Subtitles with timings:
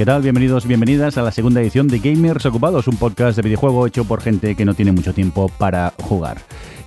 [0.00, 0.22] ¿Qué tal?
[0.22, 4.22] Bienvenidos, bienvenidas a la segunda edición de Gamers Ocupados, un podcast de videojuego hecho por
[4.22, 6.38] gente que no tiene mucho tiempo para jugar.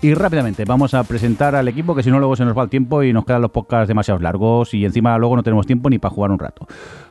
[0.01, 2.69] Y rápidamente vamos a presentar al equipo, que si no luego se nos va el
[2.69, 5.99] tiempo y nos quedan los podcasts demasiado largos y encima luego no tenemos tiempo ni
[5.99, 6.65] para jugar un rato.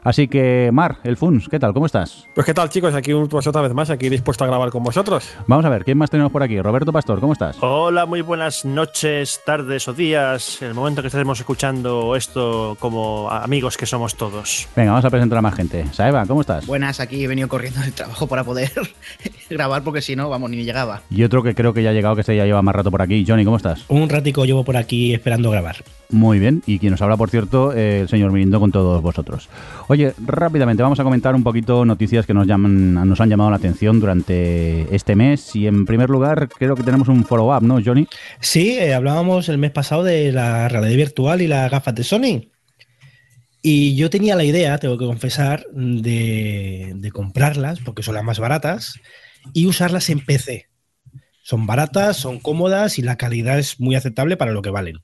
[0.05, 1.73] Así que, Mar, el Funs, ¿qué tal?
[1.73, 2.27] ¿Cómo estás?
[2.34, 5.30] Pues qué tal chicos, aquí pues otra vez más, aquí dispuesto a grabar con vosotros.
[5.47, 6.60] Vamos a ver, ¿quién más tenemos por aquí?
[6.60, 7.56] Roberto Pastor, ¿cómo estás?
[7.60, 13.30] Hola, muy buenas noches, tardes o días, en el momento que estaremos escuchando esto como
[13.30, 14.66] amigos que somos todos.
[14.74, 15.87] Venga, vamos a presentar a más gente.
[15.93, 16.66] Saeva, ¿cómo estás?
[16.66, 18.73] Buenas, aquí he venido corriendo del trabajo para poder
[19.51, 21.02] grabar porque si no, vamos, ni llegaba.
[21.10, 23.02] Y otro que creo que ya ha llegado, que se ya lleva más rato por
[23.02, 23.24] aquí.
[23.24, 23.84] Johnny, ¿cómo estás?
[23.87, 25.76] Un ratico llevo por aquí esperando grabar.
[26.10, 29.48] Muy bien, y quien nos habla, por cierto, eh, el señor Mirindo con todos vosotros.
[29.93, 33.57] Oye, rápidamente vamos a comentar un poquito noticias que nos, llaman, nos han llamado la
[33.57, 35.54] atención durante este mes.
[35.54, 38.09] Y en primer lugar, creo que tenemos un follow-up, ¿no, Johnny?
[38.40, 42.51] Sí, eh, hablábamos el mes pasado de la realidad virtual y las gafas de Sony.
[43.60, 48.38] Y yo tenía la idea, tengo que confesar, de, de comprarlas, porque son las más
[48.38, 48.98] baratas,
[49.52, 50.70] y usarlas en PC.
[51.43, 55.01] Son baratas, son cómodas y la calidad es muy aceptable para lo que valen.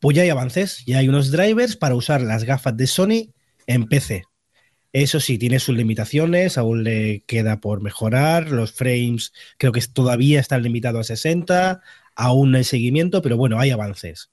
[0.00, 3.34] Pues ya hay avances, ya hay unos drivers para usar las gafas de Sony
[3.66, 4.24] en PC.
[4.92, 10.38] Eso sí, tiene sus limitaciones, aún le queda por mejorar, los frames creo que todavía
[10.38, 11.82] están limitados a 60,
[12.14, 14.30] aún no hay seguimiento, pero bueno, hay avances.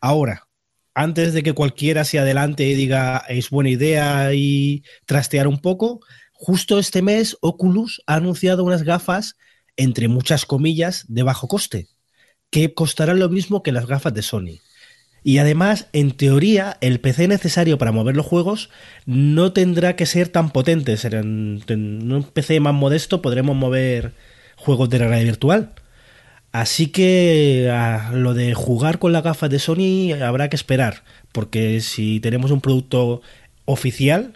[0.00, 0.48] Ahora,
[0.94, 6.00] antes de que cualquiera se adelante y diga es buena idea y trastear un poco,
[6.34, 9.36] justo este mes Oculus ha anunciado unas gafas,
[9.76, 11.88] entre muchas comillas, de bajo coste,
[12.50, 14.60] que costarán lo mismo que las gafas de Sony.
[15.24, 18.70] Y además, en teoría, el PC necesario para mover los juegos
[19.06, 20.96] no tendrá que ser tan potente.
[21.12, 24.14] En un PC más modesto podremos mover
[24.56, 25.72] juegos de realidad virtual.
[26.50, 31.02] Así que a lo de jugar con las gafas de Sony habrá que esperar,
[31.32, 33.22] porque si tenemos un producto
[33.64, 34.34] oficial,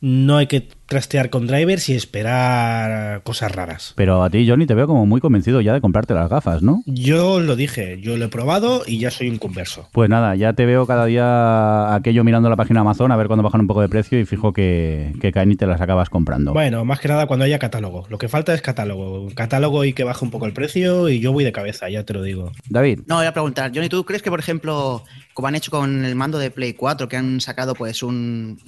[0.00, 3.94] no hay que trastear con drivers y esperar cosas raras.
[3.96, 6.84] Pero a ti, Johnny, te veo como muy convencido ya de comprarte las gafas, ¿no?
[6.86, 9.88] Yo lo dije, yo lo he probado y ya soy un converso.
[9.90, 13.42] Pues nada, ya te veo cada día aquello mirando la página Amazon a ver cuándo
[13.42, 16.52] bajan un poco de precio y fijo que, que caen y te las acabas comprando.
[16.52, 18.06] Bueno, más que nada cuando haya catálogo.
[18.08, 19.26] Lo que falta es catálogo.
[19.34, 22.14] Catálogo y que baje un poco el precio y yo voy de cabeza, ya te
[22.14, 22.52] lo digo.
[22.68, 23.00] David.
[23.08, 26.14] No, voy a preguntar, Johnny, ¿tú crees que, por ejemplo, como han hecho con el
[26.14, 28.60] mando de Play 4, que han sacado pues un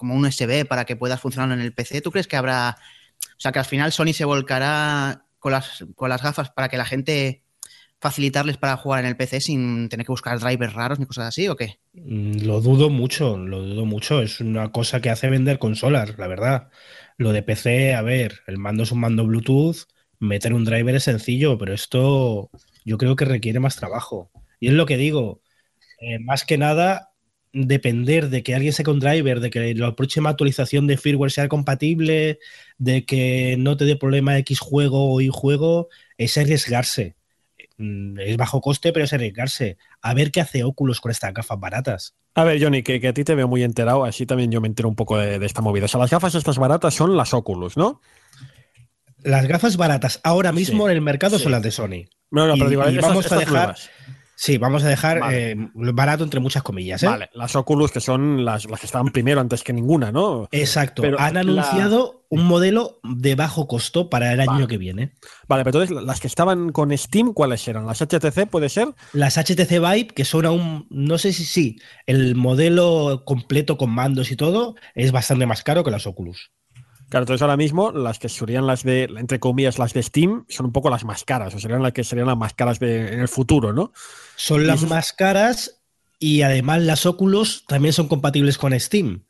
[0.00, 2.78] como un USB para que puedas funcionar en el PC, ¿tú crees que habrá,
[3.22, 6.78] o sea, que al final Sony se volcará con las, con las gafas para que
[6.78, 7.44] la gente
[8.00, 11.48] facilitarles para jugar en el PC sin tener que buscar drivers raros ni cosas así
[11.48, 11.80] o qué?
[11.92, 14.22] Lo dudo mucho, lo dudo mucho.
[14.22, 16.70] Es una cosa que hace vender consolas, la verdad.
[17.18, 19.84] Lo de PC, a ver, el mando es un mando Bluetooth,
[20.18, 22.50] meter un driver es sencillo, pero esto
[22.86, 24.30] yo creo que requiere más trabajo.
[24.60, 25.42] Y es lo que digo,
[26.00, 27.09] eh, más que nada
[27.52, 31.48] depender de que alguien saque un driver, de que la próxima actualización de firmware sea
[31.48, 32.38] compatible,
[32.78, 37.16] de que no te dé problema X juego o Y juego, es arriesgarse.
[37.78, 39.78] Mm, es bajo coste, pero es arriesgarse.
[40.02, 42.14] A ver qué hace Oculus con estas gafas baratas.
[42.34, 44.88] A ver, Johnny, que, a ti te veo muy enterado, así también yo me entero
[44.88, 45.86] un poco de, esta movida.
[45.86, 48.00] O sea, las gafas estas baratas son las Oculus, ¿no?
[49.22, 52.04] Las gafas baratas ahora mismo en el mercado son las de Sony.
[52.30, 53.76] No, no, pero digo, vamos a dejar.
[54.40, 57.02] Sí, vamos a dejar eh, barato entre muchas comillas.
[57.02, 57.06] ¿eh?
[57.06, 60.48] Vale, las Oculus que son las, las, que estaban primero antes que ninguna, ¿no?
[60.50, 61.02] Exacto.
[61.18, 65.12] Han anunciado un modelo de bajo costo para el año que viene.
[65.46, 67.84] Vale, pero entonces las que estaban con Steam, ¿cuáles eran?
[67.84, 68.88] ¿Las HTC puede ser?
[69.12, 74.30] Las HTC Vive, que son aún, no sé si sí, el modelo completo con mandos
[74.30, 76.50] y todo es bastante más caro que las Oculus.
[77.10, 80.66] Claro, entonces ahora mismo las que serían las de, entre comillas, las de Steam, son
[80.66, 83.18] un poco las más caras, o serían las que serían las más caras de, en
[83.18, 83.92] el futuro, ¿no?
[84.36, 85.80] Son las más caras
[86.20, 89.24] y además las Oculus también son compatibles con Steam.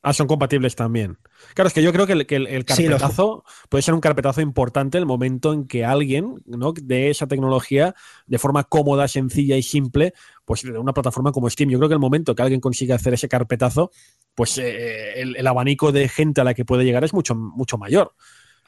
[0.00, 1.18] Ah, son compatibles también.
[1.54, 5.06] Claro, es que yo creo que el, el, carpetazo puede ser un carpetazo importante el
[5.06, 6.72] momento en que alguien ¿no?
[6.72, 7.96] de esa tecnología
[8.26, 10.14] de forma cómoda, sencilla y simple,
[10.44, 11.70] pues de una plataforma como Steam.
[11.70, 13.90] Yo creo que el momento que alguien consiga hacer ese carpetazo,
[14.36, 18.14] pues eh, el, abanico de gente a la que puede llegar es mucho, mucho mayor.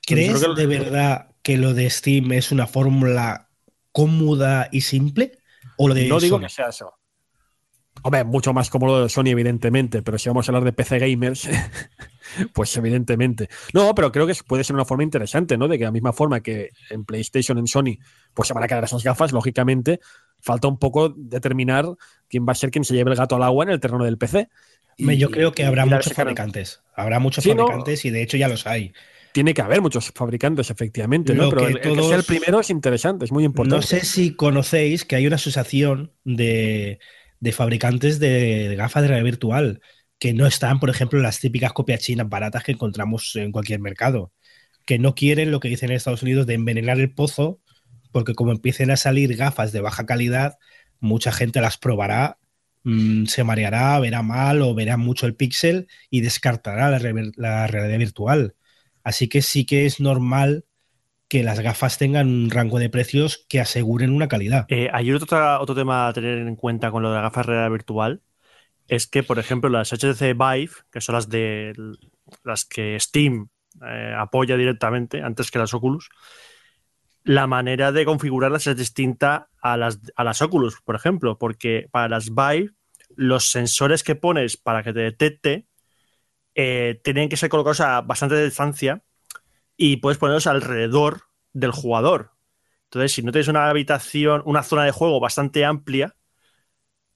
[0.04, 3.50] ¿Crees de verdad que lo de Steam es una fórmula
[3.92, 5.38] cómoda y simple?
[5.76, 6.99] ¿O lo de no digo que sea eso.
[8.02, 11.48] Hombre, mucho más cómodo de Sony, evidentemente, pero si vamos a hablar de PC gamers,
[12.52, 13.48] pues evidentemente.
[13.74, 15.68] No, pero creo que puede ser una forma interesante, ¿no?
[15.68, 17.98] De que de la misma forma que en PlayStation, en Sony,
[18.34, 20.00] pues se van a quedar esas gafas, lógicamente,
[20.40, 21.86] falta un poco determinar
[22.28, 24.18] quién va a ser quien se lleve el gato al agua en el terreno del
[24.18, 24.48] PC.
[24.98, 26.82] Yo creo que habrá muchos fabricantes.
[26.94, 28.92] Habrá muchos fabricantes y de hecho ya los hay.
[29.32, 31.50] Tiene que haber muchos fabricantes, efectivamente, ¿no?
[31.50, 33.76] Pero el, que sea el primero es interesante, es muy importante.
[33.76, 36.98] No sé si conocéis que hay una asociación de,
[37.52, 39.80] fabricantes de, gafas de realidad virtual.
[40.18, 44.32] que no están, por ejemplo, las típicas copias chinas baratas que encontramos en cualquier mercado,
[44.86, 47.60] que no quieren lo que dicen en Estados Unidos de envenenar el pozo,
[48.12, 50.58] porque como empiecen a salir gafas de baja calidad,
[51.00, 52.38] mucha gente las probará,
[52.84, 58.54] mm, se mareará, verá mal o verá mucho el píxel y descartará la realidad virtual.
[59.04, 60.64] Así que sí que es normal
[61.30, 64.66] que las gafas tengan un rango de precios que aseguren una calidad.
[64.68, 67.70] Eh, hay otro, otro tema a tener en cuenta con lo de la gafa realidad
[67.70, 68.20] virtual,
[68.88, 71.72] es que, por ejemplo, las HTC Vive, que son las de
[72.42, 73.48] las que Steam
[73.80, 76.10] eh, apoya directamente antes que las Oculus,
[77.22, 82.08] la manera de configurarlas es distinta a las, a las Oculus, por ejemplo, porque para
[82.08, 82.72] las Vive,
[83.14, 85.68] los sensores que pones para que te detecte
[86.56, 89.04] eh, tienen que ser colocados a bastante distancia
[89.82, 91.22] y puedes ponerlos alrededor
[91.54, 92.32] del jugador.
[92.84, 96.16] Entonces, si no tienes una habitación, una zona de juego bastante amplia,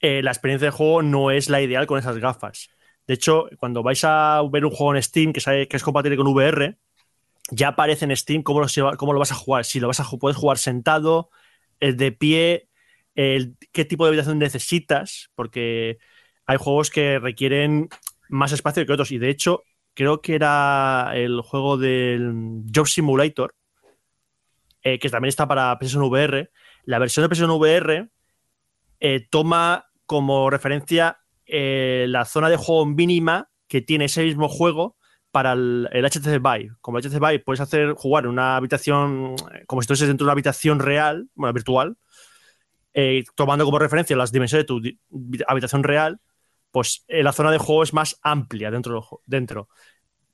[0.01, 2.71] eh, la experiencia de juego no es la ideal con esas gafas.
[3.07, 6.17] De hecho, cuando vais a ver un juego en Steam que, sabe, que es compatible
[6.17, 6.79] con VR,
[7.51, 9.67] ya aparece en Steam cómo lo, cómo lo vas a jugar.
[9.67, 11.29] Si lo vas a puedes jugar sentado,
[11.81, 12.71] el de pie,
[13.15, 15.99] el, qué tipo de habitación necesitas, porque
[16.47, 17.91] hay juegos que requieren
[18.31, 19.13] más espacio que otros.
[19.13, 23.55] Y de hecho, creo que era el juego del Job Simulator,
[24.83, 26.51] eh, que también está para PlayStation VR.
[26.85, 28.11] La versión de PlayStation VR
[29.01, 34.97] eh, toma como referencia eh, la zona de juego mínima que tiene ese mismo juego
[35.31, 36.73] para el, HTC Vive.
[36.81, 39.37] Como el HTC Vive puedes hacer jugar en una habitación,
[39.67, 41.97] como si estuvieses dentro de una habitación real, bueno, virtual,
[43.35, 44.81] tomando como referencia las dimensiones de tu
[45.49, 46.21] habitación real,
[46.75, 49.21] pues la zona de juego es más amplia dentro.
[49.27, 49.69] dentro.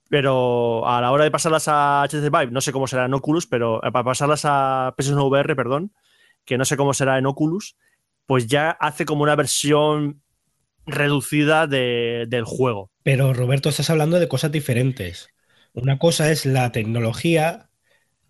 [0.08, 3.46] Pero a la hora de pasarlas a HTC Vive, no sé cómo será en Oculus,
[3.46, 5.92] pero para pasarlas a PlayStation VR, perdón,
[6.46, 7.76] que no sé cómo será en Oculus,
[8.24, 10.22] pues ya hace como una versión
[10.86, 12.90] reducida del juego.
[13.02, 15.28] Pero Roberto, estás hablando de cosas diferentes.
[15.74, 17.68] Una cosa es la tecnología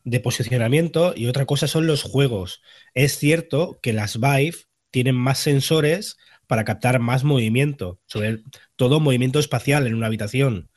[0.02, 2.60] de posicionamiento y otra cosa son los juegos.
[2.92, 4.56] Es cierto que las Vive
[4.90, 6.18] tienen más sensores
[6.50, 8.41] para captar más movimiento, sobre
[8.75, 10.69] todo movimiento espacial en una habitación.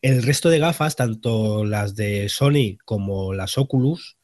[0.00, 4.18] El resto de gafas, tanto las de Sony como las Oculus,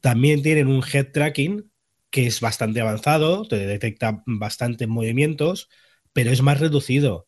[0.00, 1.72] también tienen un head tracking
[2.10, 5.68] que es bastante avanzado, te detecta bastantes movimientos,
[6.12, 7.26] pero es más reducido.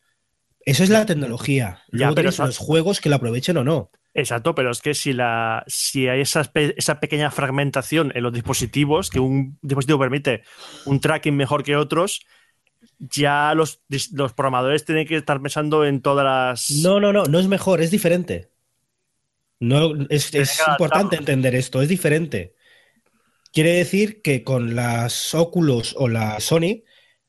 [0.61, 1.81] Eso es la tecnología.
[1.89, 3.91] Luego ya, los juegos que lo aprovechen o no.
[4.13, 9.09] Exacto, pero es que si, la, si hay esa, esa pequeña fragmentación en los dispositivos,
[9.09, 10.43] que un dispositivo permite
[10.85, 12.21] un tracking mejor que otros,
[12.99, 13.81] ya los,
[14.11, 16.71] los programadores tienen que estar pensando en todas las.
[16.83, 18.49] No, no, no, no es mejor, es diferente.
[19.59, 22.55] No, es, es importante entender esto, es diferente.
[23.51, 26.83] Quiere decir que con las Oculus o la Sony,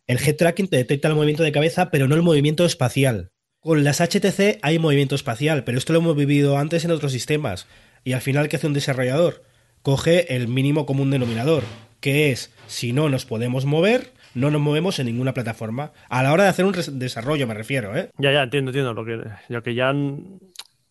[0.07, 3.33] el head tracking te detecta el movimiento de cabeza, pero no el movimiento espacial.
[3.61, 7.67] Con las HTC hay movimiento espacial, pero esto lo hemos vivido antes en otros sistemas.
[8.05, 9.45] Y al final, ¿qué hace un desarrollador?
[9.83, 11.65] Coge el mínimo común denominador,
[12.01, 15.93] que es, si no nos podemos mover, no nos movemos en ninguna plataforma.
[16.09, 18.11] A la hora de hacer un desarrollo, me refiero, ¿eh?
[18.19, 18.95] Ya, ya, entiendo, entiendo.
[18.95, 19.93] Lo que, lo que ya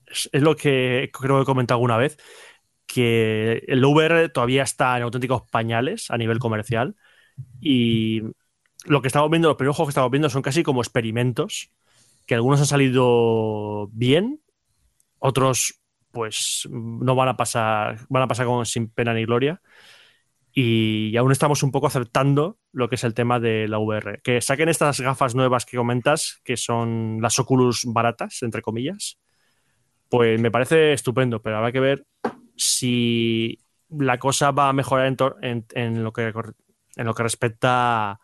[0.08, 2.18] es, lo que creo que he comentado alguna vez
[2.86, 6.96] que el VR todavía está en auténticos pañales a nivel comercial
[7.62, 8.24] y
[8.86, 11.72] lo que estamos viendo, los primeros juegos que estamos viendo son casi como experimentos,
[12.26, 14.42] que algunos han salido bien,
[15.20, 15.80] otros
[16.12, 19.62] pues no van a pasar, van a pasar como sin pena ni gloria.
[20.54, 24.20] Y aún estamos un poco aceptando lo que es el tema de la VR.
[24.24, 29.20] Que saquen estas gafas nuevas que comentas, que son las Oculus baratas, entre comillas,
[30.10, 32.06] pues me parece estupendo, pero habrá que ver
[32.56, 36.34] si la cosa va a mejorar en, lo, que,
[36.96, 38.20] en lo que respecta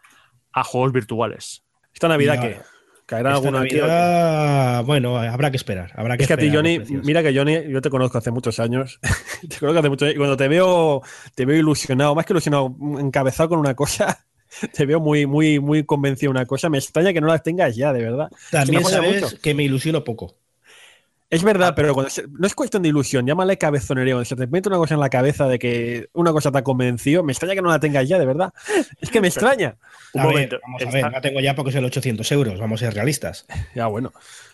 [0.51, 1.63] a, juegos virtuales.
[1.93, 2.59] Esta Navidad que
[3.05, 5.91] caerá alguna Navidad, Bueno, habrá que esperar.
[5.95, 8.59] Habrá que es que a ti, Johnny, mira que Johnny, yo te conozco hace muchos
[8.59, 8.99] años.
[9.49, 10.15] te conozco hace muchos años.
[10.15, 11.01] Y cuando te veo,
[11.33, 14.25] te veo ilusionado, más que ilusionado, encabezado con una cosa.
[14.73, 16.69] Te veo muy, muy, muy convencido de una cosa.
[16.69, 18.29] Me extraña que no las tengas ya, de verdad.
[18.51, 20.37] También sabes que me ilusiono poco.
[21.29, 21.75] Es verdad, ah.
[21.75, 24.13] pero cuando no es cuestión de ilusión, llámale cabezonería.
[24.13, 26.63] Cuando se te mete una cosa en la cabeza de que una cosa te ha
[26.63, 28.53] convencido, me extraña que no la tengas ya, de verdad.
[29.01, 29.77] Es que me extraña.
[30.13, 30.59] Un momento.
[30.61, 33.45] vamos a ver, la tengo ya porque es el 800 euros, vamos a ser realistas.
[33.75, 34.13] Ya, bueno.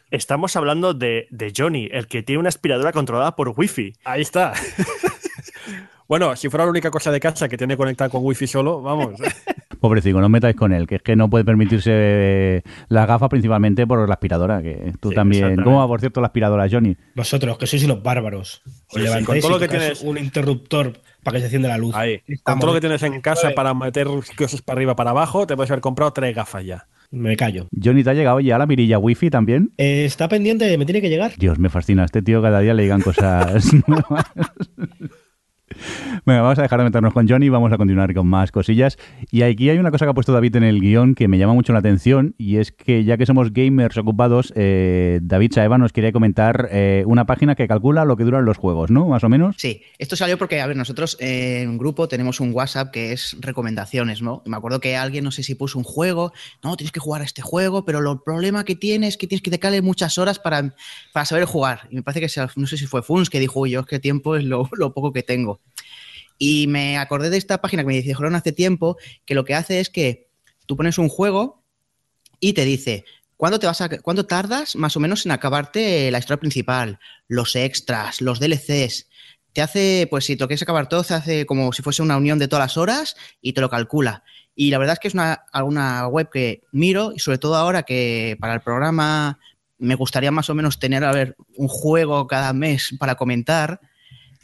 [0.10, 3.94] Estamos hablando de, de Johnny, el que tiene una aspiradora controlada por Wi-Fi.
[4.04, 4.54] Ahí está.
[6.08, 9.20] bueno, si fuera la única cosa de casa que tiene conectada con Wi-Fi solo, vamos.
[9.82, 13.88] Pobrecito, no os metáis con él, que es que no puede permitirse la gafa principalmente
[13.88, 15.56] por la aspiradora, que tú también...
[15.64, 16.96] ¿Cómo va, por cierto, la aspiradora, Johnny?
[17.16, 18.62] Vosotros, que sois unos bárbaros.
[18.90, 21.96] Os levantáis todo lo que tienes un interruptor para que se encienda la luz.
[21.96, 22.22] Ahí.
[22.44, 24.06] Con todo lo que tienes en casa para meter
[24.38, 26.86] cosas para arriba para abajo, te puedes haber comprado tres gafas ya.
[27.10, 27.68] me callo.
[27.84, 29.72] Johnny, ¿te ha llegado ya la mirilla wifi también?
[29.78, 31.34] Eh, está pendiente, me tiene que llegar.
[31.40, 32.04] Dios, me fascina.
[32.04, 34.26] A este tío cada día le digan cosas nuevas.
[36.26, 38.98] Venga, vamos a dejar de meternos con Johnny vamos a continuar con más cosillas.
[39.32, 41.54] Y aquí hay una cosa que ha puesto David en el guion que me llama
[41.54, 45.94] mucho la atención y es que ya que somos gamers ocupados, eh, David Saeva nos
[45.94, 49.08] quería comentar eh, una página que calcula lo que duran los juegos, ¿no?
[49.08, 49.56] Más o menos.
[49.58, 53.38] Sí, esto salió porque, a ver, nosotros en un grupo tenemos un WhatsApp que es
[53.40, 54.44] recomendaciones, ¿no?
[54.46, 56.34] Me acuerdo que alguien, no sé si puso un juego,
[56.64, 59.42] no, tienes que jugar a este juego, pero el problema que tienes es que tienes
[59.42, 60.74] que dedicarle muchas horas para,
[61.14, 61.88] para saber jugar.
[61.90, 64.36] Y me parece que, no sé si fue Funs que dijo, yo es que tiempo
[64.36, 65.60] es lo poco que tengo.
[66.43, 69.79] Y me acordé de esta página que me dijeron hace tiempo, que lo que hace
[69.79, 70.31] es que
[70.65, 71.63] tú pones un juego
[72.39, 73.05] y te dice,
[73.38, 77.55] ¿cuándo, te vas a, ¿cuándo tardas más o menos en acabarte la historia principal, los
[77.55, 79.07] extras, los DLCs?
[79.53, 82.39] Te hace, pues si te quieres acabar todo, se hace como si fuese una unión
[82.39, 84.24] de todas las horas y te lo calcula.
[84.55, 87.83] Y la verdad es que es una, una web que miro y sobre todo ahora
[87.83, 89.38] que para el programa
[89.77, 93.79] me gustaría más o menos tener a ver un juego cada mes para comentar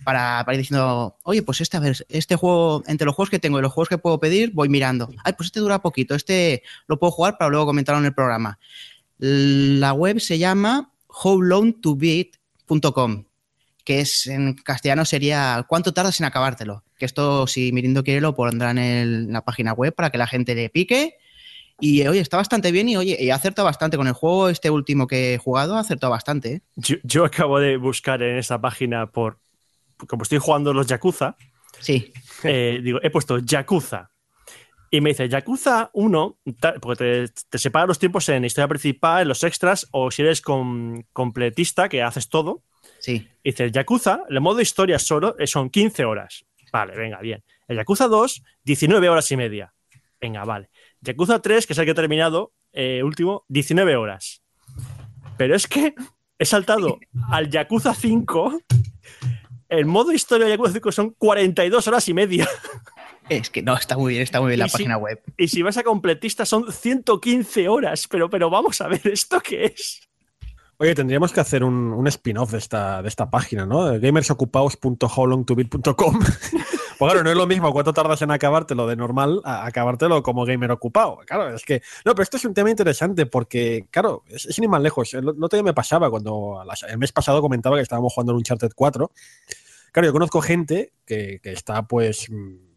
[0.03, 3.59] para, ir diciendo, oye, pues este, a ver, este juego, entre los juegos que tengo
[3.59, 5.09] y los juegos que puedo pedir, voy mirando.
[5.23, 8.59] Ay, pues este dura poquito, este lo puedo jugar para luego comentarlo en el programa.
[9.17, 13.25] La web se llama howlongtobeat.com,
[13.83, 16.83] que es en castellano sería ¿cuánto tardas en acabártelo?
[16.97, 20.55] Que esto, si Mirindo quiere, lo pondrán en la página web para que la gente
[20.55, 21.17] le pique.
[21.79, 25.05] Y oye, está bastante bien y oye, he acertado bastante con el juego, este último
[25.05, 26.53] que he jugado, ha acertado bastante.
[26.53, 26.61] ¿eh?
[26.75, 29.37] Yo, yo, acabo de buscar en esa página por
[30.07, 31.35] como estoy jugando los Yakuza,
[31.79, 32.11] sí.
[32.43, 34.11] Eh, digo, he puesto Yakuza.
[34.89, 36.39] Y me dice, Yakuza 1,
[36.81, 41.89] porque te, separa los tiempos en historia principal, en los extras, o si eres completista,
[41.89, 42.63] que haces todo.
[42.99, 43.27] Sí.
[43.43, 46.45] Y dice, Yakuza, el modo historia solo eh, son 15 horas.
[46.71, 47.43] Vale, venga, bien.
[47.67, 49.73] El Yakuza 2, 19 horas y media.
[50.21, 50.69] Venga, vale.
[51.01, 54.41] Yakuza 3, que es el que he terminado, eh, último, 19 horas.
[55.37, 55.95] Pero es que
[56.39, 56.99] he saltado
[57.29, 58.61] al Yakuza 5
[59.69, 62.47] el modo historia de Yakuza 5 son 42 horas y media.
[63.29, 65.21] Es que no, está muy bien, está muy bien la página web.
[65.37, 69.65] Y si vas a completista son 115 horas, pero, pero vamos a ver, ¿esto qué
[69.65, 69.99] es?
[70.77, 73.99] Oye, tendríamos que hacer un, spin-off de esta, de esta página, ¿no?
[73.99, 76.19] gamersocupados.howlongtobeat.com
[76.97, 80.45] Pues claro, no es lo mismo cuánto tardas en acabártelo de normal a acabártelo como
[80.45, 81.19] gamer ocupado.
[81.25, 81.81] Claro, es que.
[82.05, 85.13] No, pero esto es un tema interesante porque, claro, es, es ni más lejos.
[85.13, 88.71] El, otro día me pasaba cuando el mes pasado comentaba que estábamos jugando en Uncharted
[88.75, 89.11] 4.
[89.91, 92.67] Claro, yo conozco gente que, que está, pues mm,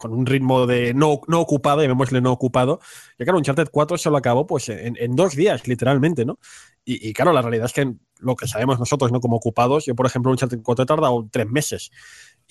[0.00, 2.80] con un ritmo de no, no ocupado, llamémosle no ocupado,
[3.18, 6.38] que claro, Uncharted 4 se lo acabó pues en, en dos días, literalmente, ¿no?
[6.84, 9.20] Y, y, claro, la realidad es que lo que sabemos nosotros, ¿no?
[9.20, 11.90] Como ocupados, yo por ejemplo Uncharted 4 he tardado tres meses.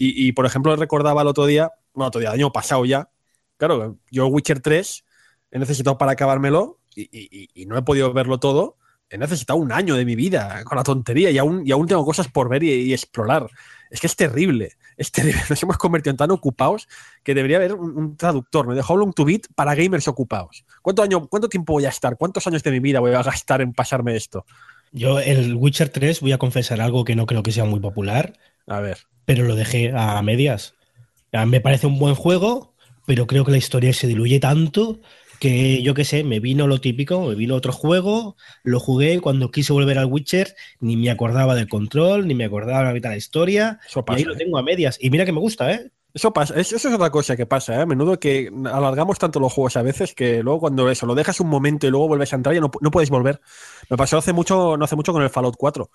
[0.01, 3.10] Y, por ejemplo, recordaba el otro día, bueno, otro día, el año pasado ya,
[3.58, 5.03] claro, yo Witcher 3
[5.51, 8.77] he necesitado para acabármelo y, no he podido verlo todo.
[9.10, 12.06] He necesitado un año de mi vida con la tontería y aún, y aún tengo
[12.06, 13.50] cosas por ver y, explorar.
[13.89, 15.41] Es que es terrible, es terrible.
[15.50, 16.88] Nos hemos convertido en tan ocupados
[17.22, 18.75] que debería haber un, traductor, ¿no?
[18.75, 20.63] De How Long to Beat para gamers ocupados.
[20.82, 22.15] ¿Cuánto, año, ¿Cuánto tiempo voy a estar?
[22.15, 24.46] ¿Cuántos años de mi vida voy a gastar en pasarme esto?
[24.94, 28.39] Yo, el Witcher 3, voy a confesar algo que no creo que sea muy popular.
[28.65, 30.74] A ver pero lo dejé a medias.
[31.45, 32.74] Me parece un buen juego,
[33.05, 35.01] pero creo que la historia se diluye tanto
[35.39, 39.51] que yo qué sé, me vino lo típico, me vino otro juego, lo jugué, cuando
[39.51, 43.09] quise volver al Witcher, ni me acordaba del control, ni me acordaba de la mitad
[43.09, 44.38] de la historia, y ahí lo ¿eh?
[44.38, 44.98] tengo a medias.
[45.00, 45.91] Y mira que me gusta, ¿eh?
[46.12, 47.81] Eso pasa, eso es otra cosa que pasa, ¿eh?
[47.81, 51.39] A menudo que alargamos tanto los juegos a veces que luego cuando eso, lo dejas
[51.39, 53.41] un momento y luego vuelves a entrar ya no, no puedes volver.
[53.91, 55.91] Me pasó hace mucho, no hace mucho con el Fallout 4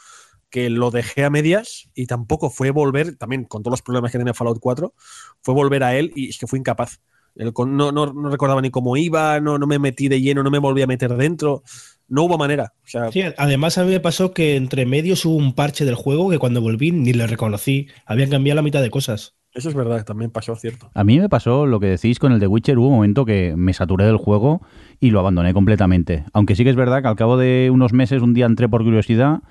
[0.54, 4.18] que lo dejé a medias y tampoco fue volver, también con todos los problemas que
[4.18, 4.94] tenía Fallout 4,
[5.42, 7.00] fue volver a él y es que fui incapaz.
[7.34, 10.80] no, no, recordaba ni cómo iba, no, no me metí de lleno, no me volví
[10.82, 11.64] a meter dentro.
[12.06, 12.73] No hubo manera.
[12.84, 16.38] sí, además a mí me pasó que entre medios hubo un parche del juego que
[16.38, 17.88] cuando volví ni le reconocí.
[18.06, 19.34] Habían cambiado la mitad de cosas.
[19.54, 20.90] Eso es verdad, también pasó, cierto.
[20.94, 22.76] A mí me pasó lo que decís con el de Witcher.
[22.76, 24.62] Hubo un momento que me saturé del juego
[24.99, 26.25] y lo abandoné completamente.
[26.32, 28.82] Aunque sí que es verdad que al cabo de unos meses, un día entré por
[28.82, 29.42] curiosidad,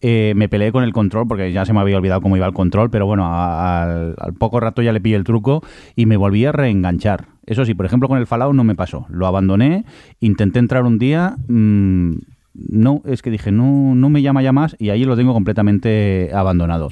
[0.00, 2.54] eh, me peleé con el control porque ya se me había olvidado cómo iba el
[2.54, 5.62] control, pero bueno, al, poco rato ya le pillé el truco
[5.94, 7.26] y me volví a reenganchar.
[7.44, 9.04] Eso sí, por ejemplo, con el Fallout no me pasó.
[9.10, 9.84] Lo abandoné,
[10.20, 11.36] intenté entrar un día.
[11.48, 12.12] Mmm,
[12.54, 16.30] no, es que dije, no, no me llama ya más y ahí lo tengo completamente
[16.32, 16.88] abandonado.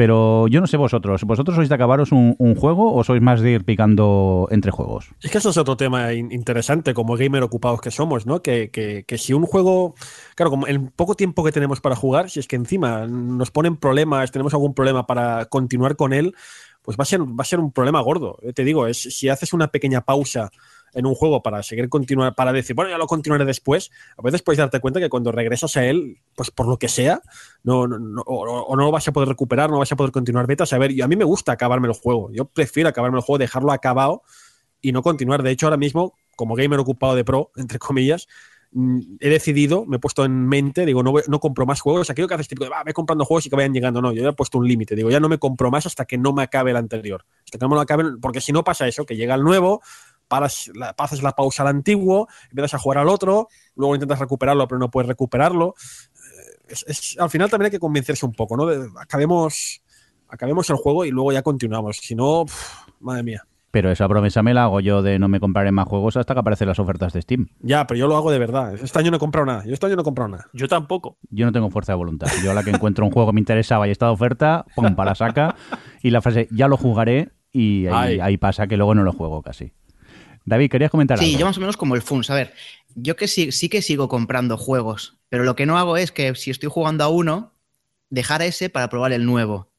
[0.00, 3.50] Pero yo no sé vosotros, ¿vosotros sois de acabaros un, juego o sois más de
[3.50, 5.10] ir picando entre juegos?
[5.20, 8.40] Es que eso es otro tema interesante como gamer ocupados que somos, ¿no?
[8.40, 9.94] Que, que, si un juego,
[10.36, 13.76] claro, como el poco tiempo que tenemos para jugar, si es que encima nos ponen
[13.76, 16.34] problemas, tenemos algún problema para continuar con él,
[16.80, 18.38] pues va a ser, va a ser un problema gordo.
[18.54, 20.50] Te digo, es, si haces una pequeña pausa
[20.94, 24.42] en un juego para seguir continuar, para decir, bueno, ya lo continuaré después, a veces
[24.42, 27.20] puedes darte cuenta que cuando regresas a él, pues por lo que sea,
[27.62, 30.72] no, no, o, no lo vas a poder recuperar, no vas a poder continuar betas.
[30.72, 32.30] A ver, y a mí me gusta acabarme el juego.
[32.32, 34.22] Yo prefiero acabarme el juego, dejarlo acabado
[34.80, 35.42] y no continuar.
[35.42, 38.28] De hecho, ahora mismo, como gamer ocupado de pro, entre comillas,
[38.72, 42.08] mm, he decidido, me he puesto en mente, digo, no, no compro más juegos.
[42.10, 44.00] Aquello que haces tipo de, va, me comprando juegos y que vayan llegando.
[44.00, 44.96] No, yo ya he puesto un límite.
[44.96, 47.24] Digo, ya no me compro más hasta que no me acabe el anterior.
[47.44, 49.82] Hasta que no me lo acabe, porque si no pasa eso, que llega el nuevo,
[50.30, 54.66] paras la, pasas la pausa al antiguo, empiezas a jugar al otro, luego intentas recuperarlo,
[54.68, 55.74] pero no puedes recuperarlo.
[56.68, 58.68] Eh, es, al final también hay que convencerse un poco, ¿no?
[58.98, 59.82] acabemos,
[60.28, 61.96] acabemos el juego y luego ya continuamos.
[61.96, 62.44] Si no,
[63.00, 63.42] madre mía.
[63.72, 66.40] Pero esa promesa me la hago yo de no me compraré más juegos hasta que
[66.40, 67.48] aparecen las ofertas de Steam.
[67.60, 68.74] Ya, pero yo lo hago de verdad.
[68.74, 69.64] Este año no he comprado nada.
[69.64, 70.46] Yo este año no he comprado nada.
[70.52, 71.18] Yo tampoco.
[71.30, 72.28] Yo no tengo fuerza de voluntad.
[72.42, 74.96] Yo a la que encuentro un juego que me interesaba y está de oferta, pum,
[74.96, 75.54] para la saca.
[76.02, 79.72] Y la frase, ya lo jugaré, y ahí, pasa que luego no lo juego casi.
[80.44, 81.32] David, ¿querías comentar sí, algo?
[81.34, 82.30] Sí, yo más o menos como el Funs.
[82.30, 82.54] A ver,
[82.94, 86.34] yo que sí, sí que sigo comprando juegos, pero lo que no hago es que
[86.34, 87.54] si estoy jugando a uno,
[88.08, 89.70] dejar ese para probar el nuevo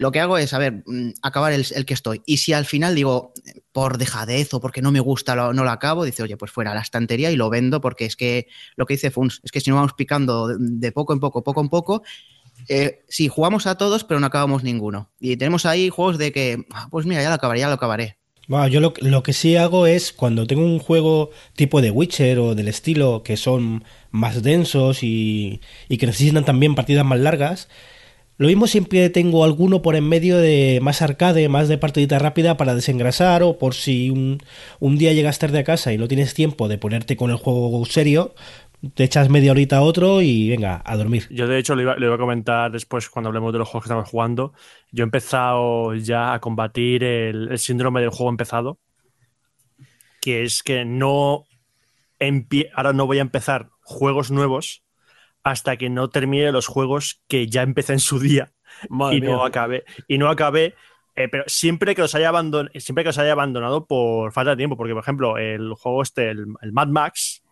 [0.00, 2.22] lo que hago es, a ver, mm, acabar el, que estoy.
[2.24, 3.34] Y si al final digo,
[3.70, 6.74] por dejadez o porque no me gusta, no lo acabo, dice, oye, pues fuera a
[6.74, 8.46] la estantería y lo vendo, porque es que
[8.76, 11.60] lo que dice Funs, es que si no vamos picando de, poco en poco, poco
[11.60, 12.02] en poco,
[12.68, 15.10] eh, sí, jugamos a todos, pero no acabamos ninguno.
[15.20, 18.19] Y tenemos ahí juegos de que, ah, pues mira, ya lo acabaré, ya lo acabaré.
[18.50, 22.40] Bueno, yo lo, lo, que sí hago es cuando tengo un juego tipo de Witcher
[22.40, 27.68] o del estilo que son más densos y, y que necesitan también partidas más largas,
[28.40, 32.56] lo mismo siempre tengo alguno por en medio de más arcade, más de partidita rápida
[32.56, 34.40] para desengrasar o por si un,
[34.96, 38.34] día llegas tarde a casa y no tienes tiempo de ponerte con el juego serio,
[38.94, 41.26] te echas media horita a otro y venga, a dormir.
[41.30, 44.08] Yo de hecho le iba, a comentar después cuando hablemos de los juegos que estamos
[44.08, 44.52] jugando.
[44.90, 48.78] Yo he empezado ya a combatir el, síndrome del juego empezado,
[50.20, 51.44] que es que no
[52.74, 54.82] ahora no voy a empezar juegos nuevos
[55.42, 58.52] hasta que no termine los juegos que ya empecé en su día
[59.12, 59.84] y no acabé.
[60.06, 60.74] Y no acabé,
[61.16, 64.56] eh, pero siempre que, los haya abandonado, siempre que os haya abandonado por falta de
[64.56, 67.42] tiempo, porque por ejemplo, el juego este, el, Mad Max,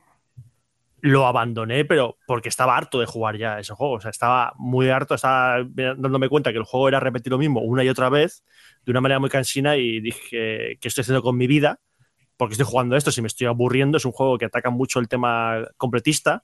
[1.01, 3.95] lo abandoné, pero porque estaba harto de jugar ya ese juego.
[3.95, 7.61] O sea, estaba muy harto, estaba dándome cuenta que el juego era repetir lo mismo
[7.61, 8.45] una y otra vez,
[8.85, 11.81] de una manera muy cansina, y dije, ¿qué estoy haciendo con mi vida?
[12.37, 15.09] Porque estoy jugando esto, si me estoy aburriendo, es un juego que ataca mucho el
[15.09, 16.43] tema completista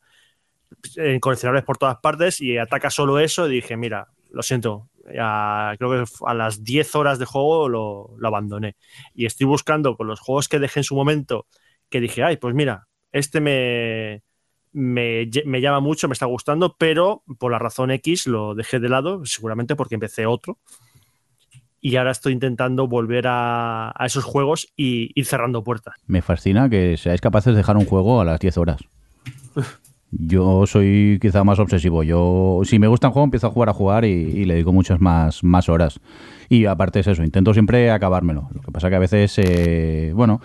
[0.96, 3.48] en coleccionables por todas partes y ataca solo eso.
[3.48, 8.76] Y dije, mira, lo siento, creo que a las 10 horas de juego lo, abandoné.
[9.14, 11.46] Y estoy buscando con los juegos que dejé en su momento,
[11.88, 14.22] que dije, ay, pues mira, este me,
[14.74, 15.26] me,
[15.60, 19.76] llama mucho, me está gustando, pero por la razón X lo dejé de lado, seguramente
[19.76, 20.58] porque empecé otro.
[21.80, 25.94] Y ahora estoy intentando volver a, a esos juegos y ir cerrando puertas.
[26.06, 28.80] Me fascina que seáis capaces de dejar un juego a las 10 horas.
[30.18, 32.02] Yo soy quizá más obsesivo.
[32.02, 35.00] Yo, si me gusta un juego, empiezo a jugar a jugar y, le dedico muchas
[35.00, 36.00] más, más horas.
[36.48, 38.48] Y aparte es eso, intento siempre acabármelo.
[38.52, 40.40] Lo que pasa que a veces, eh, bueno,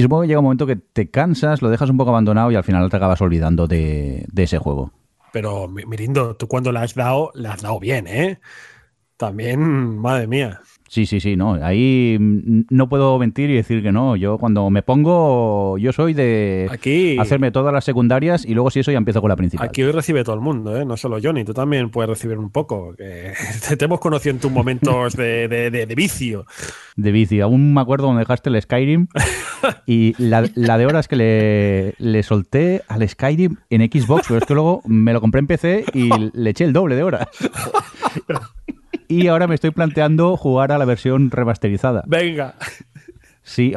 [0.00, 2.64] supongo que llega un momento que te cansas, lo dejas un poco abandonado y al
[2.64, 4.90] final te acabas olvidando de, de ese juego.
[5.32, 8.38] Pero, Mirindo, tú cuando le has dado, le has dado bien, ¿eh?
[9.16, 10.60] También, madre mía.
[10.92, 11.54] Sí, sí, sí, no.
[11.54, 14.14] Ahí mm, no puedo mentir y decir que no.
[14.14, 16.68] Yo cuando me pongo, yo soy de
[17.18, 19.66] hacerme todas las secundarias y luego si eso ya empiezo con la principal.
[19.66, 20.84] Aquí hoy recibe todo el mundo, ¿eh?
[20.84, 21.44] no solo Johnny.
[21.44, 22.94] Tú también puedes recibir un poco.
[22.94, 23.32] Que
[23.78, 26.44] te hemos conocido en tus momentos de, de, vicio.
[26.96, 27.42] De vicio.
[27.44, 29.06] Aún me acuerdo cuando dejaste el Skyrim
[29.86, 34.52] y la, de horas que le, le, solté al Skyrim en Xbox, pero es que
[34.52, 37.28] luego me lo compré en PC y le eché el doble de horas.
[39.12, 42.02] Y ahora me estoy planteando jugar a la versión remasterizada.
[42.06, 42.54] Venga.
[43.42, 43.74] Sí,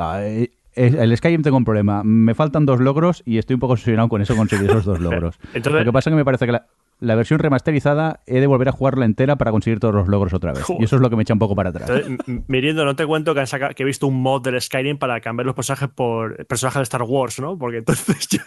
[0.76, 2.04] el Skyrim tengo un problema.
[2.04, 5.38] Me faltan dos logros y estoy un poco obsesionado con eso, conseguir esos dos logros.
[5.54, 8.72] Lo que pasa es que me parece que la, versión remasterizada he de volver a
[8.72, 10.64] jugarla entera para conseguir todos los logros otra vez.
[10.80, 11.90] Y eso es lo que me echa un poco para atrás.
[12.48, 13.44] Miriendo, no te cuento que,
[13.76, 17.04] que, he visto un mod del Skyrim para cambiar los personajes por personajes de Star
[17.04, 17.58] Wars, ¿no?
[17.58, 18.42] Porque entonces ya...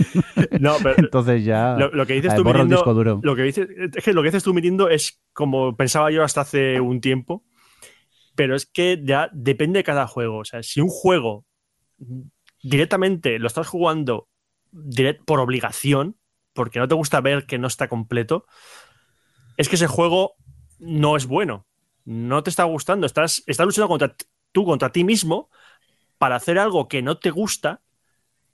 [0.60, 1.76] No, pero entonces ya.
[1.76, 2.44] Lo, que dices tú,
[3.22, 6.42] Lo que dices, es que lo que dices tú, Mirindo, es como pensaba yo hasta
[6.42, 7.44] hace un tiempo.
[8.34, 10.38] Pero es que ya depende de cada juego.
[10.38, 11.46] O sea, si un juego
[12.62, 14.28] directamente lo estás jugando
[15.26, 16.16] por obligación,
[16.52, 18.46] porque no te gusta ver que no está completo,
[19.56, 20.36] es que ese juego
[20.78, 21.66] no es bueno.
[22.04, 23.06] No te está gustando.
[23.06, 24.14] Estás, estás luchando contra
[24.52, 25.50] tú, contra ti mismo,
[26.18, 27.82] para hacer algo que no te gusta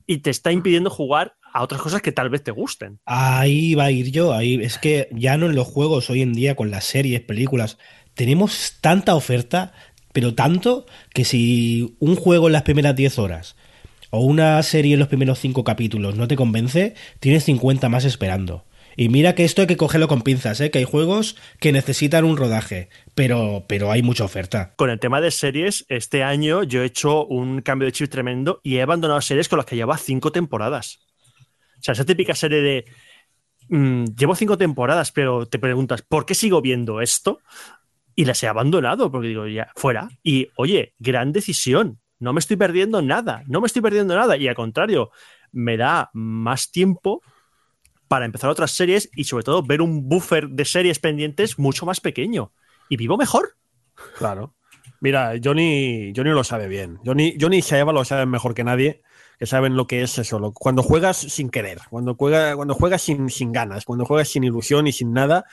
[0.07, 3.01] y te está impidiendo jugar a otras cosas que tal vez te gusten.
[3.07, 6.35] Ahí va a ir yo, ahí es que ya no en los juegos hoy en
[6.35, 7.79] día con las series, películas,
[8.14, 9.73] tenemos tanta oferta,
[10.12, 13.57] pero tanto que si un juego en las primeras 10 horas
[14.11, 18.64] o una serie en los primeros 5 capítulos no te convence, tienes 50 más esperando.
[18.97, 20.71] Y mira que esto hay que cogerlo con pinzas, ¿eh?
[20.71, 24.75] que hay juegos que necesitan un rodaje, pero, pero hay mucha oferta.
[24.77, 28.61] Con el tema de series, este año yo he hecho un cambio de chip tremendo
[28.63, 31.01] y he abandonado series con las que llevaba cinco temporadas.
[31.79, 32.85] O sea, esa típica serie de
[33.69, 37.41] mm, llevo cinco temporadas, pero te preguntas, ¿por qué sigo viendo esto?
[38.15, 40.09] Y las he abandonado, porque digo, ya, fuera.
[40.23, 42.01] Y oye, gran decisión.
[42.19, 44.39] No me estoy perdiendo nada, no me estoy perdiendo nada.
[44.39, 45.11] Y al contrario,
[45.53, 47.21] me da más tiempo
[48.09, 52.01] para empezar otras series y sobre todo ver un buffer de series pendientes mucho más
[52.01, 52.53] pequeño.
[52.88, 53.57] Y vivo mejor.
[54.19, 54.55] Claro.
[55.01, 56.99] Mira, Johnny, Johnny lo sabe bien.
[57.05, 59.03] Johnny, Johnny y Saeva lo saben mejor que nadie,
[59.38, 60.53] que saben lo que es eso.
[60.55, 64.87] cuando juegas sin querer, cuando, juega, cuando juegas sin, sin ganas, cuando juegas sin ilusión
[64.87, 65.45] y sin nada,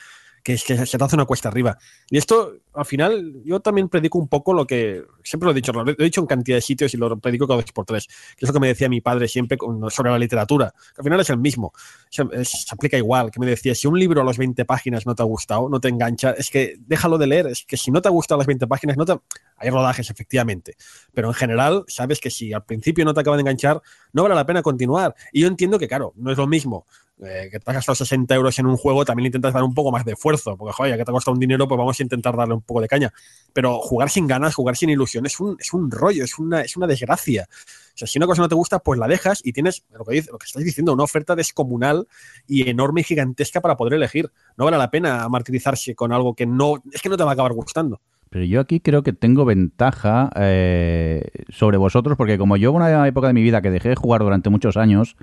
[0.44, 1.78] que, que se te hace una cuesta arriba.
[2.10, 5.72] Y esto, al final, yo también predico un poco lo que siempre lo he dicho,
[5.72, 8.44] lo he dicho en cantidad de sitios y lo predico cada vez por tres, que
[8.44, 9.56] es lo que me decía mi padre siempre
[9.88, 11.72] sobre la literatura, al final es el mismo,
[12.10, 12.22] se,
[12.70, 15.26] aplica igual, que me decía, si un libro a las 20 páginas no te ha
[15.26, 18.12] gustado, no te engancha, es que déjalo de leer, es que si no te ha
[18.12, 19.18] gustado las 20 páginas, no te...
[19.56, 20.76] Hay rodajes, efectivamente,
[21.14, 23.80] pero en general, sabes que si al principio no te acaba de enganchar,
[24.12, 25.14] no vale la pena continuar.
[25.32, 26.86] Y yo entiendo que, claro, no es lo mismo
[27.22, 29.92] eh, que te has gastado 60 euros en un juego, también intentas dar un poco
[29.92, 32.02] más de esfuerzo, porque joder, ya que te ha costado un dinero, pues vamos a
[32.02, 33.12] intentar darle un poco de caña.
[33.52, 36.76] Pero jugar sin ganas, jugar sin ilusión, es un, es un rollo, es una, es
[36.76, 37.48] una desgracia.
[37.50, 40.22] O sea, si una cosa no te gusta, pues la dejas y tienes lo que,
[40.30, 42.08] lo que estáis diciendo, una oferta descomunal
[42.48, 44.32] y enorme y gigantesca para poder elegir.
[44.56, 47.34] No vale la pena martirizarse con algo que no, es que no te va a
[47.34, 48.00] acabar gustando.
[48.34, 53.28] Pero yo aquí creo que tengo ventaja eh, sobre vosotros, porque como yo una época
[53.28, 55.14] de mi vida que dejé de jugar durante muchos años,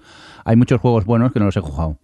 [0.46, 1.98] hay muchos juegos buenos que no los he jugado.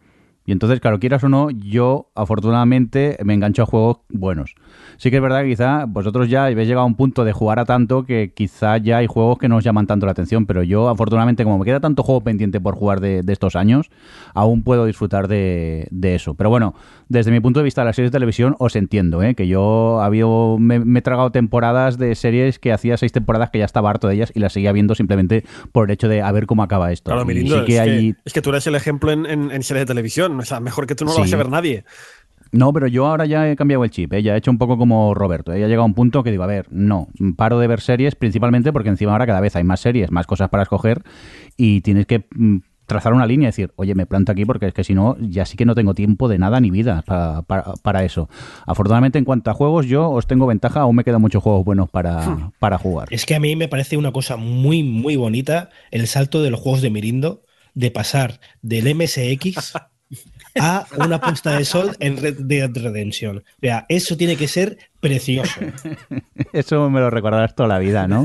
[0.48, 4.56] Y entonces, claro, quieras o no, yo afortunadamente me engancho a juegos buenos.
[4.96, 7.60] Sí que es verdad que quizá vosotros ya habéis llegado a un punto de jugar
[7.60, 10.64] a tanto que quizá ya hay juegos que no os llaman tanto la atención, pero
[10.64, 13.90] yo afortunadamente como me queda tanto juego pendiente por jugar de, estos años,
[14.34, 16.36] aún puedo disfrutar de, eso.
[16.36, 16.76] Pero bueno,
[17.10, 19.36] desde mi punto de vista de las series de televisión os entiendo, ¿eh?
[19.36, 20.26] que yo había,
[20.58, 24.16] me, he tragado temporadas de series que hacía seis temporadas que ya estaba harto de
[24.16, 27.12] ellas y las seguía viendo simplemente por el hecho de a ver cómo acaba esto.
[27.12, 30.46] Claro, es, que es, que, tú eres el ejemplo en, en, serie de televisión o
[30.46, 31.84] sea, mejor que tú no lo vas a ver nadie.
[32.52, 34.24] No, pero yo ahora ya he cambiado el chip, ¿eh?
[34.24, 35.52] ya he hecho un poco como Roberto.
[35.52, 35.66] Ella ¿eh?
[35.66, 38.72] ha llegado a un punto que digo, a ver, no, paro de ver series principalmente
[38.72, 41.04] porque encima ahora cada vez hay más series, más cosas para escoger
[41.58, 44.74] y tienes que mm, trazar una línea y decir, oye, me planto aquí porque es
[44.74, 48.04] que si no, ya sí que no tengo tiempo de nada ni vida para, para,
[48.06, 48.30] eso.
[48.66, 51.90] Afortunadamente, en cuanto a juegos, yo os tengo ventaja, aún me quedan muchos juegos buenos
[51.90, 52.52] para, hmm.
[52.60, 53.10] para jugar.
[53.12, 56.62] Es que a mí me parece una cosa muy, muy bonita el salto de los
[56.62, 59.74] juegos de Mirindo, de pasar del MSX
[60.60, 63.38] a una puesta de sol en Red Dead Redemption.
[63.38, 65.60] O sea, eso tiene que ser precioso.
[66.54, 68.24] Eso me lo recordarás toda la vida, ¿no?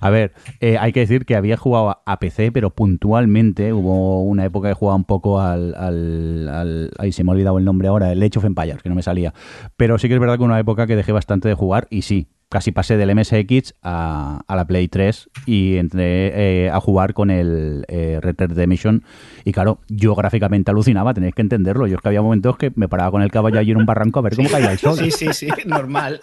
[0.00, 3.72] A ver, eh, hay que decir que había jugado a PC, pero puntualmente.
[3.72, 7.64] Hubo una época que jugaba un poco al, al, Ahí se me ha olvidado el
[7.64, 9.32] nombre ahora, el Age of Empires, que no me salía.
[9.76, 12.28] Pero sí que es verdad que una época que dejé bastante de jugar y sí,
[12.54, 17.32] casi pasé del MSX a, a la Play 3 y entré eh, a jugar con
[17.32, 19.02] el eh, Red Dead Redemption.
[19.44, 21.88] Y claro, yo gráficamente alucinaba, tenéis que entenderlo.
[21.88, 24.20] Yo es que había momentos que me paraba con el caballo allí en un barranco
[24.20, 24.96] a ver cómo caía el sol.
[24.96, 26.20] Sí, sí, sí, normal.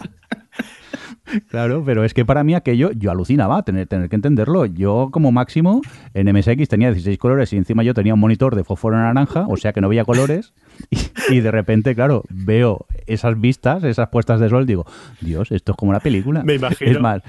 [1.48, 4.66] Claro, pero es que para mí aquello, yo alucinaba tener, tener que entenderlo.
[4.66, 5.82] Yo como máximo
[6.14, 9.56] en MSX tenía 16 colores y encima yo tenía un monitor de fósforo naranja, o
[9.56, 10.52] sea que no veía colores.
[11.28, 14.84] Y, de repente, claro, veo esas vistas, esas puestas de sol, digo,
[15.20, 16.42] Dios, esto es como la película.
[16.42, 16.90] Me imagino.
[16.90, 17.22] Es más,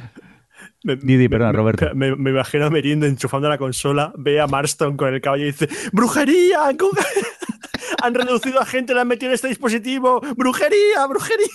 [0.84, 1.92] Didi, perdón, Roberto.
[1.96, 5.48] Me, me, imagino a Merindo enchufando la consola, ve a Marston con el caballo y
[5.48, 6.60] dice: ¡Brujería!
[8.04, 10.22] Han reducido a gente, la han metido en este dispositivo.
[10.36, 11.06] ¡Brujería!
[11.08, 11.48] ¡Brujería!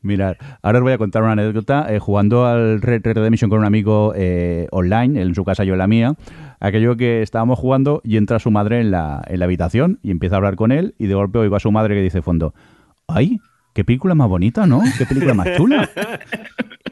[0.00, 1.92] Mirad, ahora os voy a contar una anécdota.
[1.92, 5.74] Eh, jugando al Red Dead Redemption con un amigo eh, online, en su casa yo
[5.74, 6.14] en la mía,
[6.62, 10.36] aquello que estábamos jugando y entra su madre en la, en la habitación y empieza
[10.36, 12.54] a hablar con él y de golpe oigo a su madre que dice fondo,
[13.08, 13.40] ¡ay!
[13.74, 14.82] ¡Qué película más bonita, ¿no?
[14.98, 15.88] ¡Qué película más chula!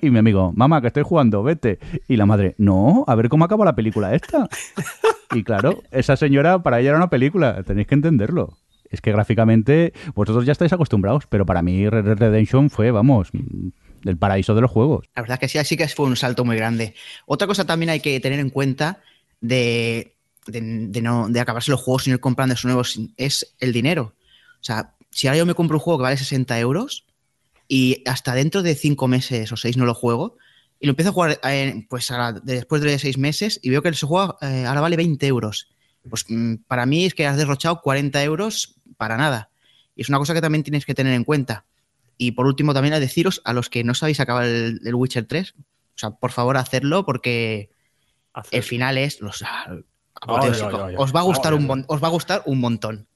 [0.02, 1.78] Y mi amigo, mamá, que estoy jugando, vete.
[2.08, 4.48] Y la madre, no, a ver cómo acaba la película esta.
[5.34, 8.56] Y claro, esa señora, para ella era una película, tenéis que entenderlo
[8.90, 13.28] es que gráficamente vosotros ya estáis acostumbrados, pero para mí Red Dead Redemption fue, vamos,
[14.04, 15.06] el paraíso de los juegos.
[15.14, 16.94] La verdad que sí, así que fue un salto muy grande.
[17.26, 19.00] Otra cosa también hay que tener en cuenta
[19.40, 24.14] de, de, no, de acabarse los juegos sin ir comprando esos nuevos es el dinero.
[24.60, 27.06] O sea, si ahora yo me compro un juego que vale 60 euros
[27.68, 30.36] y hasta dentro de 5 meses o 6 no lo juego,
[30.80, 32.10] y lo empiezo a jugar eh, pues
[32.42, 35.68] después de 6 meses y veo que ese juego eh, ahora vale 20 euros.
[36.08, 39.50] Pues mm, para mí es que has derrochado 40 euros para nada.
[39.94, 41.66] Y es una cosa que también tienes que tener en cuenta.
[42.16, 45.26] Y por último, también a deciros a los que no sabéis acabar el, el Witcher
[45.26, 47.70] 3, o sea, por favor, hacerlo porque
[48.34, 49.20] Hacer- el final es.
[49.20, 49.74] Los, ah,
[50.26, 51.58] os, va a gustar ay.
[51.64, 53.06] un, os va a gustar un montón.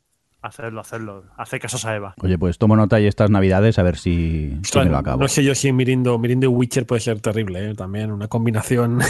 [0.43, 1.25] Hacerlo, hacerlo.
[1.39, 2.15] Hacer casos a Eva.
[2.21, 5.23] Oye, pues tomo nota y estas navidades a ver si, me lo acabo.
[5.23, 7.75] no sé yo si Mirindo, Mirindo y Witcher puede ser terrible, ¿eh?
[7.75, 9.01] también una combinación.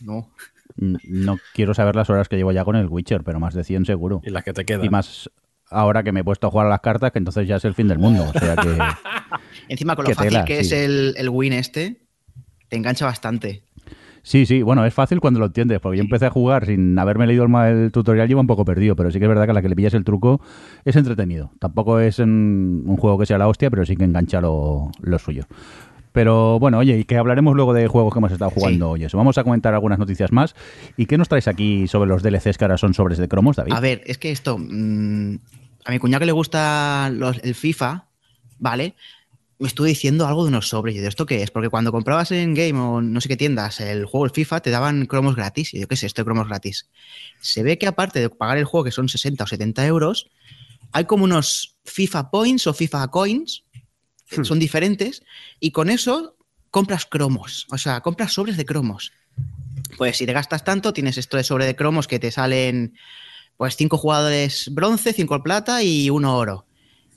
[0.00, 0.30] No.
[0.76, 3.84] No quiero saber las horas que llevo ya con el Witcher, pero más de 100
[3.84, 4.22] seguro.
[4.24, 4.82] y las que te quedan.
[4.84, 5.28] Y más
[5.68, 7.74] ahora que me he puesto a jugar a las cartas, que entonces ya es el
[7.74, 8.24] fin del mundo.
[8.34, 8.78] O sea que.
[9.68, 10.66] Encima, con lo fácil tela, que sí.
[10.68, 12.06] es el, el win este,
[12.68, 13.64] te engancha bastante.
[14.22, 17.26] Sí, sí, bueno, es fácil cuando lo entiendes, porque yo empecé a jugar sin haberme
[17.26, 19.62] leído el, tutorial iba un poco perdido, pero sí que es verdad que a la
[19.62, 20.40] que le pillas el truco
[20.84, 21.50] es entretenido.
[21.58, 25.46] Tampoco es un juego que sea la hostia, pero sí que engancha lo, lo suyo.
[26.12, 29.04] Pero bueno, oye, y que hablaremos luego de juegos que hemos estado jugando hoy.
[29.04, 29.16] Eso.
[29.16, 30.56] Vamos a comentar algunas noticias más.
[30.96, 33.72] ¿Y qué nos traes aquí sobre los DLCs que ahora son sobres de cromos, David?
[33.72, 34.58] A ver, es que esto.
[34.58, 35.36] mm,
[35.84, 38.06] a mi cuñado que le gusta los- el FIFA,
[38.58, 38.94] ¿vale?
[39.60, 40.96] Me estuvo diciendo algo de unos sobres.
[40.96, 43.78] Y de esto qué es, porque cuando comprabas en Game o no sé qué tiendas
[43.80, 45.74] el juego, el FIFA, te daban cromos gratis.
[45.74, 46.88] Y yo qué sé, esto de cromos gratis.
[47.40, 50.30] Se ve que aparte de pagar el juego, que son 60 o 70 euros,
[50.92, 53.64] hay como unos FIFA Points o FIFA Coins,
[54.28, 55.22] que son diferentes,
[55.60, 56.36] y con eso
[56.70, 57.66] compras cromos.
[57.70, 59.12] O sea, compras sobres de cromos.
[59.98, 62.94] Pues si te gastas tanto, tienes esto de sobre de cromos que te salen
[63.58, 66.64] pues cinco jugadores bronce, cinco plata y uno oro.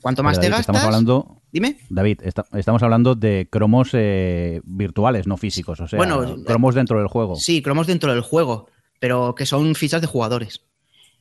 [0.04, 1.78] Cuanto más te gastas, Estamos hablando, dime.
[1.88, 5.80] David, esta- estamos hablando de cromos eh, virtuales, no físicos.
[5.80, 7.36] O sea, Bueno, cromos dentro del juego.
[7.36, 8.68] Sí, cromos dentro del juego,
[9.00, 10.60] pero que son fichas de jugadores.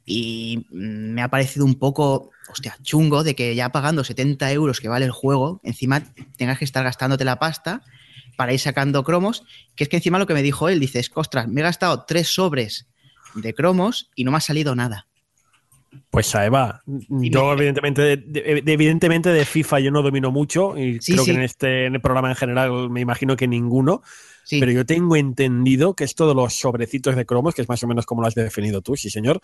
[0.05, 4.89] Y me ha parecido un poco, hostia, chungo de que ya pagando 70 euros que
[4.89, 6.03] vale el juego, encima
[6.35, 7.83] tengas que estar gastándote la pasta
[8.35, 9.45] para ir sacando cromos,
[9.77, 11.63] que es que encima lo que me dijo él, dice, es que, ostras, me he
[11.63, 12.85] gastado tres sobres
[13.33, 15.07] de cromos y no me ha salido nada.
[16.09, 20.77] Pues a Eva, yo evidentemente de, de- de- evidentemente de FIFA yo no domino mucho
[20.77, 21.31] y Sí, creo sí.
[21.31, 24.01] que en este en el programa en general me imagino que ninguno,
[24.43, 27.81] Sí, pero yo tengo entendido que esto de los sobrecitos de cromos, que es más
[27.83, 29.39] o menos como lo has definido tú, sí señor,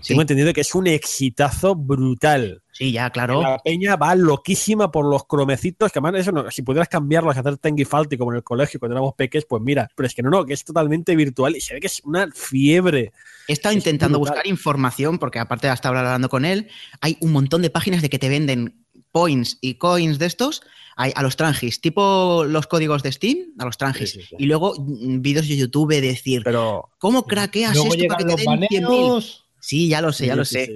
[0.00, 2.62] sí, tengo entendido que es un exitazo brutal.
[2.70, 3.42] sí, ya, claro.
[3.42, 7.56] La peña va loquísima por los cromecitos, que además eso no, si pudieras cambiarlos, hacer
[7.58, 10.30] Tengi Falti como en el colegio cuando éramos peques, pues mira, pero es que no,
[10.30, 13.12] no, que es totalmente virtual y se ve que es una fiebre.
[13.48, 14.34] He estado Es intentando brutal.
[14.36, 16.68] buscar información, porque aparte de estar hablando con él,
[17.00, 20.62] hay un montón de páginas de que te venden points y coins de estos
[20.96, 24.10] a, a los trangis, tipo los códigos de Steam, a los trangis.
[24.10, 24.36] Sí, sí, sí.
[24.38, 28.36] Y luego mm, vídeos de YouTube de decir, Pero ¿cómo craqueas esto para que los
[28.36, 28.82] te den 100.000?
[28.82, 29.44] baneos.
[29.60, 30.74] Sí, ya lo sé, ya lo sé.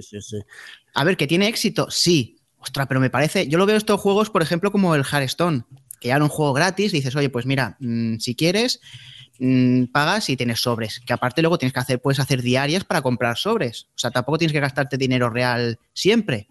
[0.95, 1.91] A ver, ¿que tiene éxito?
[1.91, 2.37] Sí.
[2.57, 3.47] Ostras, pero me parece.
[3.47, 5.63] Yo lo veo estos juegos, por ejemplo, como el Hearthstone,
[6.01, 6.91] que ya era un juego gratis.
[6.91, 8.81] Dices, oye, pues mira, mm, si quieres,
[9.39, 10.99] mm, pagas y tienes sobres.
[11.05, 13.87] Que aparte luego tienes que hacer, puedes hacer diarias para comprar sobres.
[13.95, 16.47] O sea, tampoco tienes que gastarte dinero real siempre.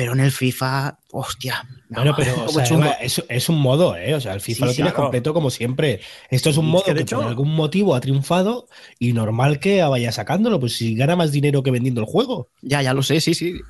[0.00, 1.62] Pero en el FIFA, hostia.
[1.90, 4.14] no, Bueno, pero o sea, es, es un modo, ¿eh?
[4.14, 5.04] O sea, el FIFA Sí, lo tienes claro.
[5.04, 6.00] completo como siempre.
[6.30, 8.66] Esto es un Es modo que que, de hecho- por algún motivo ha triunfado
[8.98, 10.58] y normal que vaya sacándolo.
[10.58, 12.48] Pues si gana más dinero que vendiendo el juego.
[12.62, 13.60] Ya, ya lo sé, sí, sí.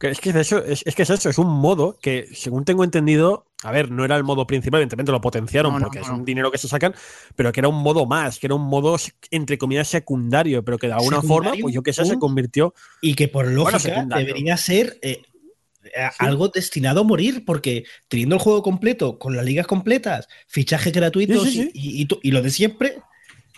[0.00, 2.84] Es que es eso, es, es que es eso, es un modo que, según tengo
[2.84, 6.04] entendido, a ver, no era el modo principal, evidentemente lo potenciaron No, no, porque no,
[6.04, 6.18] es no.
[6.18, 6.94] un dinero que se sacan,
[7.34, 8.96] pero que era un modo más, que era un modo,
[9.32, 12.74] entre comillas, secundario, pero que de alguna forma, pues yo que sé, se convirtió.
[13.00, 15.22] Y que por lógica debería ser eh,
[15.96, 20.92] a- algo destinado a morir, porque teniendo el juego completo, con las ligas completas, fichajes
[20.92, 21.70] gratuitos Sí, sí, sí.
[21.74, 22.98] Y, y to- y lo de siempre,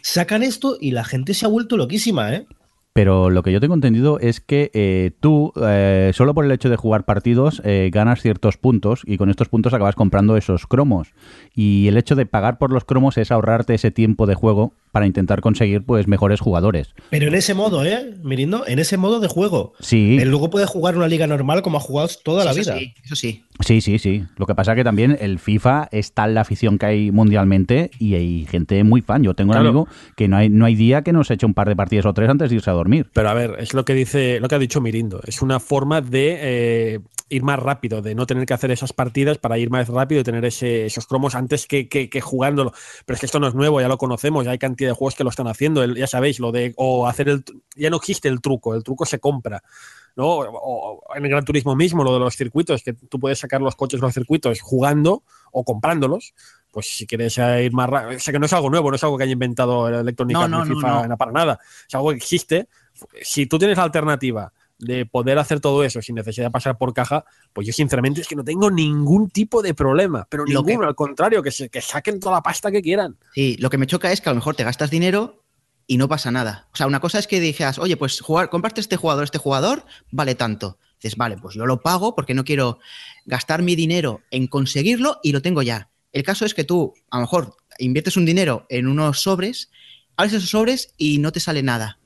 [0.02, 2.46] sacan esto y la gente se ha vuelto loquísima, ¿eh?
[2.92, 6.70] Pero lo que yo tengo entendido es que eh, tú, eh, solo por el hecho
[6.70, 11.12] de jugar partidos, eh, ganas ciertos puntos y con estos puntos acabas comprando esos cromos.
[11.54, 15.04] Y el hecho de pagar por los cromos es ahorrarte ese tiempo de juego para
[15.06, 16.94] intentar conseguir pues mejores jugadores.
[17.10, 18.14] Pero en ese modo, ¿eh?
[18.22, 19.74] Mirindo, en ese modo de juego.
[19.78, 22.78] Sí, Él luego puede jugar una liga normal como ha jugado toda la vida.
[22.78, 23.44] Eso sí, eso sí.
[23.60, 24.24] sí, sí, sí.
[24.38, 28.14] Lo que pasa que también el FIFA es tal la afición que hay mundialmente y
[28.14, 29.22] hay gente muy fan.
[29.22, 29.68] Yo tengo un Claro.
[29.68, 32.14] amigo que no hay, no hay día que nos eche un par de partidas o
[32.14, 33.06] tres antes de irse a dormir.
[33.12, 35.20] Pero a ver, es lo que dice, lo que ha dicho Mirindo.
[35.26, 39.38] Es una forma de eh, ir más rápido, de no tener que hacer esas partidas
[39.38, 42.72] para ir más rápido y tener ese- esos cromos antes que, que- que jugándolo.
[43.04, 45.14] Pero es que esto no es nuevo, ya lo conocemos, ya hay cantidad de juegos
[45.16, 45.82] que lo están haciendo.
[45.82, 49.04] El- ya sabéis, lo de o hacer el ya no existe el truco, el truco
[49.04, 49.62] se compra.
[50.14, 50.28] ¿no?
[50.28, 53.60] O, o en el Gran Turismo mismo, lo de los circuitos, que tú puedes sacar
[53.60, 56.32] los coches los circuitos jugando o comprándolos.
[56.70, 58.16] Pues si quieres ir más rápido.
[58.16, 60.48] O sea que no es algo nuevo, no es algo que haya inventado Electronic Arts
[60.48, 61.16] ni no, no, FIFA no.
[61.18, 61.58] para nada.
[61.88, 62.68] Es algo que existe.
[63.22, 66.92] Si tú tienes la alternativa de poder hacer todo eso sin necesidad de pasar por
[66.92, 70.72] caja, pues yo sinceramente es que no tengo ningún tipo de problema, pero Lo que-
[70.72, 73.16] ninguno, al contrario, que, se, que saquen toda la pasta que quieran.
[73.34, 75.42] Sí, lo que me choca es que a lo mejor te gastas dinero
[75.86, 76.68] y no pasa nada.
[76.72, 79.84] O sea, una cosa es que dijeras, oye, pues jugar, comparte este jugador, este jugador,
[80.10, 80.78] vale tanto.
[81.00, 82.78] Dices, vale, pues yo lo pago porque no quiero
[83.24, 85.90] gastar mi dinero en conseguirlo y lo tengo ya.
[86.12, 89.70] El caso es que tú, a lo mejor, inviertes un dinero en unos sobres,
[90.16, 91.98] abres esos sobres y no te sale nada.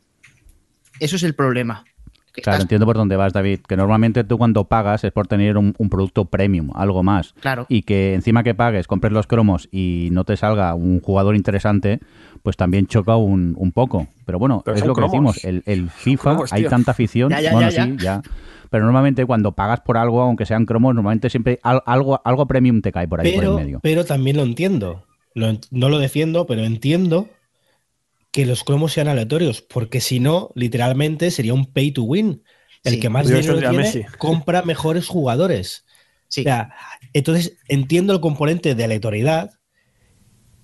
[0.99, 1.85] Eso es el problema.
[2.33, 3.61] Claro, entiendo por dónde vas, David.
[3.67, 7.35] Que normalmente tú cuando pagas es por tener un, producto premium, algo más.
[7.41, 7.67] Claro.
[7.69, 12.01] Y que encima que pagues, compres los cromos y no te salga un jugador interesante,
[12.43, 14.07] pues también choca un, poco.
[14.25, 15.45] Pero bueno, es lo que decimos.
[15.45, 17.33] El, FIFA, hay tanta afición.
[17.53, 18.23] bueno, sí, ya.
[18.71, 22.93] Pero normalmente cuando pagas por algo, aunque sean cromos, normalmente siempre algo, algo premium te
[22.93, 23.81] cae por ahí por el medio.
[23.83, 25.05] Pero también lo entiendo.
[25.35, 27.29] no lo defiendo, pero entiendo
[28.31, 32.43] que los cromos sean aleatorios, porque si no, literalmente sería un pay to win.
[32.85, 35.85] El que más dinero tiene compra mejores jugadores.
[36.29, 36.45] Sí.
[37.13, 39.51] entonces entiendo el componente de aleatoriedad,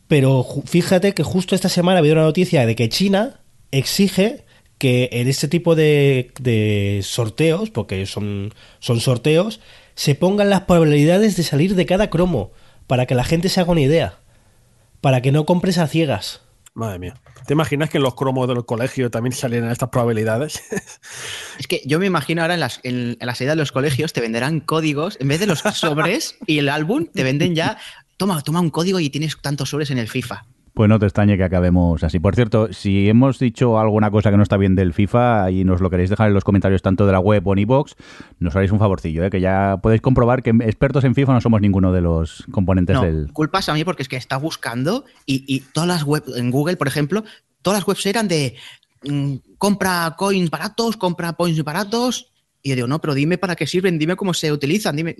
[0.07, 3.41] pero fíjate que justo esta semana ha habido una noticia de que China
[3.73, 4.45] exige
[4.79, 9.61] que en este tipo de, sorteos, porque son, son sorteos,
[9.95, 12.53] se pongan las probabilidades de salir de cada cromo,
[12.87, 14.19] para que la gente se haga una idea,
[15.01, 16.43] para que no compres a ciegas.
[16.77, 17.15] Madre mía.
[17.47, 20.63] ¿Te imaginas que en los cromos del colegio también salieran estas probabilidades?
[21.59, 24.61] es que yo me imagino ahora en las, en, las de los colegios te venderán
[24.61, 27.79] códigos, en vez de los sobres y el álbum, te venden ya,
[28.19, 30.45] toma, toma un código y tienes tantos sobres en el FIFA.
[30.77, 32.19] Pues no te extrañe que acabemos así.
[32.19, 35.81] Por cierto, si hemos dicho alguna cosa que no está bien del FIFA y nos
[35.81, 37.95] lo queréis dejar en los comentarios tanto de la web o en iVoox,
[38.41, 39.31] nos haréis un favorcillo, ¿eh?
[39.31, 43.03] que ya podéis comprobar que expertos en FIFA no somos ninguno de los componentes no,
[43.05, 43.33] del...
[43.33, 46.89] culpas a mí porque es que está buscando y, todas las webs, en Google, por
[46.89, 47.25] ejemplo,
[47.63, 48.55] todas las webs eran de
[49.03, 52.35] mm, compra coins baratos, compra points baratos
[52.67, 55.15] y yo digo, no, pero dime para qué sirven, dime cómo se utilizan, dime.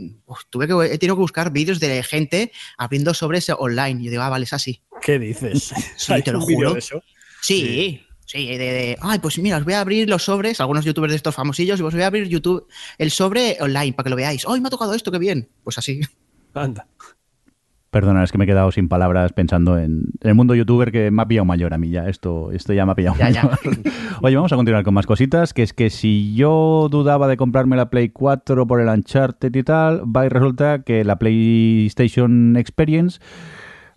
[0.51, 4.01] tuve que, he tenido que buscar vídeos de gente abriendo sobres online.
[4.01, 4.83] Y yo digo, ah, vale, es así.
[5.01, 5.73] ¿Qué dices?
[5.97, 6.73] Sí, te lo juro.
[6.73, 7.01] De eso?
[7.41, 8.47] Sí, sí.
[8.49, 11.79] de, ay, pues mira, os voy a abrir los sobres, algunos youtubers de estos famosillos,
[11.79, 12.67] y os voy a abrir YouTube,
[12.99, 14.45] el sobre online para que lo veáis.
[14.49, 15.49] ¡Ay, me ha tocado esto, qué bien!
[15.63, 16.01] Pues así.
[16.53, 16.89] Anda.
[17.97, 21.23] Perdona, es que me he quedado sin palabras pensando en, el mundo youtuber que me
[21.23, 22.11] ha pillado mayor a mí ya.
[22.11, 23.59] Esto, esto ya me ha pillado mayor.
[24.23, 27.75] Oye, vamos a continuar con más cositas, que es que si yo dudaba de comprarme
[27.75, 33.19] la Play 4 por el Uncharted y tal, va y resulta que la PlayStation Experience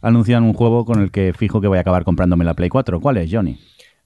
[0.01, 3.01] anuncian un juego con el que fijo que voy a acabar comprándome la Play 4.
[3.01, 3.59] ¿Cuál es, Johnny?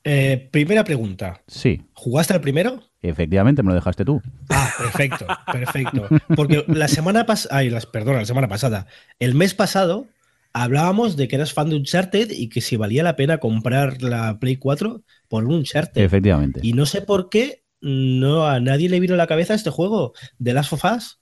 [0.03, 1.41] Eh, primera pregunta.
[1.47, 1.81] Sí.
[1.93, 2.83] ¿Jugaste al primero?
[3.01, 4.21] Efectivamente, me lo dejaste tú.
[4.49, 6.07] Ah, perfecto, perfecto.
[6.35, 8.87] Porque la semana pasada, ay, las, perdona, la semana pasada,
[9.19, 10.07] el mes pasado
[10.53, 14.39] hablábamos de que eras fan de Uncharted y que si valía la pena comprar la
[14.39, 16.01] Play 4 por un Uncharted.
[16.01, 16.59] Efectivamente.
[16.63, 20.13] Y no sé por qué no a nadie le vino a la cabeza este juego
[20.37, 21.19] de Last of Us.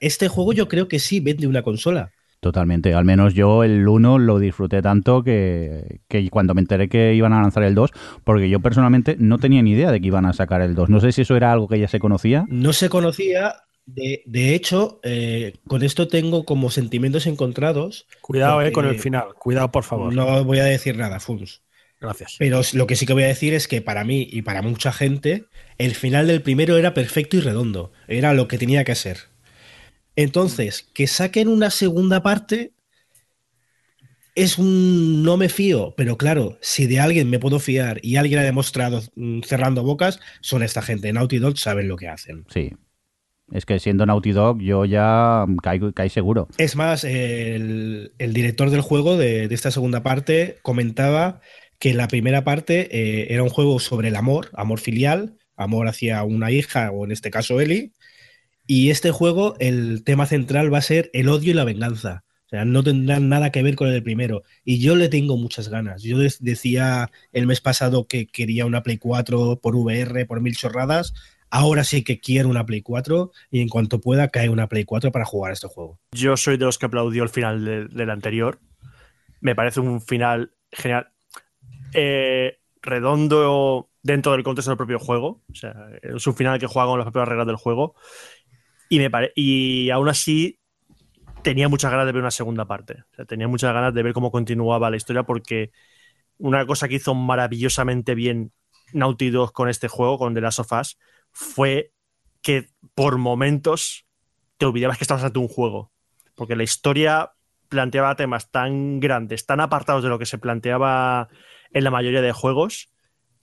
[0.00, 2.12] Este juego yo creo que sí vende una consola.
[2.42, 2.92] Totalmente.
[2.92, 7.40] Al menos yo el 1 lo disfruté tanto que, cuando me enteré que iban a
[7.40, 7.92] lanzar el 2,
[8.24, 10.90] porque yo personalmente no tenía ni idea de que iban a sacar el 2.
[10.90, 12.44] No sé si eso era algo que ya se conocía.
[12.48, 13.54] No se conocía.
[13.86, 18.08] De, de hecho, eh, con esto tengo como sentimientos encontrados.
[18.20, 19.34] Cuidado eh, con el final.
[19.38, 20.12] Cuidado, por favor.
[20.12, 21.62] No voy a decir nada, Funs.
[22.00, 22.34] Gracias.
[22.40, 24.90] Pero lo que sí que voy a decir es que para mí y para mucha
[24.90, 25.44] gente,
[25.78, 27.92] el final del primero era perfecto y redondo.
[28.08, 29.31] Era lo que tenía que ser.
[30.16, 32.72] Entonces, que saquen una segunda parte
[34.34, 38.40] es un no me fío, pero claro, si de alguien me puedo fiar y alguien
[38.40, 41.12] ha demostrado mm, cerrando bocas, son esta gente.
[41.12, 42.44] Naughty Dog saben lo que hacen.
[42.48, 42.72] Sí.
[43.52, 46.48] Es que siendo Naughty Dog yo ya caigo, seguro.
[46.56, 51.40] Es más, el, director del juego de, esta segunda parte comentaba
[51.78, 56.22] que la primera parte eh, era un juego sobre el amor, amor filial, amor hacia
[56.22, 57.92] una hija o en este caso Eli,
[58.66, 62.24] y este juego, el tema central va a ser el odio y la venganza.
[62.46, 64.42] O sea, no tendrán nada que ver con el primero.
[64.64, 66.02] Y yo le tengo muchas ganas.
[66.02, 71.14] Yo decía el mes pasado que quería una Play 4 por VR, por mil chorradas.
[71.48, 75.12] Ahora sí que quiero una Play 4 y en cuanto pueda cae una Play 4
[75.12, 75.98] para jugar este juego.
[76.12, 78.58] Yo soy de los que aplaudió el final del anterior.
[79.40, 81.08] Me parece un final genial.
[81.94, 85.42] Eh, redondo dentro del contexto del propio juego.
[85.50, 87.94] O sea, es un final que juega con las propias reglas del juego.
[88.92, 90.60] Y, me y aún así
[91.42, 93.04] tenía muchas ganas de ver una segunda parte.
[93.26, 95.70] tenía muchas ganas de ver cómo continuaba la historia porque
[96.36, 98.52] una cosa que hizo maravillosamente bien
[98.92, 100.98] Naughty Dog con este juego, con The Last of Us,
[101.30, 101.94] fue
[102.42, 104.04] que por momentos
[104.58, 105.90] te olvidabas que estabas ante un juego.
[106.34, 107.32] Porque la historia
[107.70, 111.30] planteaba temas tan grandes, tan apartados de lo que se planteaba
[111.70, 112.90] en la mayoría de juegos,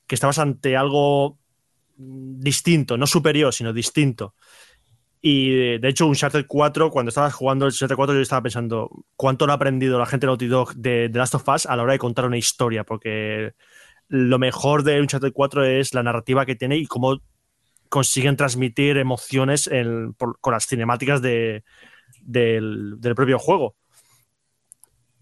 [0.05, 1.39] que estabas ante algo
[1.97, 4.35] distinto, no superior, sino distinto.
[5.21, 8.89] Y de hecho, un Uncharted 4, cuando estabas jugando el Uncharted 4, yo estaba pensando
[9.15, 11.75] cuánto lo ha aprendido la gente de Naughty Dog de The Last of Us a
[11.75, 13.53] la hora de contar una historia, porque
[14.07, 17.19] lo mejor de Uncharted 4 es la narrativa que tiene y cómo
[17.89, 19.69] consiguen transmitir emociones
[20.39, 21.63] con las cinemáticas del,
[22.23, 23.75] del propio juego.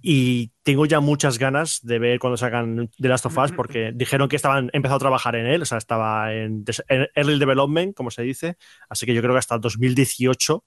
[0.10, 4.30] Y tengo ya muchas ganas de ver cuando sacan The Last of Us, porque dijeron
[4.30, 8.10] que estaban empezado a trabajar en él, o sea, estaba en, en early development, como
[8.10, 8.56] se dice.
[8.88, 10.64] Así que yo creo que hasta 2018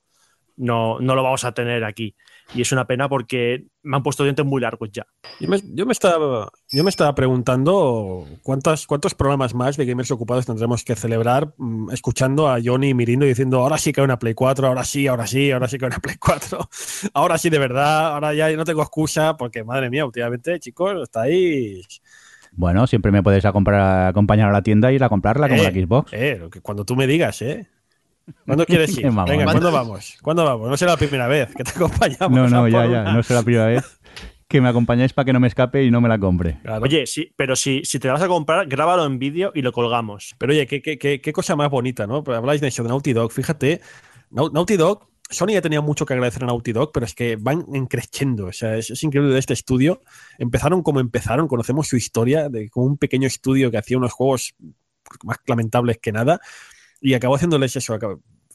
[0.60, 2.14] no, no lo vamos a tener aquí.
[2.54, 5.06] Y es una pena porque me han puesto dientes muy largos ya.
[5.38, 10.10] Yo me, yo me, estaba, yo me estaba preguntando cuántos, cuántos programas más de gamers
[10.10, 14.18] ocupados tendremos que celebrar mm, escuchando a Johnny Mirindo diciendo ahora sí que hay una
[14.18, 16.68] Play 4, ahora sí, ahora sí, ahora sí que hay una Play 4,
[17.14, 22.02] ahora sí de verdad, ahora ya no tengo excusa porque madre mía, últimamente chicos, estáis...
[22.52, 26.12] Bueno, siempre me puedes acompañar a la tienda y ir a comprarla como la Xbox.
[26.12, 27.68] Eh, cuando tú me digas, ¿eh?
[28.46, 29.04] ¿Cuándo quieres ir?
[29.04, 30.18] Venga, ¿cuándo vamos?
[30.22, 30.68] ¿Cuándo vamos?
[30.68, 32.30] No será la primera vez que te acompañamos.
[32.30, 33.12] No, no, ya, ya.
[33.12, 34.00] No será la primera vez
[34.48, 36.58] que me acompañáis para que no me escape y no me la compre.
[36.82, 39.70] Oye, sí, pero si, si te la vas a comprar, grábalo en vídeo y lo
[39.70, 40.34] colgamos.
[40.38, 42.24] Pero oye, qué, qué, qué, cosa más bonita, ¿no?
[42.26, 43.30] Habláis de eso, de Naughty Dog.
[43.30, 43.80] Fíjate,
[44.30, 47.62] Naughty Dog Sony ya tenía mucho que agradecer a Naughty Dog, pero es que van
[47.86, 48.46] creciendo.
[48.46, 50.02] O sea, es, increíble de este estudio.
[50.38, 54.56] Empezaron como empezaron, conocemos su historia de como un pequeño estudio que hacía unos juegos
[55.22, 56.40] más lamentables que nada
[57.00, 57.98] y acabó haciéndoles eso,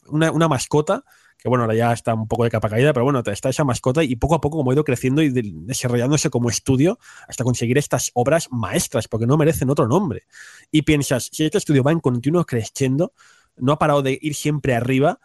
[0.08, 1.04] una, una, mascota,
[1.38, 4.04] que bueno, ahora ya está un poco de capa caída, pero bueno, está esa mascota
[4.04, 8.10] y poco a poco como ha ido creciendo y desarrollándose como estudio hasta conseguir estas
[8.14, 10.24] obras maestras, porque no merecen otro nombre.
[10.70, 13.12] Y piensas, si este estudio va en continuo creciendo,
[13.56, 15.18] no ha parado de ir siempre arriba,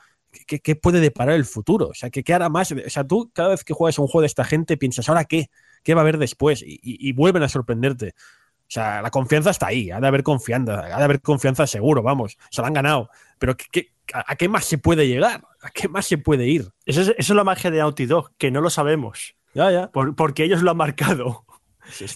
[0.47, 1.89] ¿qué, qué puede deparar el futuro?
[1.89, 2.71] O sea, ¿qué, ¿qué, hará más?
[2.71, 5.49] O sea, tú cada vez que juegas un juego de esta gente piensas, ¿ahora qué?
[5.83, 6.61] ¿Qué va a haber después?
[6.61, 8.13] y, y vuelven a sorprenderte.
[8.71, 12.01] O sea, la confianza está ahí, ha de haber confianza, ha de haber confianza seguro,
[12.01, 13.09] vamos, se la han ganado.
[13.37, 13.53] Pero
[14.13, 15.43] a, qué más se puede llegar?
[15.61, 16.69] ¿A qué más se puede ir?
[16.85, 19.35] Eso es, la magia de Naughty Dog, que no lo sabemos.
[19.53, 19.91] Ya, ya.
[19.91, 21.43] porque ellos lo han marcado.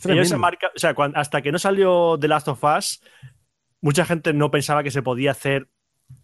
[0.05, 3.01] ellos se marca, o sea, hasta que no salió The Last of Us,
[3.81, 5.67] mucha gente no pensaba que se podía hacer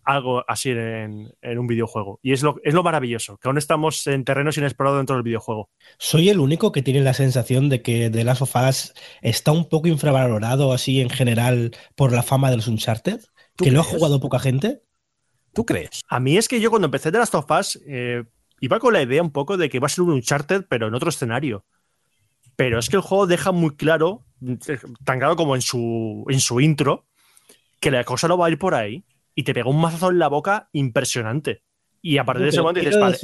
[0.03, 2.19] algo así en, un videojuego.
[2.21, 5.69] Y es lo, es lo maravilloso, que aún estamos en terrenos inexplorados dentro del videojuego.
[5.97, 9.69] Soy el único que tiene la sensación de que The Last of Us está un
[9.69, 13.21] poco infravalorado así en general por la fama de los Uncharted,
[13.57, 14.82] que lo ha jugado poca gente.
[15.53, 16.01] ¿Tú crees?
[16.07, 18.23] A mí es que yo cuando empecé The Last of Us eh,
[18.59, 20.95] iba con la idea un poco de que va a ser un Uncharted, pero en
[20.95, 21.65] otro escenario.
[22.55, 24.25] Pero es que el juego deja muy claro,
[25.03, 27.07] tan claro como en su, en su intro,
[27.79, 29.03] que la cosa no va a ir por ahí
[29.36, 31.63] y te pega un mazazo en la boca impresionante.
[32.01, 33.17] Y a partir de ese momento dices, vale,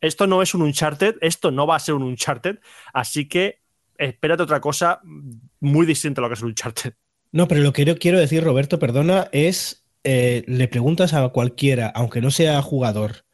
[0.00, 2.58] esto, no es un Uncharted, esto no va a ser un Uncharted,
[2.92, 3.60] así que
[3.96, 5.00] espérate otra cosa
[5.60, 6.94] muy distinta a lo que es un Uncharted.
[7.30, 11.88] No, pero lo que yo quiero decir, Roberto, perdona, es eh, le preguntas a cualquiera,
[11.88, 13.24] aunque no sea jugador,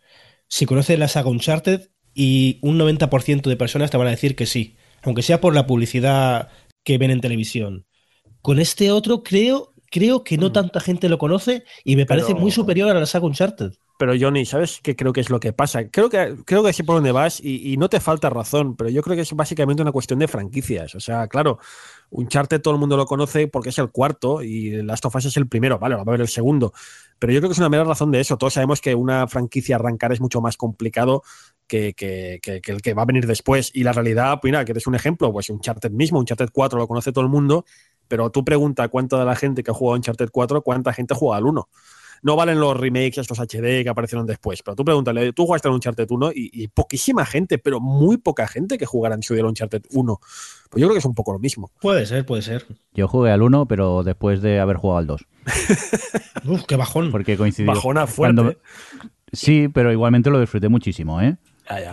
[0.49, 4.47] si conoce la saga Uncharted y un 90% de personas te van a decir que
[4.47, 6.51] sí, aunque sea por la publicidad
[6.85, 7.87] que ven en televisión.
[8.43, 10.53] Con este otro creo creo que no mm.
[10.53, 13.73] tanta gente lo conoce y me parece muy superior a la saga Uncharted.
[13.99, 15.91] Pero Johnny, ¿sabes qué creo que es lo que pasa?
[15.91, 19.03] Creo que, creo que sé por dónde vas y, no te falta razón, pero yo
[19.03, 20.95] creo que es básicamente una cuestión de franquicias.
[20.95, 21.59] O sea, claro,
[22.09, 25.37] Uncharted todo el mundo lo conoce porque es el cuarto y Last of Us es
[25.37, 26.73] el primero, vale, va a haber el segundo.
[27.19, 28.39] Pero yo creo que es una mera razón de eso.
[28.39, 31.23] Todos sabemos que una franquicia arrancar es mucho más complicado
[31.67, 33.71] que, que, el que va a venir después.
[33.75, 36.89] Y la realidad, pues mira, que eres un ejemplo, pues Uncharted mismo, Uncharted 4 lo
[36.89, 37.67] conoce todo el mundo
[38.11, 41.37] pero tú pregunta cuánta de la gente que ha jugado Uncharted 4, cuánta gente juega
[41.37, 41.69] al 1.
[42.23, 45.75] No valen los remakes, estos HD que aparecieron después, pero tú pregúntale, tú jugaste al
[45.75, 49.49] Uncharted 1 y, poquísima gente, pero muy poca gente que jugará en su día al
[49.51, 50.21] Uncharted 1.
[50.71, 51.71] Pues yo creo que es un poco lo mismo.
[51.81, 52.67] Puede ser, puede ser.
[52.93, 55.27] Yo jugué al 1, pero después de haber jugado al 2.
[56.49, 57.13] Uf, qué bajón.
[57.13, 57.73] Porque coincidió.
[57.73, 58.59] Bajona fuerte.
[59.33, 61.37] Sí, pero igualmente lo disfruté muchísimo, ¿eh?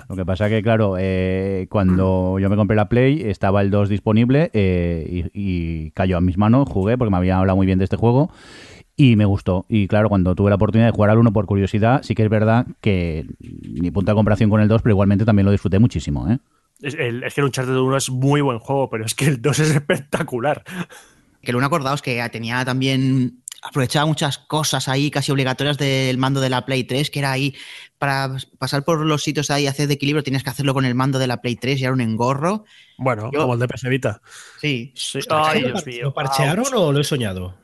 [0.09, 3.89] Lo que pasa que, claro, eh, cuando yo me compré la Play, estaba el 2
[3.89, 7.85] disponible eh, y, cayó a mis manos, jugué porque me había hablado muy bien de
[7.85, 8.31] este juego
[8.95, 9.65] y me gustó.
[9.69, 12.29] Y claro, cuando tuve la oportunidad de jugar al 1 por curiosidad, sí que es
[12.29, 16.29] verdad que ni punto de comparación con el 2, pero igualmente también lo disfruté muchísimo.
[16.29, 16.39] ¿eh?
[16.81, 19.71] Es, que el Uncharted 1 es muy buen juego, pero es que el 2 es
[19.71, 20.63] espectacular.
[21.41, 26.41] Que lo un acordaos que tenía también aprovechaba muchas cosas ahí casi obligatorias del mando
[26.41, 27.55] de la Play 3, que era ahí
[27.97, 30.95] para pasar por los sitios ahí y hacer de equilibrio tienes que hacerlo con el
[30.95, 32.65] mando de la Play 3 y era un engorro.
[32.97, 34.21] Bueno, como el de PS Vita.
[34.61, 34.93] Sí.
[36.01, 37.55] ¿Lo parchearon o lo he soñado?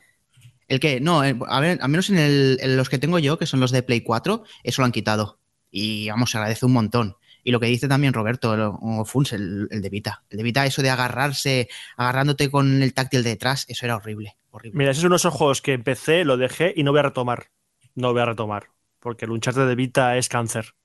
[0.67, 0.99] ¿El qué?
[0.99, 3.83] No, eh, a ver, al menos en, los que tengo yo, que son los de
[3.83, 5.39] Play 4, eso lo han quitado.
[5.69, 7.15] Y vamos, se agradece un montón.
[7.43, 10.23] Y lo que dice también Roberto o Funs, el, el, de Vita.
[10.29, 14.37] El de Vita, eso de agarrarse, agarrándote con el táctil detrás, eso era horrible.
[14.71, 17.47] Mira, esos son unos juegos que empecé, lo dejé y no voy a retomar.
[17.95, 18.67] No voy a retomar.
[18.99, 20.75] Porque el Uncharted de Vita es cáncer.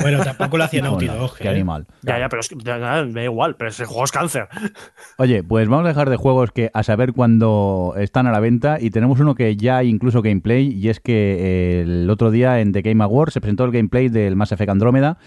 [0.00, 1.36] Bueno, tampoco lo hacía Naughty Dog.
[1.36, 1.50] Qué ¿eh?
[1.50, 1.86] animal.
[2.02, 4.48] Ya, ya, pero es que ya, ya, me da igual, pero ese juego es cáncer.
[5.18, 8.78] Oye, pues vamos a dejar de juegos que a saber cuándo están a la venta
[8.80, 12.60] y tenemos uno que ya hay incluso gameplay y es que eh, el otro día
[12.60, 15.18] en The Game Awards se presentó el gameplay del Mass Effect Andrómeda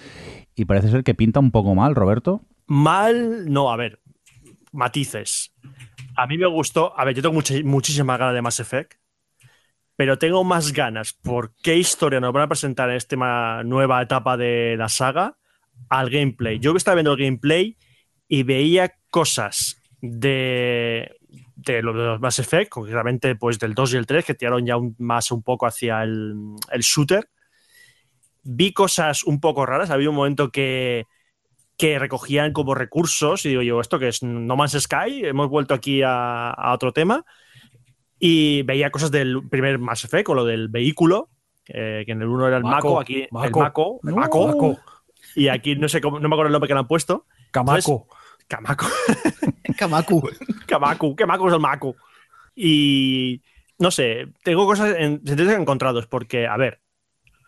[0.56, 2.42] y parece ser que pinta un poco mal, Roberto.
[2.68, 4.00] Mal, no, a ver,
[4.72, 5.54] matices.
[6.16, 8.94] A mí me gustó, a ver, yo tengo mucha- muchísimas ganas de Mass Effect,
[9.96, 14.38] pero tengo más ganas por qué historia nos van a presentar en esta nueva etapa
[14.38, 15.38] de la saga
[15.90, 16.60] al gameplay.
[16.60, 17.78] Yo estaba viendo el gameplay
[18.28, 21.16] y veía cosas de,
[21.56, 24.96] de los Mass Effect, concretamente pues del 2 y el 3, que tiraron ya un-
[24.98, 26.34] más un poco hacia el,
[26.72, 27.30] el shooter.
[28.44, 31.06] Vi cosas un poco raras, había un momento que
[31.76, 35.74] que recogían como recursos y digo yo, esto que es No Man's Sky, hemos vuelto
[35.74, 37.26] aquí a, a otro tema
[38.26, 41.28] y veía cosas del primer Mass Effect o lo del vehículo,
[41.68, 44.00] eh, que en el uno era el Mako, Mako, aquí Mako.
[44.02, 44.80] el Mako, Mako.
[45.36, 48.08] y aquí no sé cómo, no me acuerdo el nombre que le han puesto, Camaco.
[48.48, 48.88] Kamako,
[49.78, 50.30] Kamaku.
[50.68, 51.98] Kamaku, ¿qué Mako es el Mako?
[52.56, 53.42] Y
[53.78, 56.80] no sé, tengo cosas en sentidos encontrados porque, a ver,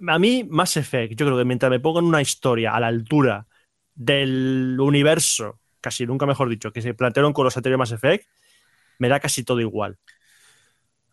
[0.05, 3.47] a mí Mass Effect, yo creo que mientras me pongan una historia a la altura
[3.93, 8.28] del universo, casi nunca mejor dicho, que se plantearon con los anteriores Mass Effect,
[8.99, 9.97] me da casi todo igual.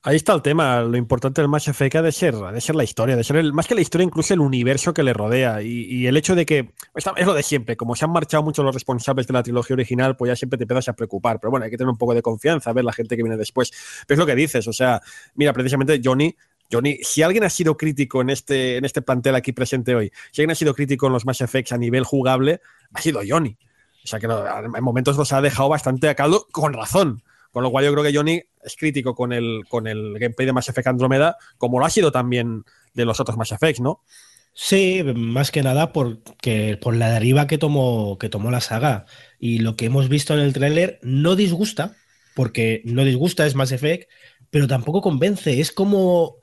[0.04, 0.80] Ahí está el tema.
[0.80, 3.36] Lo importante del Mass Effect ha de ser, ha de ser la historia, de ser
[3.36, 5.62] el, más que la historia, incluso el universo que le rodea.
[5.62, 7.76] Y, el hecho de que es lo de siempre.
[7.76, 10.64] Como se han marchado muchos los responsables de la trilogía original, pues ya siempre te
[10.64, 11.38] empiezas a preocupar.
[11.38, 13.36] Pero bueno, hay que tener un poco de confianza, a ver la gente que viene
[13.36, 13.70] después.
[14.06, 14.66] Pero es lo que dices.
[14.66, 15.00] O sea,
[15.36, 16.34] mira, precisamente Johnny.
[16.70, 20.40] Johnny, si alguien ha sido crítico en este, en este plantel aquí presente hoy, si
[20.40, 22.60] alguien ha sido crítico en los Mass Effects a nivel jugable,
[22.92, 23.56] ha sido Johnny.
[24.02, 27.22] O sea que en momentos los ha dejado bastante a caldo, con razón.
[27.52, 30.52] Con lo cual yo creo que Johnny es crítico con el, con el gameplay de
[30.52, 34.02] Mass Effect Andromeda, como lo ha sido también de los otros Mass Effects, ¿no?
[34.54, 39.06] Sí, más que nada porque, por la deriva que tomó, que tomó la saga.
[39.38, 41.96] Y lo que hemos visto en el tráiler no disgusta,
[42.34, 44.10] porque no disgusta, es Mass Effect,
[44.50, 45.60] pero tampoco convence.
[45.60, 46.36] Es como...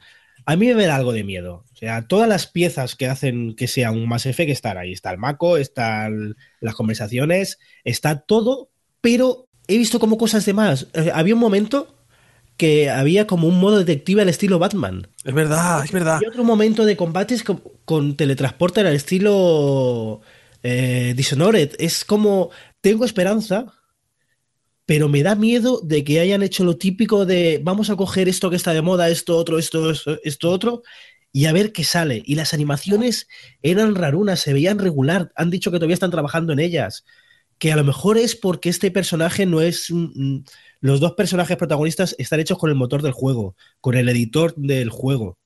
[0.45, 1.65] A mí me da algo de miedo.
[1.71, 4.93] O sea, todas las piezas que hacen que sea un Mass Effect están ahí.
[4.93, 10.87] Está el Mako, están las conversaciones, está todo, pero he visto como cosas de más.
[10.93, 11.95] Eh, había un momento
[12.57, 15.07] que había como un modo detective al estilo Batman.
[15.23, 16.19] Es verdad, es verdad.
[16.21, 20.19] Y otro momento de combates con, con teletransporte al estilo
[20.63, 21.75] eh, Dishonored.
[21.79, 22.49] Es como,
[22.81, 23.73] tengo esperanza,
[24.85, 28.49] pero me da miedo de que hayan hecho lo típico de vamos a coger esto
[28.49, 30.81] que está de moda, esto otro, esto, esto, esto otro,
[31.31, 32.23] y a ver qué sale.
[32.25, 33.27] Y las animaciones
[33.61, 35.31] eran rarunas, se veían regular.
[35.35, 37.05] Han dicho que todavía están trabajando en ellas.
[37.59, 39.91] Que a lo mejor es porque este personaje no es...
[39.91, 40.39] mm,
[40.81, 44.89] los dos personajes protagonistas están hechos con el motor del juego, con el editor del
[44.89, 45.37] juego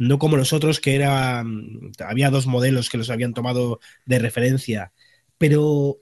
[0.00, 4.18] no como los otros que era mm, había dos modelos que los habían tomado de
[4.18, 4.92] referencia,
[5.36, 5.98] pero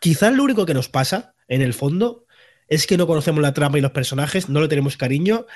[0.00, 2.26] quizás lo único que nos pasa en el fondo
[2.66, 5.46] es que no conocemos la trama y los personajes, no le tenemos cariño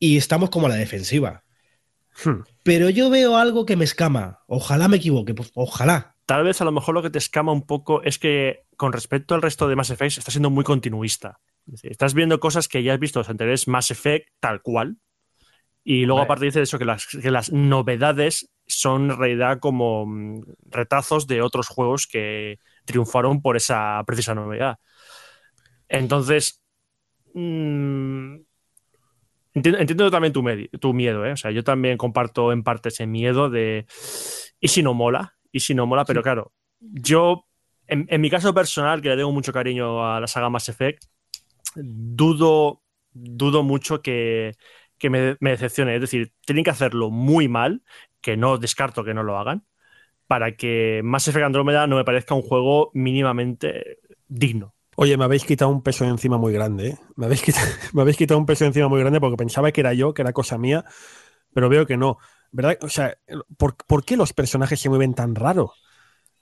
[0.00, 1.44] y estamos como a la defensiva.
[2.24, 2.42] Hmm.
[2.64, 4.40] Pero yo veo algo que me escama.
[4.48, 6.16] Ojalá me equivoque, pues ojalá.
[6.30, 9.34] Tal vez a lo mejor lo que te escama un poco es que con respecto
[9.34, 11.40] al resto de Mass Effect está siendo muy continuista.
[11.66, 14.98] Es decir, estás viendo cosas que ya has visto los anteriores Mass Effect tal cual.
[15.82, 20.42] Y luego aparte dice eso, que las, que las novedades son en realidad como mm,
[20.66, 24.78] retazos de otros juegos que triunfaron por esa precisa novedad.
[25.88, 26.62] Entonces,
[27.34, 28.36] mm,
[29.54, 31.32] entiendo, entiendo también tu miedo, ¿eh?
[31.32, 33.86] O sea, yo también comparto en parte ese miedo de,
[34.60, 35.34] ¿y si no mola?
[35.52, 36.04] ¿Y si no mola?
[36.04, 37.46] Pero claro, yo,
[37.86, 41.04] en, en mi caso personal, que le tengo mucho cariño a la saga Mass Effect,
[41.76, 42.82] dudo,
[43.12, 44.52] dudo mucho que,
[44.98, 45.94] que me, me decepcione.
[45.96, 47.82] Es decir, tienen que hacerlo muy mal,
[48.20, 49.64] que no descarto que no lo hagan,
[50.26, 53.98] para que Mass Effect Andrómeda no me parezca un juego mínimamente
[54.28, 54.74] digno.
[54.96, 56.98] Oye, me habéis quitado un peso encima muy grande, ¿eh?
[57.16, 59.94] Me habéis, quitado, me habéis quitado un peso encima muy grande porque pensaba que era
[59.94, 60.84] yo, que era cosa mía,
[61.54, 62.18] pero veo que no.
[62.52, 62.78] ¿Verdad?
[62.82, 63.16] O sea,
[63.56, 65.72] ¿por, por qué los personajes se mueven tan raro?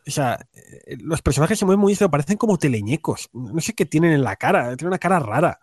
[0.07, 3.29] O sea, eh, los personajes se mueven muy feo, parecen como teleñecos.
[3.35, 5.59] No sé qué tienen en la cara, tienen una cara rara.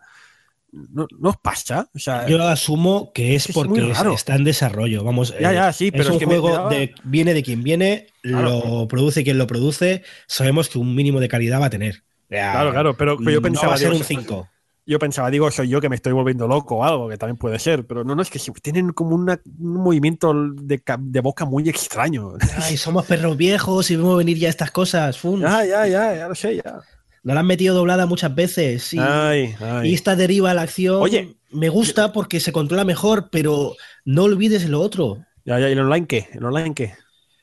[0.72, 1.88] ¿No, no os pasa?
[1.94, 5.02] O sea, Yo asumo que es Es porque es- está en desarrollo.
[5.04, 7.34] Vamos, Ya, eh, ya, sí, pero es es un que me- juego daba- de viene
[7.34, 8.62] de quien viene, Claro.
[8.64, 10.02] lo produce quien lo produce.
[10.26, 12.02] Sabemos que un mínimo de calidad va a tener.
[12.28, 14.48] Claro, claro, pero, pero yo no pensaba, va a ser un 5.
[14.86, 17.58] Yo pensaba, digo, soy yo que me estoy volviendo loco o algo, que también puede
[17.58, 21.44] ser, pero no, no, es que tienen como una- un movimiento de, ca- de boca
[21.44, 22.34] muy extraño.
[22.62, 25.18] Ay, somos perros viejos y vemos venir ya estas cosas.
[25.18, 25.40] Fun.
[25.40, 26.80] ya, ya, ya, ya lo sé, ya.
[27.22, 28.94] No la han metido doblada muchas veces.
[28.94, 29.90] Y, Ay, ay.
[29.90, 31.36] y esta deriva a la acción Oye.
[31.50, 33.74] me gusta porque se controla mejor, pero
[34.04, 35.24] no olvides lo otro.
[35.44, 36.28] Ya, ya, ¿y el online qué?
[36.32, 36.94] ¿El online qué?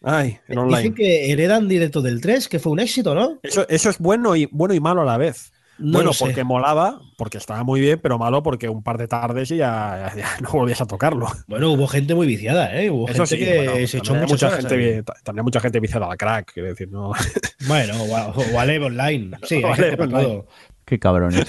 [0.02, 0.78] Ay, en online.
[0.80, 3.40] Dicen que heredan directo del 3, que fue un éxito, ¿no?
[3.42, 5.53] Eso, eso es bueno y, bueno y malo a la vez.
[5.84, 6.24] No bueno, sé.
[6.26, 10.12] porque molaba, porque estaba muy bien, pero malo porque un par de tardes y ya,
[10.16, 11.28] ya- ya no volvías a tocarlo.
[11.48, 12.90] Bueno, hubo gente muy viciada, ¿eh?
[12.90, 16.10] Hubo Eso gente sí, que bueno, se echó mucha horas gente, también mucha gente viciada
[16.10, 17.12] al crack, quiero decir, no.
[17.68, 19.38] Bueno, o a, o a Lev Online.
[19.44, 19.74] Sí, hay O a
[20.04, 20.24] Online.
[20.24, 20.48] todo.
[20.86, 21.46] Qué cabrones.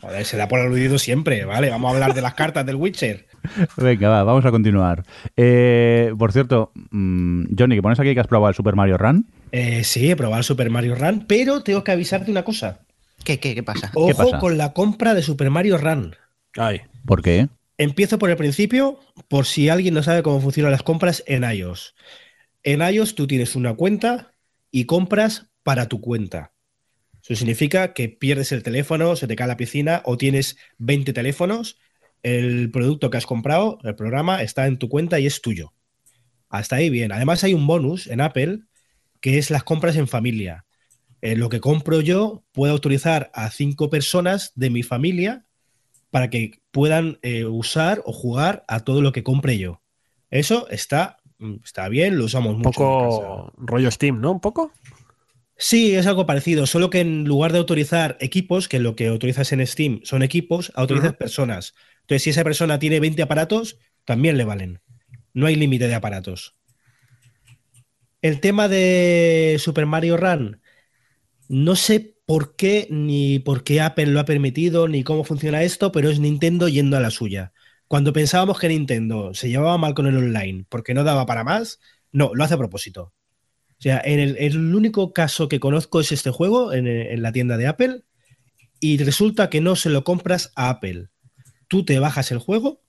[0.00, 1.70] Joder, se da por aludido siempre, ¿vale?
[1.70, 3.26] Vamos a hablar de las cartas del Witcher.
[3.76, 5.02] Venga, va, vamos a continuar.
[5.36, 9.26] Eh, por cierto, mm, Johnny, que pones aquí que has probado el Super Mario Run.
[9.56, 12.80] Eh, sí, he probado el Super Mario Run, pero tengo que avisarte una cosa.
[13.24, 13.90] ¿Qué, qué, qué pasa?
[13.94, 14.38] Ojo pasa?
[14.38, 16.14] con la compra de Super Mario Run.
[16.56, 17.48] Ay, ¿Por qué?
[17.78, 21.94] Empiezo por el principio, por si alguien no sabe cómo funcionan las compras en iOS.
[22.64, 24.32] En iOS tú tienes una cuenta
[24.70, 26.52] y compras para tu cuenta.
[27.22, 31.78] Eso significa que pierdes el teléfono, se te cae la piscina o tienes 20 teléfonos.
[32.22, 35.72] El producto que has comprado, el programa, está en tu cuenta y es tuyo.
[36.50, 37.10] Hasta ahí bien.
[37.10, 38.60] Además hay un bonus en Apple
[39.20, 40.64] que es las compras en familia.
[41.22, 45.46] Eh, lo que compro yo puedo autorizar a cinco personas de mi familia
[46.10, 49.82] para que puedan eh, usar o jugar a todo lo que compre yo.
[50.30, 52.70] Eso está, mm, está bien, lo usamos un mucho.
[52.70, 54.32] poco rollo Steam, ¿no?
[54.32, 54.72] Un poco.
[55.58, 59.52] Sí, es algo parecido, solo que en lugar de autorizar equipos, que lo que autorizas
[59.52, 61.74] en Steam son equipos, autorizas personas.
[62.02, 64.80] Entonces, si esa persona tiene 20 aparatos, también le valen.
[65.32, 66.54] No hay límite de aparatos.
[68.26, 70.60] El tema de Super Mario Run,
[71.48, 75.92] no sé por qué ni por qué Apple lo ha permitido ni cómo funciona esto,
[75.92, 77.52] pero es Nintendo yendo a la suya.
[77.86, 81.78] Cuando pensábamos que Nintendo se llevaba mal con el online porque no daba para más,
[82.10, 83.12] no, lo hace a propósito.
[83.78, 87.68] O sea, en el, único caso que conozco es este juego en la tienda de
[87.68, 88.02] Apple
[88.80, 91.10] y resulta que no se lo compras a Apple.
[91.68, 92.82] Tú te bajas el juego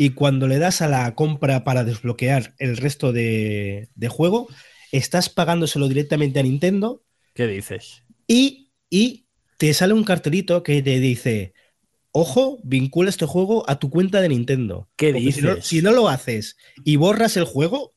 [0.00, 4.48] y cuando le das a la compra para desbloquear el resto de, de juego,
[4.92, 7.02] estás pagándoselo directamente a Nintendo
[7.34, 8.04] ¿Qué dices?
[8.26, 9.26] y, y
[9.58, 11.52] te sale un cartelito que te dice,
[12.12, 14.88] ojo, vincula este juego a tu cuenta de Nintendo.
[14.96, 15.66] ¿Qué Porque Si no, dices?
[15.66, 17.94] si no lo haces y borras el juego,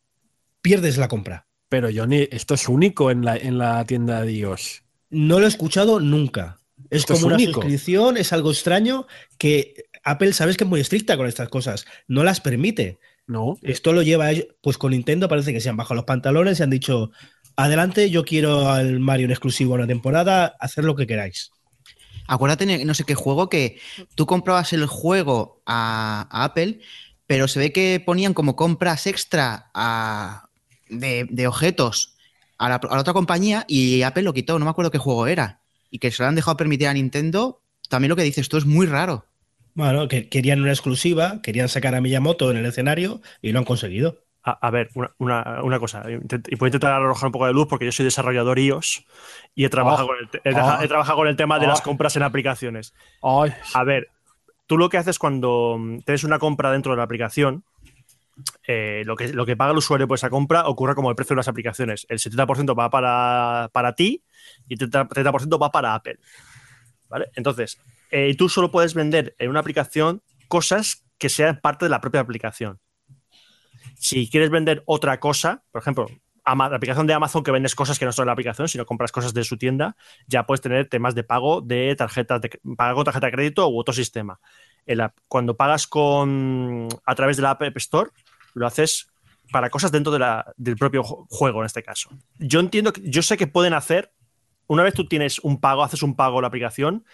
[0.62, 1.48] pierdes la compra.
[1.70, 4.84] Pero Johnny, esto es único en la, en la tienda de iOS.
[5.10, 6.60] No lo he escuchado nunca.
[6.90, 7.62] Es Esto como es una único.
[7.62, 12.24] suscripción, es algo extraño que Apple sabes que es muy estricta con estas cosas, no
[12.24, 13.00] las permite.
[13.26, 13.58] No.
[13.62, 16.64] Esto lo lleva ellos, pues con Nintendo parece que se han bajado los pantalones y
[16.64, 17.12] han dicho,
[17.56, 21.52] adelante, yo quiero al Mario en exclusivo una temporada, hacer lo que queráis.
[22.28, 23.80] Acuérdate, no sé qué juego, que
[24.16, 26.80] tú comprabas el juego a, a Apple,
[27.28, 30.50] pero se ve que ponían como compras extra a-
[30.90, 32.16] de, de objetos
[32.58, 35.28] a la, a la otra compañía y Apple lo quitó, no me acuerdo qué juego
[35.28, 35.62] era.
[35.90, 37.62] Y que se lo han dejado permitir a Nintendo.
[37.90, 39.26] También lo que dices tú es muy raro.
[39.76, 43.66] Bueno, que querían una exclusiva, querían sacar a Miyamoto en el escenario y lo han
[43.66, 44.20] conseguido.
[44.46, 47.48] A, a ver, una, una- una cosa, intent- y voy a intentar arrojar un poco
[47.48, 49.06] de luz porque yo soy desarrollador iOS
[49.56, 50.08] y he trabajado, Oh.
[50.08, 50.84] con, el, te- he, traja- Oh.
[50.84, 51.84] he trabajado con el tema de las Oh.
[51.84, 52.94] compras en aplicaciones.
[53.24, 54.10] Ay, A ver,
[54.68, 57.64] tú lo que haces cuando mm, tienes una compra dentro de la aplicación,
[58.68, 61.36] eh, lo, que, lo que paga el usuario por esa compra ocurre como el precio
[61.36, 62.06] de las aplicaciones.
[62.10, 64.24] El 70% va para, para ti
[64.68, 66.18] y el 30%, 30% va para Apple.
[67.10, 67.28] ¿Vale?
[67.36, 67.80] Entonces,
[68.14, 72.22] eh, tú solo puedes vender en una aplicación cosas que sean parte de la propia
[72.22, 72.80] aplicación.
[73.96, 76.08] Si quieres vender otra cosa, por ejemplo,
[76.46, 79.12] la aplicación de Amazon que vendes cosas que no son de la aplicación, sino compras
[79.12, 79.96] cosas de su tienda,
[80.28, 83.80] ya puedes tener temas de pago de tarjetas de pagar con tarjeta de crédito u
[83.80, 84.40] otro sistema.
[85.28, 88.10] Cuando pagas con a través de la App Store,
[88.54, 89.08] lo haces
[89.52, 92.10] para cosas dentro de la- del propio ju- juego en este caso.
[92.40, 94.12] Yo entiendo yo sé que pueden hacer
[94.68, 97.06] una vez tú tienes un pago, haces un pago a la aplicación,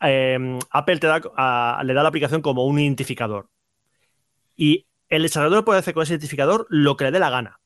[0.00, 3.48] eh, Apple te da, le da a la aplicación como un identificador.
[4.56, 7.60] Y el desarrollador puede hacer con ese identificador lo que le dé la gana.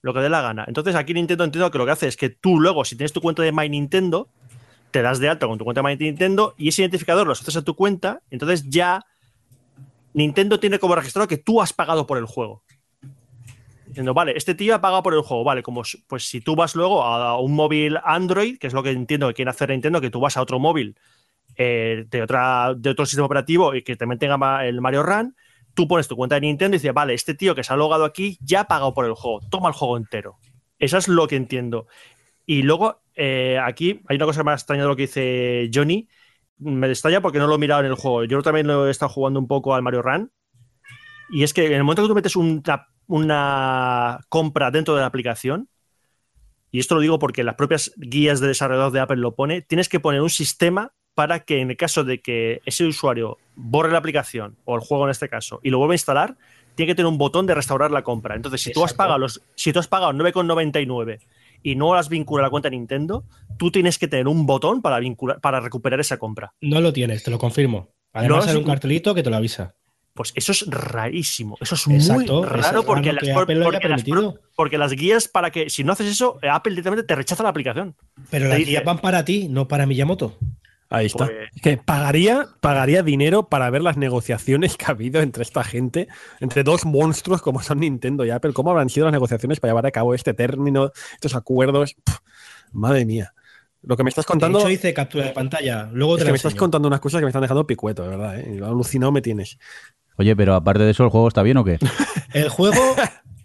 [0.00, 0.64] Lo que le dé la gana.
[0.66, 3.20] Entonces aquí Nintendo entiendo que lo que hace es que tú luego, si tienes tu
[3.20, 4.28] cuenta de My Nintendo,
[4.90, 7.56] te das de alta con tu cuenta de My Nintendo y ese identificador lo asocias
[7.56, 9.04] a tu cuenta, entonces ya
[10.12, 12.62] Nintendo tiene como registrado que tú has pagado por el juego.
[13.86, 16.74] Diciendo, vale, este tío ha pagado por el juego, vale, como pues si tú vas
[16.74, 20.10] luego a un móvil Android, que es lo que entiendo que quiere hacer Nintendo, que
[20.10, 20.96] tú vas a otro móvil
[21.56, 25.36] eh, de, otra, de otro sistema operativo y que también tenga el Mario Run,
[25.74, 28.04] tú pones tu cuenta de Nintendo y dices, vale, este tío que se ha logado
[28.04, 30.38] aquí ya ha pagado por el juego, toma el juego entero.
[30.78, 31.86] Eso es lo que entiendo.
[32.46, 36.08] Y luego, eh, aquí hay una cosa que me ha extrañado lo que dice Johnny.
[36.58, 38.24] Me extraña porque no lo he mirado en el juego.
[38.24, 40.32] Yo también lo he estado jugando un poco al Mario Run.
[41.30, 45.06] Y es que en el momento que tú metes una, una compra dentro de la
[45.06, 45.68] aplicación,
[46.70, 49.88] y esto lo digo porque las propias guías de desarrollador de Apple lo pone, tienes
[49.88, 53.98] que poner un sistema para que en el caso de que ese usuario borre la
[53.98, 56.36] aplicación, o el juego en este caso, y lo vuelva a instalar,
[56.74, 58.34] tiene que tener un botón de restaurar la compra.
[58.34, 61.18] Entonces, si tú has pagado los, si tú has pagado 9,99
[61.62, 63.24] y no has vinculado la cuenta Nintendo,
[63.58, 66.54] tú tienes que tener un botón para vincular, para recuperar esa compra.
[66.60, 67.90] No lo tienes, te lo confirmo.
[68.12, 69.74] Además, hay un cartelito que te lo avisa.
[70.14, 71.56] Pues eso es rarísimo.
[71.60, 73.24] Eso es muy raro porque, las,
[74.54, 77.96] porque, las, guías para que, si no haces eso, Apple directamente te rechaza la aplicación.
[78.30, 80.36] Pero las guías van para ti, no para Miyamoto.
[80.92, 81.26] Ahí está.
[81.26, 86.08] Pues que pagaría, pagaría dinero para ver las negociaciones que ha habido entre esta gente,
[86.40, 88.52] entre dos monstruos como son Nintendo y Apple.
[88.52, 91.96] ¿Cómo habrán sido las negociaciones para llevar a cabo este término, estos acuerdos?
[92.72, 93.32] madre mía.
[93.82, 94.58] Lo que me estás contando.
[94.58, 95.88] De hecho, hice captura de pantalla.
[95.92, 98.38] Luego te que me estás contando unas cosas que me están dejando picueto, de verdad.
[98.38, 98.60] ¿eh?
[98.64, 99.58] Alucinado me tienes.
[100.16, 101.78] Oye, pero aparte de eso, ¿el juego está bien o qué?
[102.32, 102.80] El juego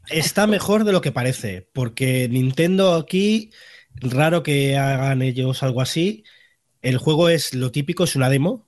[0.10, 3.52] está mejor de lo que parece, porque Nintendo aquí,
[3.96, 6.24] raro que hagan ellos algo así.
[6.88, 8.66] El juego es lo típico, es una demo.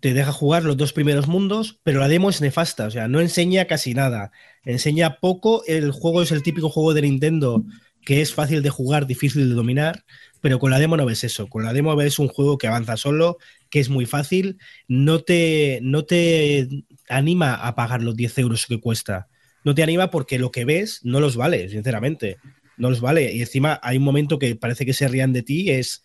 [0.00, 3.22] Te deja jugar los dos primeros mundos, pero la demo es nefasta, o sea, no
[3.22, 4.30] enseña casi nada.
[4.62, 5.64] Enseña poco.
[5.66, 7.64] El juego es el típico juego de Nintendo
[8.04, 10.04] que es fácil de jugar, difícil de dominar,
[10.42, 11.48] pero con la demo no ves eso.
[11.48, 13.38] Con la demo ves un juego que avanza solo,
[13.70, 16.68] que es muy fácil, no te, no te
[17.08, 19.28] anima a pagar los 10 euros que cuesta.
[19.64, 22.36] No te anima porque lo que ves no los vale, sinceramente.
[22.76, 23.32] No los vale.
[23.32, 26.02] Y encima hay un momento que parece que se rían de ti, es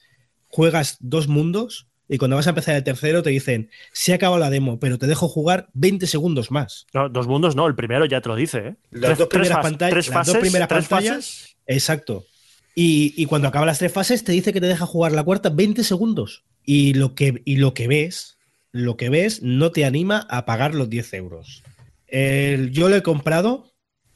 [0.56, 4.40] juegas dos mundos y cuando vas a empezar el tercero te dicen, se ha acabado
[4.40, 6.86] la demo, pero te dejo jugar 20 segundos más.
[6.94, 8.58] No, dos mundos no, el primero ya te lo dice.
[8.60, 8.76] ¿eh?
[8.92, 11.56] Las, dos, primeras pantallas, las dos primeras pantallas.
[11.66, 12.26] Exacto.
[12.76, 15.50] Y, y, cuando acaba las tres fases te dice que te deja jugar la cuarta
[15.50, 16.44] 20 segundos.
[16.64, 18.36] Y lo que, y lo que ves
[18.76, 21.64] lo que ves no te anima a pagar los 10 euros.
[22.12, 23.72] yo lo he comprado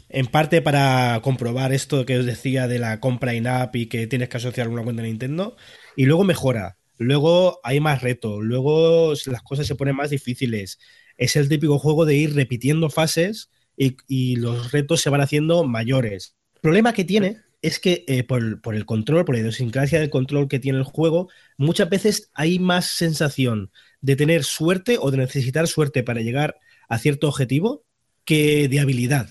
[0.10, 4.30] en parte para comprobar esto que os decía de la compra in-app y que tienes
[4.30, 5.56] que asociar una cuenta de Nintendo
[5.96, 6.78] y luego mejora.
[6.98, 10.80] Luego hay más reto, luego las cosas se ponen más difíciles.
[11.18, 16.36] Es el típico juego de ir repitiendo fases y, los retos se van haciendo mayores.
[16.56, 20.10] El problema que tiene es que eh, por, por, el control, por la idiosincrasia del
[20.10, 25.18] control que tiene el juego, muchas veces hay más sensación de tener suerte o de
[25.18, 26.58] necesitar suerte para llegar
[26.90, 27.86] a cierto objetivo
[28.26, 29.30] que de habilidad.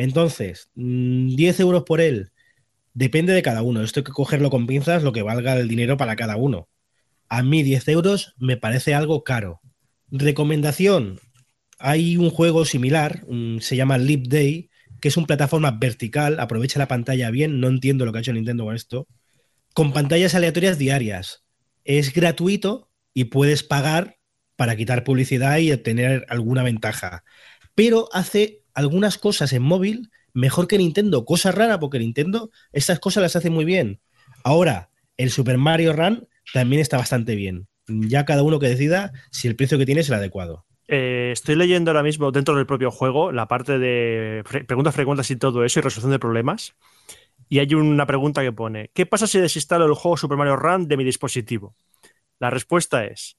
[0.00, 2.32] Entonces, 10 mm, euros por él
[2.94, 3.82] depende de cada uno.
[3.82, 6.68] Esto hay que cogerlo con pinzas, lo que valga el dinero para cada uno.
[7.28, 9.60] A mí 10 euros me parece algo caro.
[10.10, 11.20] Recomendación.
[11.78, 13.24] Hay un juego similar,
[13.60, 14.70] se llama Leap Day,
[15.00, 18.32] que es una plataforma vertical, aprovecha la pantalla bien, no entiendo lo que ha hecho
[18.32, 19.06] Nintendo con esto,
[19.72, 21.44] con pantallas aleatorias diarias.
[21.84, 24.18] Es gratuito, y puedes pagar
[24.56, 27.24] para quitar publicidad y obtener alguna ventaja.
[27.74, 33.22] Pero hace algunas cosas en móvil mejor que Nintendo, cosa rara porque Nintendo estas cosas
[33.22, 34.00] las hace muy bien.
[34.44, 37.68] Ahora, el Super Mario Run también está bastante bien.
[37.86, 40.66] Ya cada uno que decida si el precio que tiene es el adecuado.
[40.88, 45.36] Eh, estoy leyendo ahora mismo dentro del propio juego la parte de preguntas frecuentes y
[45.36, 46.74] todo eso y resolución de problemas.
[47.48, 50.88] Y hay una pregunta que pone: ¿Qué pasa si desinstalo el juego Super Mario Run
[50.88, 51.76] de mi dispositivo?
[52.38, 53.36] La respuesta es,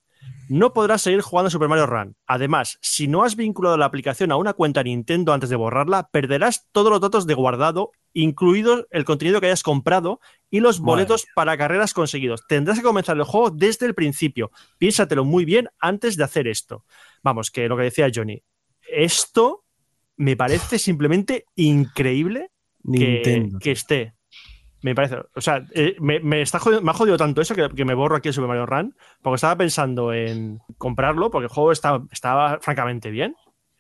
[0.52, 2.18] no podrás seguir jugando Super Mario Run.
[2.28, 6.68] Además, si no has vinculado la aplicación a una cuenta Nintendo antes de borrarla, perderás
[6.74, 11.58] todos los datos de guardado, incluido el contenido que hayas comprado y los boletos para
[11.58, 12.46] carreras conseguidos.
[12.50, 14.52] Tendrás que comenzar el juego desde el principio.
[14.78, 16.84] Piénsatelo muy bien antes de hacer esto.
[17.24, 18.44] Vamos, que lo que decía Johnny,
[18.92, 19.64] esto
[20.18, 22.52] me parece simplemente increíble
[22.84, 24.16] que, que esté.
[24.82, 25.18] Me parece.
[25.36, 28.30] O sea, eh, me, está jodido, me ha jodido tanto eso que, me borro aquí
[28.30, 33.12] el Super Mario Run, porque estaba pensando en comprarlo, porque el juego está, estaba francamente
[33.12, 33.36] bien.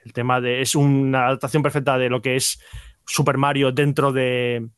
[0.05, 0.61] El tema de.
[0.61, 2.61] Es una adaptación perfecta de lo que es
[3.05, 4.69] Super Mario dentro de.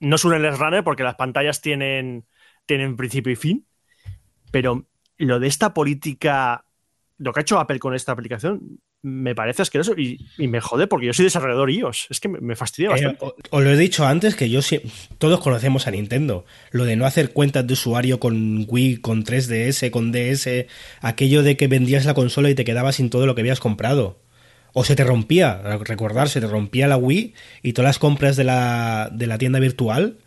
[0.00, 2.26] No es un LS Runner, porque las pantallas tienen,
[2.66, 3.66] tienen principio y fin.
[4.50, 4.86] Pero
[5.18, 6.64] lo de esta política.
[7.18, 10.86] Lo que ha hecho Apple con esta aplicación me parece asqueroso y, y, me jode
[10.86, 12.08] porque yo soy desarrollador iOS.
[12.10, 13.24] Es que me, fastidia eh, bastante.
[13.50, 14.60] os lo he dicho antes que yo
[15.18, 16.44] todos conocemos a Nintendo.
[16.70, 20.66] Lo de no hacer cuentas de usuario con Wii, con 3DS, con DS,
[21.00, 24.18] aquello de que vendías la consola y te quedabas sin todo lo que habías comprado.
[24.72, 28.44] O se te rompía, recordar, se te rompía la Wii y todas las compras de
[28.44, 30.18] la, de la tienda virtual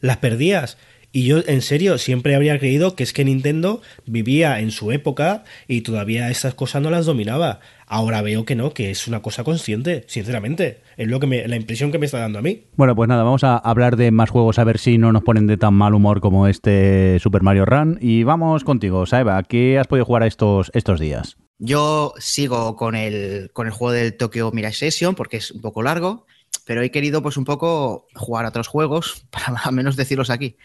[0.00, 0.78] las perdías.
[1.12, 5.44] Y yo, en serio, siempre habría creído que es que Nintendo vivía en su época
[5.66, 7.60] y todavía estas cosas no las dominaba.
[7.86, 10.82] Ahora veo que no, que es una cosa consciente, sinceramente.
[10.96, 12.64] Es lo que me, la impresión que me está dando a mí.
[12.76, 15.46] Bueno, pues nada, vamos a hablar de más juegos a ver si no nos ponen
[15.46, 17.98] de tan mal humor como este Super Mario Run.
[18.00, 21.36] Y vamos contigo, Saeva, ¿qué has podido jugar a estos, estos días?
[21.58, 25.82] Yo sigo con el, con el juego del Tokyo Mirage Session porque es un poco
[25.82, 26.26] largo,
[26.66, 30.56] pero he querido pues un poco jugar a otros juegos, para al menos decirlos aquí.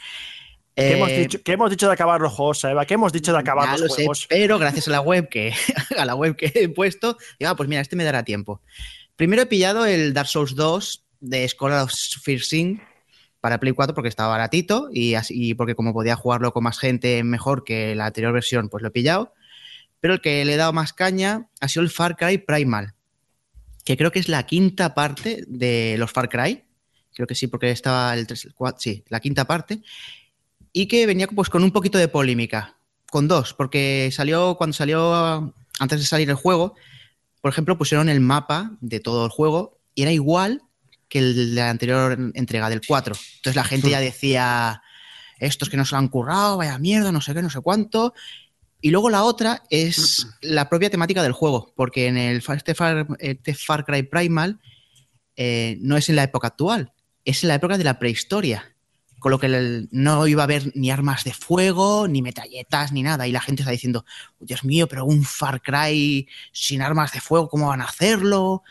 [0.76, 2.86] ¿Qué, hemos eh, dicho, hemos dicho de acabar los juegos, Eva?
[2.86, 4.26] ¿Qué hemos dicho de acabar los juegos?
[4.28, 5.54] pero gracias a la web que,
[5.98, 8.62] a la web que he puesto, digo, ah, pues mira, este me dará tiempo.
[9.16, 11.94] Primero he pillado el Dark Souls 2 de Scholar of
[12.24, 12.82] Fearsing
[13.42, 17.24] para Play 4 porque estaba baratito y, así, porque como podía jugarlo con más gente
[17.24, 19.34] mejor que la anterior versión, pues lo he pillado.
[20.00, 22.96] Pero el que le he dado más caña ha sido el Far Cry Primal,
[23.84, 26.64] que creo que es la quinta parte de los Far Cry.
[27.14, 29.82] Creo que sí, porque estaba el 3, el 4, sí, la quinta parte.
[30.74, 32.78] Y que venía pues con un poquito de polémica.
[33.10, 36.76] Con dos, porque salió, cuando salió, antes de salir el juego,
[37.42, 40.62] por ejemplo, pusieron el mapa de todo el juego y era igual
[41.10, 43.16] que el de la anterior entrega del 4.
[43.36, 44.82] Entonces la gente ya decía,
[45.40, 48.14] estos que no se lo han currado, vaya mierda, no sé qué, no sé cuánto.
[48.82, 53.08] Y luego la otra es la propia temática del juego, porque en el este Far,
[53.20, 54.60] este Far Cry Primal
[55.36, 56.92] eh, no es en la época actual,
[57.24, 58.76] es en la época de la prehistoria.
[59.20, 63.28] Con lo que no iba a haber ni armas de fuego, ni metralletas, ni nada.
[63.28, 64.04] Y la gente está diciendo,
[64.40, 68.64] Dios mío, pero un Far Cry sin armas de fuego, ¿cómo van a hacerlo?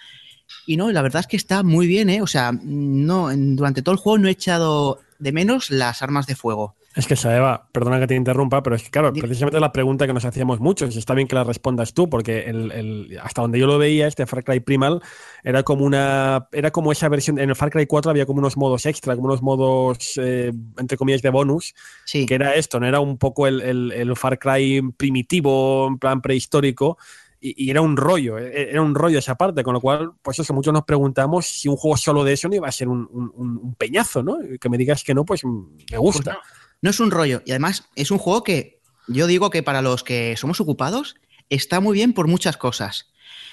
[0.67, 2.21] Y no, la verdad es que está muy bien, ¿eh?
[2.21, 6.35] O sea, no, durante todo el juego no he echado de menos las armas de
[6.35, 6.75] fuego.
[6.97, 10.13] Es que, Saeva, perdona que te interrumpa, pero es que, claro, precisamente la pregunta que
[10.13, 13.79] nos hacíamos muchos, está bien que la respondas tú, porque el, hasta donde yo lo
[13.79, 15.01] veía, este Far Cry Primal
[15.45, 16.49] era como una.
[16.51, 17.39] Era como esa versión.
[17.39, 20.99] En el Far Cry 4 había como unos modos extra, como unos modos, eh, entre
[20.99, 21.75] comillas, de bonus,
[22.05, 22.27] sí.
[22.27, 26.99] que era esto, no era un poco el, el Far Cry primitivo, en plan prehistórico,
[27.41, 30.39] y, era un rollo, e, e, era un rollo esa parte, con lo cual, pues
[30.39, 33.75] eso, muchos nos preguntamos si un juego solo de eso no iba a ser un,
[33.79, 34.39] peñazo, ¿no?
[34.61, 36.33] Que me digas que no, pues me gusta.
[36.33, 39.83] Pues no, es un rollo, y además es un juego que yo digo que para
[39.83, 41.17] los que somos ocupados
[41.51, 43.11] está muy bien por muchas cosas.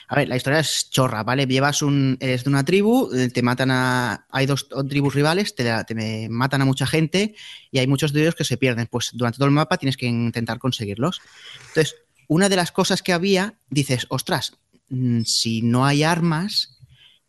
[0.08, 1.46] A ver, la historia es chorra, ¿vale?
[1.46, 2.18] Llevas un.
[2.22, 4.26] Eres de una tribu, eh, te matan a.
[4.30, 7.36] Hay dos tribus rivales, te, te, matan a mucha gente
[7.72, 8.88] y hay muchos de ellos que se pierden.
[8.88, 11.20] Pues durante todo el mapa tienes que intentar conseguirlos.
[11.68, 11.96] Entonces,
[12.28, 14.54] una de las cosas que había, dices, ostras,
[14.90, 16.78] mm, si no hay armas,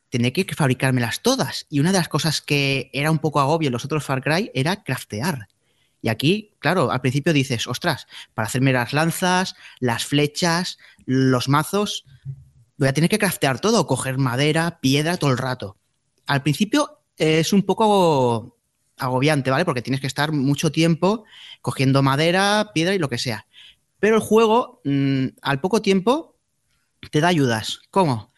[0.09, 1.67] tendré que fabricármelas todas.
[1.69, 4.53] Y una de las cosas que era un poco agobio en los otros Far Cry
[4.55, 5.49] era craftear.
[6.01, 12.05] Y aquí, claro, al principio dices, ostras, para hacerme las lanzas, las flechas, los mazos,
[12.77, 15.77] voy a tener que craftear todo, coger madera, piedra todo el rato.
[16.27, 18.57] Al principio es un poco
[18.97, 19.65] agobiante, ¿vale?
[19.65, 21.25] Porque tienes que estar mucho tiempo
[21.63, 23.47] cogiendo madera, piedra y lo que sea.
[23.99, 26.37] Pero el juego, mmm, al poco tiempo,
[27.11, 27.81] te da ayudas.
[27.91, 28.33] ¿Cómo?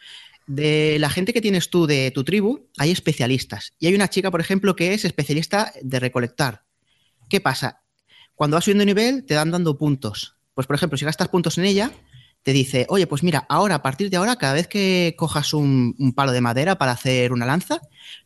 [0.46, 3.72] De la gente que tienes tú de tu tribu, hay especialistas.
[3.78, 6.64] Y hay una chica, por ejemplo, que es especialista de recolectar.
[7.30, 7.82] ¿Qué pasa?
[8.34, 10.36] Cuando vas subiendo nivel, te dan dando puntos.
[10.52, 11.90] Pues, por ejemplo, si gastas puntos en ella,
[12.42, 15.94] te dice, oye, pues mira, ahora, a partir de ahora, cada vez que cojas un,
[15.98, 17.80] un palo de madera para hacer una lanza,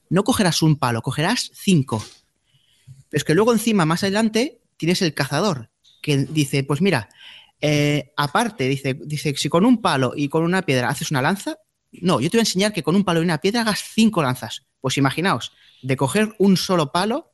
[0.08, 2.04] no cogerás un palo, cogerás cinco.
[2.86, 7.08] Pero es que luego encima, más adelante, tienes el cazador, que dice, pues mira,
[7.60, 11.58] eh, aparte, dice, dice, si con un palo y con una piedra haces una lanza,
[11.92, 14.22] no, yo te voy a enseñar que con un palo y una piedra hagas cinco
[14.22, 14.66] lanzas.
[14.80, 15.52] Pues imaginaos,
[15.82, 17.33] de coger un solo palo,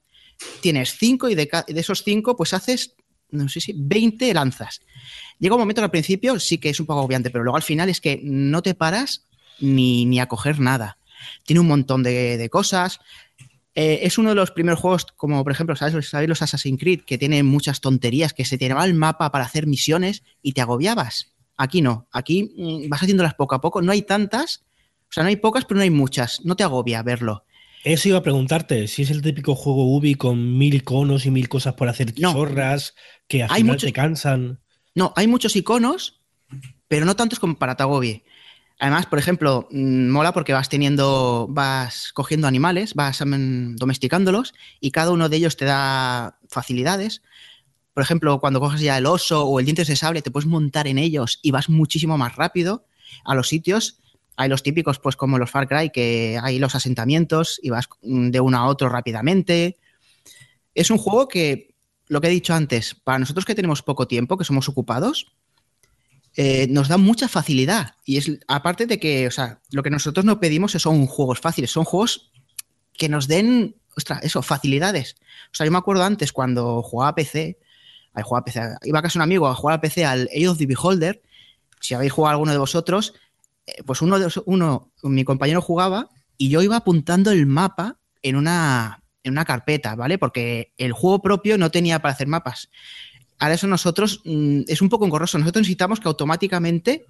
[0.61, 2.95] tienes cinco y de, esos cinco, pues haces,
[3.30, 4.80] no sé si, 20 lanzas.
[5.38, 7.62] Llega un momento que al principio sí que es un poco obviante, pero luego al
[7.62, 9.26] final es que no te paras
[9.61, 10.99] ni, ni a coger nada.
[11.45, 13.01] Tiene un montón de, de cosas.
[13.74, 16.09] Eh, es uno de los primeros juegos, como por ejemplo, ¿sabes?
[16.09, 17.03] ¿sabéis los Assassin's Creed?
[17.03, 20.61] Que tienen muchas tonterías, que se te llevaba el mapa para hacer misiones y te
[20.61, 21.32] agobiabas.
[21.57, 23.82] Aquí no, aquí mmm, vas haciéndolas poco a poco.
[23.82, 24.64] No hay tantas,
[25.09, 26.41] o sea, no hay pocas, pero no hay muchas.
[26.45, 27.45] No te agobia verlo.
[27.85, 31.49] Eso iba a preguntarte, si es el típico juego Ubi con mil iconos y mil
[31.49, 32.33] cosas por hacer no.
[32.33, 32.95] chorras
[33.26, 34.61] que al hay final muchos, te cansan.
[34.95, 36.20] No, hay muchos iconos,
[36.89, 38.24] pero no tantos como para te agobie.
[38.78, 45.11] Además, por ejemplo, mmm, mola porque vas teniendo, vas cogiendo animales, vas domesticándolos y cada
[45.11, 47.22] uno de ellos te da facilidades.
[47.95, 50.87] Por ejemplo, cuando coges ya el oso o el diente de sable, te puedes montar
[50.87, 52.87] en ellos y vas muchísimo más rápido
[53.24, 54.01] a los sitios.
[54.41, 58.41] Hay los típicos, pues como los Far Cry, que hay los asentamientos y vas de
[58.41, 59.76] uno a otro rápidamente.
[60.74, 61.74] Es un juego que,
[62.07, 65.26] lo que he dicho antes, para nosotros que tenemos poco tiempo, que somos ocupados,
[66.36, 67.97] eh, nos da mucha facilidad.
[68.07, 71.70] Y es aparte de que, o sea, lo que nosotros no pedimos son juegos fáciles,
[71.70, 72.30] son juegos
[72.95, 75.16] que nos den, ostras, eso, facilidades.
[75.53, 77.59] O sea, yo me acuerdo antes cuando jugaba a PC,
[78.14, 80.64] a PC, iba a casa un amigo a jugar a PC al Age of the
[80.64, 81.20] Beholder.
[81.78, 83.12] Si habéis jugado alguno de vosotros,
[83.86, 89.02] pues uno de uno, mi compañero jugaba y yo iba apuntando el mapa en una,
[89.22, 90.18] en una carpeta, ¿vale?
[90.18, 92.70] Porque el juego propio no tenía para hacer mapas.
[93.38, 95.38] Ahora eso nosotros mmm, es un poco engorroso.
[95.38, 97.06] Nosotros necesitamos que automáticamente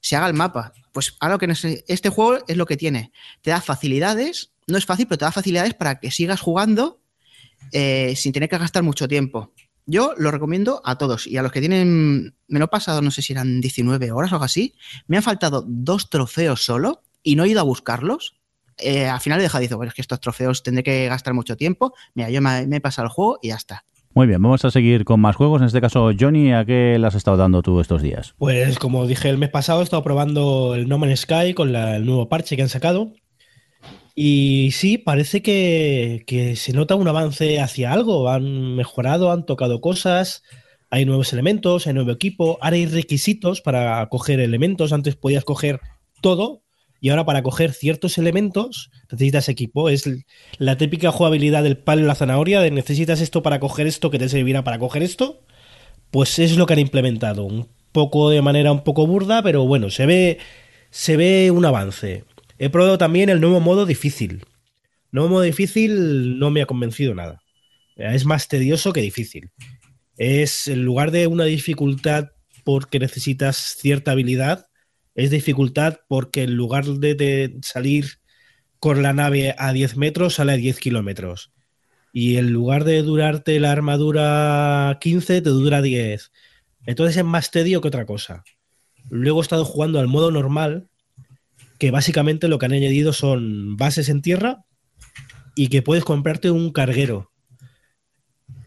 [0.00, 0.72] se haga el mapa.
[0.92, 3.12] Pues ahora que este juego es lo que tiene.
[3.42, 7.00] Te da facilidades, no es fácil, pero te da facilidades para que sigas jugando
[7.72, 9.52] eh, sin tener que gastar mucho tiempo.
[9.86, 13.10] Yo lo recomiendo a todos y a los que tienen, me lo he pasado, no
[13.10, 14.74] sé si eran 19 horas o algo así,
[15.06, 18.34] me han faltado dos trofeos solo y no he ido a buscarlos,
[18.78, 21.56] eh, al final he dejado, dice, bueno, es que estos trofeos tendré que gastar mucho
[21.56, 21.94] tiempo.
[22.14, 23.84] Mira, yo me, me he pasado el juego y ya está.
[24.12, 25.60] Muy bien, vamos a seguir con más juegos.
[25.60, 28.34] En este caso, Johnny, ¿a qué le has estado dando tú estos días?
[28.38, 31.96] Pues como dije el mes pasado, he estado probando el No Man's Sky con la-
[31.96, 33.12] el nuevo parche que han sacado.
[34.18, 38.30] Y sí, parece que, se nota un avance hacia algo.
[38.30, 40.42] Han mejorado, han tocado cosas,
[40.90, 44.94] hay nuevos elementos, hay nuevo equipo, ahora hay requisitos para coger elementos.
[44.94, 45.80] Antes podías coger
[46.22, 46.62] todo
[46.98, 49.90] y ahora para coger ciertos elementos necesitas equipo.
[49.90, 50.08] Es
[50.56, 54.18] la típica jugabilidad del palo y la zanahoria de necesitas esto para coger esto que
[54.18, 55.42] te servirá para coger esto.
[56.10, 57.44] Pues es lo que han implementado.
[57.44, 60.38] Un poco de manera un poco burda, pero bueno, se ve,
[60.90, 62.24] se ve un avance.
[62.58, 64.44] He probado también el nuevo modo difícil.
[65.10, 67.42] Nuevo modo difícil no me ha convencido nada.
[67.96, 69.50] Es más tedioso que difícil.
[70.16, 72.30] Es en lugar de una dificultad
[72.64, 74.66] porque necesitas cierta habilidad,
[75.14, 78.18] es dificultad porque en lugar de, de salir
[78.78, 81.52] con la nave a 10 metros, sale a 10 kilómetros.
[82.12, 86.32] Y en lugar de durarte la armadura 15, te dura 10.
[86.86, 88.44] Entonces es más tedio que otra cosa.
[89.10, 90.88] Luego he estado jugando al modo normal,
[91.78, 94.64] que básicamente lo que han añadido son bases en tierra
[95.54, 97.32] y que puedes comprarte un carguero.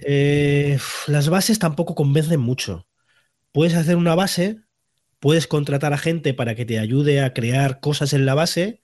[0.02, 2.88] Eh, las bases tampoco convencen mucho.
[3.52, 4.58] Puedes hacer una base,
[5.20, 8.82] puedes contratar a gente para que te ayude a crear cosas en la base,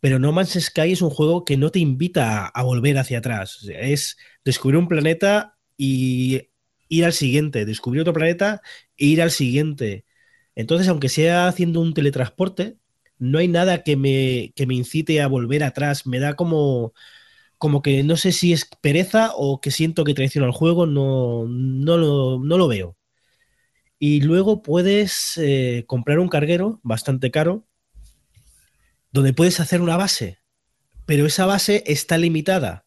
[0.00, 3.66] pero No Man's Sky es un juego que no te invita a, volver hacia atrás.
[3.68, 6.50] Es descubrir un planeta y
[6.88, 8.62] ir al siguiente, descubrir otro planeta
[8.96, 10.04] e ir al siguiente.
[10.54, 12.78] Entonces, aunque sea haciendo un teletransporte,
[13.18, 16.06] no hay nada que me, que me incite a volver atrás.
[16.06, 16.94] Me da como,
[17.58, 21.46] como que no sé si es pereza o que siento que traiciono al juego, no,
[21.48, 22.96] no, lo, no lo veo.
[23.98, 27.66] Y luego puedes eh, comprar un carguero bastante caro,
[29.10, 30.38] donde puedes hacer una base,
[31.06, 32.84] pero esa base está limitada.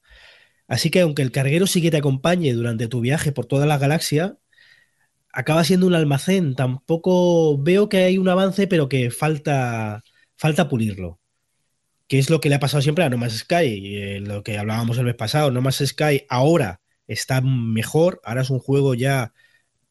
[0.67, 3.79] Así que aunque el carguero sí que te acompañe durante tu viaje por toda la
[3.79, 4.37] galaxia,
[5.31, 6.55] acaba siendo un almacén.
[6.55, 10.03] Tampoco veo que hay un avance, pero que falta,
[10.39, 11.19] falta pulirlo.
[12.07, 14.57] Que es lo que le ha pasado siempre a No Man's Sky, eh, lo que
[14.57, 15.51] hablábamos el mes pasado.
[15.51, 19.33] No Man's Sky ahora está mejor, ahora es un juego ya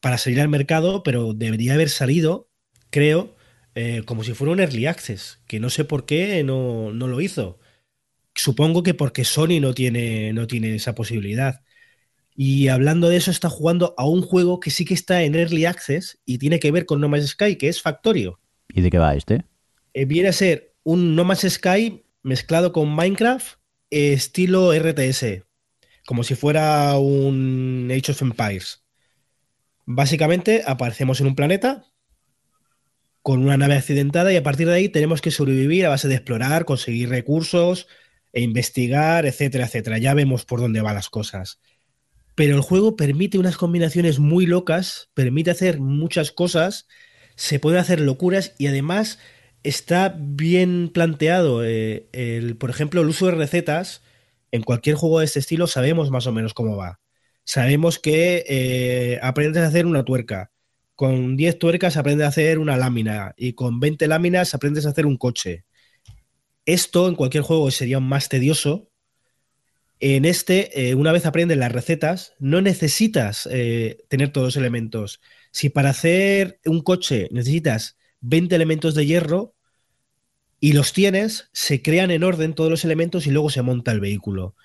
[0.01, 2.49] para salir al mercado, pero debería haber salido,
[2.89, 3.35] creo,
[3.75, 7.21] eh, como si fuera un early access, que no sé por qué no, no lo
[7.21, 7.59] hizo.
[8.33, 11.61] Supongo que porque Sony no tiene, no tiene esa posibilidad.
[12.35, 15.65] Y hablando de eso, está jugando a un juego que sí que está en Early
[15.65, 18.39] Access y tiene que ver con No Man's Sky, que es Factorio.
[18.73, 19.43] ¿Y de qué va este?
[19.93, 23.59] Eh, viene a ser un No Man's Sky mezclado con Minecraft,
[23.89, 25.43] eh, estilo RTS,
[26.05, 28.83] como si fuera un Age of Empires.
[29.85, 31.85] Básicamente aparecemos en un planeta
[33.21, 36.15] con una nave accidentada y a partir de ahí tenemos que sobrevivir a base de
[36.15, 37.87] explorar, conseguir recursos
[38.31, 39.97] e investigar, etcétera, etcétera.
[39.97, 41.59] Ya vemos por dónde van las cosas
[42.39, 46.87] pero el juego permite unas combinaciones muy locas, permite hacer muchas cosas,
[47.35, 49.19] se pueden hacer locuras y además
[49.63, 51.63] está bien planteado.
[51.63, 54.01] eh, el, por ejemplo, el uso de recetas
[54.51, 56.99] en cualquier juego de este estilo sabemos más o menos cómo va.
[57.43, 60.51] Sabemos que eh, aprendes a hacer una tuerca.
[60.95, 65.05] Con 10 tuercas aprendes a hacer una lámina y con 20 láminas aprendes a hacer
[65.05, 65.65] un coche.
[66.65, 68.89] Esto en cualquier juego sería más tedioso,
[70.01, 75.19] en este, eh, una vez aprendes las recetas, no necesitas tener todos los elementos.
[75.51, 79.55] Si para hacer un coche necesitas 20 elementos de hierro
[80.59, 83.99] y los tienes, se crean en orden todos los elementos y luego se monta el
[83.99, 84.55] vehículo.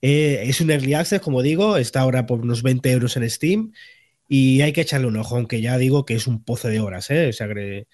[0.00, 3.72] Eh, es un early access, como digo, está ahora por unos 20 euros en Steam
[4.28, 7.10] y hay que echarle un ojo, aunque ya digo que es un pozo de horas,
[7.10, 7.30] ¿eh?
[7.30, 7.86] O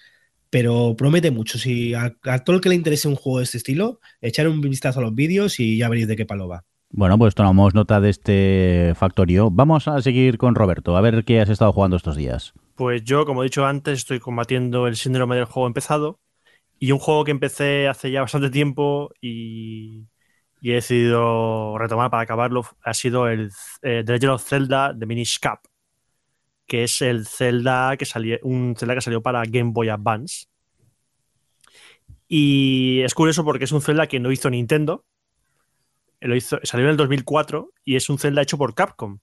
[0.49, 1.57] pero promete mucho.
[1.57, 4.59] Si a, a todo el que le interese un juego de este estilo, echar un
[4.59, 6.65] vistazo a los vídeos y ya veréis de qué palo va.
[6.89, 9.49] Bueno, pues tomamos nota de este factorio.
[9.49, 12.53] Vamos a seguir con Roberto, a ver qué has estado jugando estos días.
[12.81, 16.19] Pues yo, como he dicho antes, estoy combatiendo el síndrome del juego empezado.
[16.79, 20.07] Y un juego que empecé hace ya bastante tiempo y,
[20.61, 23.51] y he decidido retomar para acabarlo ha sido el
[23.83, 25.59] eh, The Legend of Zelda de Minish Cap,
[26.65, 30.47] que es el Zelda que salió, un Zelda que salió para Game Boy Advance.
[32.27, 35.05] Y es curioso porque es un Zelda que no hizo Nintendo.
[36.19, 39.19] Lo hizo, salió en el 2004 y es un Zelda hecho por Capcom.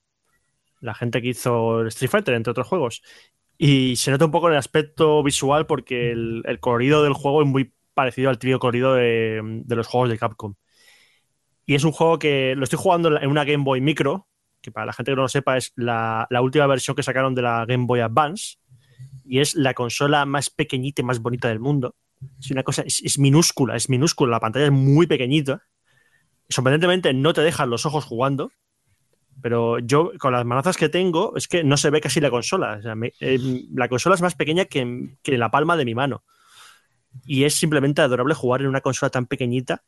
[0.79, 3.01] La gente que hizo Street Fighter, entre otros juegos.
[3.61, 7.47] Y se nota un poco en el aspecto visual porque el, colorido del juego es
[7.47, 10.55] muy parecido al típico colorido de, los juegos de Capcom.
[11.65, 14.29] Y es un juego que lo estoy jugando en una Game Boy Micro,
[14.61, 17.35] que para la gente que no lo sepa es la, la última versión que sacaron
[17.35, 18.59] de la Game Boy Advance.
[19.25, 21.95] Y es la consola más pequeñita y más bonita del mundo.
[22.39, 24.31] Es una cosa, es, minúscula, es minúscula.
[24.31, 25.63] La pantalla es muy pequeñita.
[26.47, 28.51] Sorprendentemente no te dejan los ojos jugando.
[29.41, 32.79] Pero yo, con las manazas que tengo, es que no se ve casi la consola.
[33.19, 33.39] Eh,
[33.73, 36.23] la consola es más pequeña que, que la palma de mi mano.
[37.25, 39.83] Y es simplemente adorable jugar en una consola tan pequeñita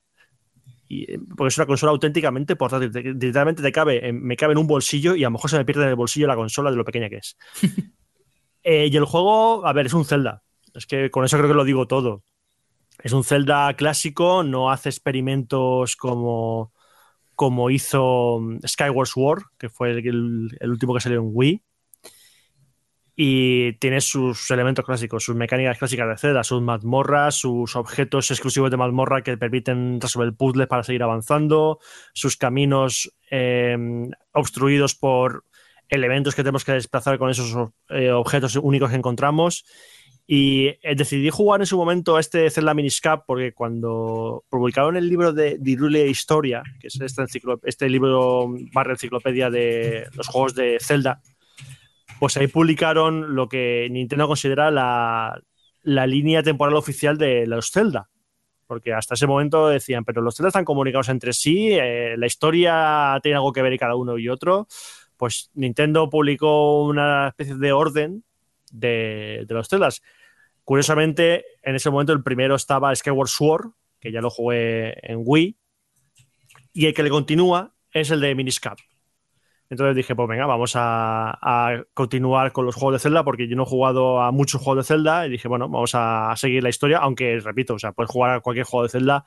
[0.92, 2.92] eh, porque es una consola auténticamente portátil.
[2.92, 5.84] Literalmente te cabe, me cabe en un bolsillo y a lo mejor se me pierde
[5.84, 7.38] en el bolsillo la consola de lo pequeña que es.
[8.64, 10.44] Eh, y el juego, a ver, es un Zelda.
[10.76, 12.24] Es que con eso creo que lo digo todo.
[13.02, 16.72] Es un Zelda clásico, no hace experimentos como,
[17.36, 21.64] como hizo mm, Skyward Sword, que fue el, último que salió en Wii
[23.16, 28.72] y tiene sus elementos clásicos, sus mecánicas clásicas de Zelda, sus mazmorras, sus objetos exclusivos
[28.72, 31.80] de mazmorra que permiten resolver puzzles para seguir avanzando,
[32.14, 35.46] sus caminos em, obstruidos por
[35.90, 39.66] elementos que tenemos que desplazar con esos eh, objetos únicos que encontramos.
[40.34, 45.10] Y eh, decidí jugar en su momento a este Zelda Miniscap porque cuando publicaron el
[45.10, 47.26] libro de Dirule Historia, que es este,
[47.64, 51.22] este libro barra enciclopedia de los juegos de Zelda,
[52.18, 55.38] pues ahí publicaron lo que Nintendo considera la,
[55.84, 58.10] línea temporal oficial de los Zelda.
[58.68, 63.20] Porque hasta ese momento decían, pero los Zelda están comunicados entre sí, eh, la historia
[63.22, 64.70] tiene algo que ver cada uno y otro.
[65.18, 68.24] Pues Nintendo publicó una especie de orden
[68.72, 70.02] de, de los Zeldas.
[70.72, 75.58] Curiosamente, en ese momento el primero estaba Skyward Sword, que ya lo jugué en Wii,
[76.72, 78.80] y el que le continúa es el de Miniscap.
[79.70, 83.64] Entonces dije, pues venga, vamos a, continuar con los juegos de Zelda, porque yo no
[83.64, 87.00] he jugado a muchos juegos de Zelda, y dije, bueno, vamos a seguir la historia,
[87.00, 89.26] aunque repito, o sea, puedes jugar a cualquier juego de Zelda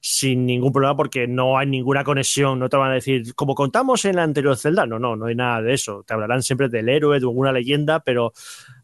[0.00, 4.04] sin ningún problema porque no hay ninguna conexión, no te van a decir, como contamos
[4.06, 6.88] en la anterior Zelda, no, no, no hay nada de eso, te hablarán siempre del
[6.88, 8.32] héroe, de alguna leyenda, pero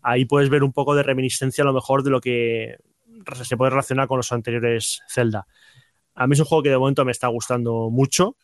[0.03, 2.77] ahí puedes ver un poco de reminiscencia a lo mejor de lo que
[3.43, 5.47] se puede relacionar con los anteriores Zelda.
[6.15, 8.37] A mí es un juego que de momento me está gustando mucho,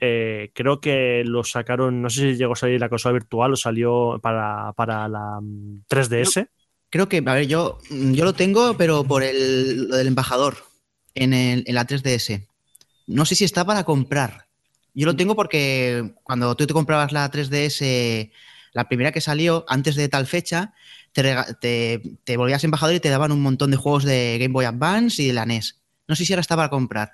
[0.00, 3.56] eh, creo que lo sacaron, no sé si llegó a salir la consola virtual o
[3.56, 4.72] salió para,
[5.08, 5.38] la
[5.88, 6.42] 3DS.
[6.42, 6.48] Mm,
[6.88, 10.54] creo, que, a ver, yo, yo lo tengo, pero por el, lo del embajador
[11.16, 12.46] en, en la 3DS.
[13.06, 14.46] No sé si está para comprar.
[14.94, 18.30] Yo lo tengo porque cuando tú te comprabas la 3DS,
[18.72, 20.72] la primera que salió, antes de tal fecha,
[21.12, 25.22] te, te, volvías embajador y te daban un montón de juegos de Game Boy Advance
[25.22, 25.80] y de la NES.
[26.08, 27.12] No sé si ahora está para comprar.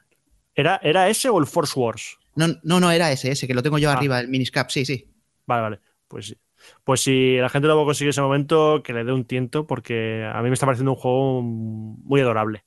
[0.54, 2.18] ¿Era, ¿Era ese o el Force Wars?
[2.34, 3.94] No, no, no era ese, ese, que lo tengo yo ah.
[3.94, 5.08] arriba, el Miniscap, sí, sí.
[5.46, 5.80] Vale, vale.
[6.08, 6.36] Pues
[6.84, 9.66] Pues si la gente lo va a conseguir ese momento, que le dé un tiento,
[9.66, 12.64] porque a mí me está pareciendo un juego muy adorable.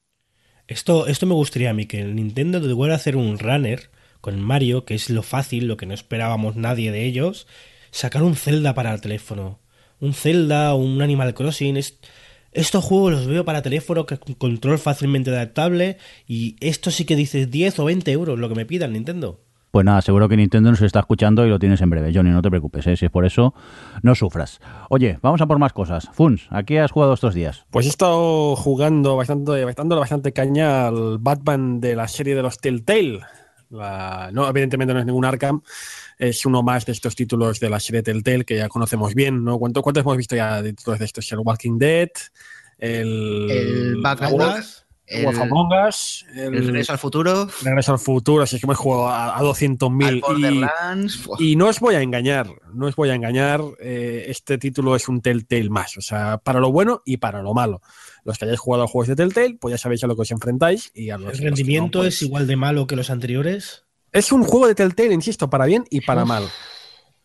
[0.68, 3.90] Esto, esto me gustaría a mí, que Nintendo vuelva a hacer un runner
[4.20, 7.46] con Mario, que es lo fácil, lo que no esperábamos nadie de ellos,
[7.92, 9.60] sacar un Zelda para el teléfono.
[10.00, 11.78] Un Zelda, un Animal Crossing,
[12.52, 15.98] estos juegos los veo para teléfono con control fácilmente adaptable
[16.28, 19.45] y esto sí que dices 10 o 20 euros lo que me pida el Nintendo.
[19.76, 22.10] Pues nada, seguro que Nintendo nos está escuchando y lo tienes en breve.
[22.16, 22.96] Johnny, no te preocupes, ¿eh?
[22.96, 23.54] si es por eso,
[24.04, 24.62] no sufras.
[24.90, 26.08] Oye, vamos a por más cosas.
[26.14, 27.66] Funs, ¿a qué has jugado estos días?
[27.72, 32.58] Pues he estado jugando bastante, bastante, bastante caña al Batman de la serie de los
[32.60, 33.20] Telltale.
[33.70, 35.62] no, evidentemente no es ningún Arkham,
[36.20, 39.60] es uno más de estos títulos de la serie Telltale que ya conocemos bien, ¿no?
[39.60, 41.30] ¿Cuántos hemos visto ya de títulos de estos?
[41.34, 42.12] El Walking Dead,
[42.78, 43.52] el...
[43.52, 44.64] El Batman
[45.08, 47.48] el, Among Us, el, Regreso al Futuro.
[47.62, 51.40] Regreso al Futuro, así que hemos jugado a, a 200.000.
[51.40, 54.96] Y, y, no os voy a engañar, no os voy a engañar, eh, este título
[54.96, 57.82] es un Telltale más, o sea, para lo bueno y para lo malo.
[58.24, 60.32] Los que hayáis jugado a juegos de Telltale, pues ya sabéis a lo que os
[60.32, 60.92] enfrentáis.
[60.96, 63.84] Y a ¿El rendimiento es pues igual de malo que los anteriores?
[64.12, 66.50] Es un juego de Telltale, insisto, para bien y para mal.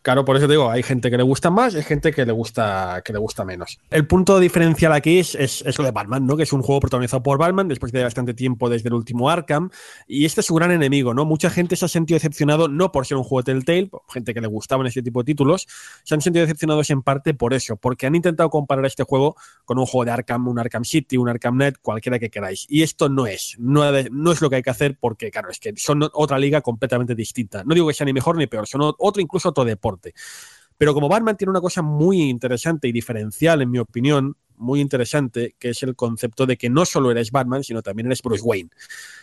[0.01, 3.03] Claro, por eso digo, hay gente que le gusta más, hay gente que le gusta,
[3.05, 3.77] que le gusta menos.
[3.91, 6.35] El punto diferencial aquí es, es, lo de Batman, ¿no?
[6.35, 9.69] Que es un juego protagonizado por Batman después de bastante tiempo desde el último Arkham.
[10.07, 11.23] Y este es su gran enemigo, ¿no?
[11.23, 14.47] Mucha gente se ha sentido decepcionado no por ser un juego Telltale, gente que le
[14.47, 15.67] gustaban este tipo de títulos,
[16.03, 19.77] se han sentido decepcionados en parte por eso, porque han intentado comparar este juego con
[19.77, 22.65] un juego de Arkham, un Arkham City, un Arkham Net, cualquiera que queráis.
[22.67, 25.59] Y esto no es, no, no es lo que hay que hacer porque, claro, es
[25.59, 27.63] que son otra liga completamente distinta.
[27.63, 29.90] No digo que sea ni mejor ni peor, son otro, incluso otro deporte
[30.81, 35.55] pero como Batman tiene una cosa muy interesante y diferencial, en mi opinión, muy interesante,
[35.59, 38.71] que es el concepto de que no solo eres Batman, sino también eres Bruce Wayne.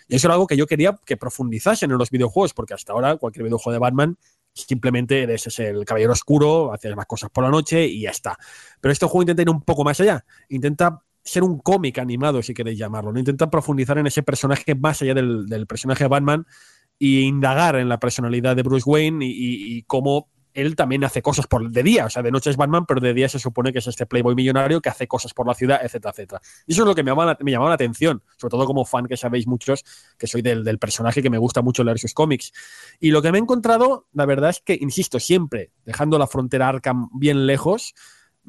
[0.07, 3.17] Y eso era algo que yo quería que profundizasen en los videojuegos, porque hasta ahora
[3.17, 4.19] cualquier videojuego de Batman
[4.53, 8.37] simplemente eres el caballero oscuro, haces más cosas por la noche y ya está.
[8.81, 12.55] Pero este juego intenta ir un poco más allá, intenta ser un cómic animado, si
[12.55, 13.19] queréis llamarlo, ¿no?
[13.19, 16.47] intenta profundizar en ese personaje más allá del, personaje de Batman
[17.01, 20.29] e indagar en la personalidad de Bruce Wayne y cómo
[20.61, 23.15] él también hace cosas por de día, o sea, de noche es Batman, pero de
[23.15, 26.11] día se supone que es este playboy millonario que hace cosas por la ciudad, etcétera,
[26.11, 26.41] etcétera.
[26.67, 29.07] Y eso es lo que me llamaba, me llamaba la atención, sobre todo como fan
[29.07, 29.85] que sabéis muchos
[30.19, 32.53] que soy del, del personaje que me gusta mucho leer sus cómics.
[32.99, 36.69] Y lo que me he encontrado, la verdad es que, insisto, siempre dejando la frontera
[36.69, 37.95] Arkham bien lejos,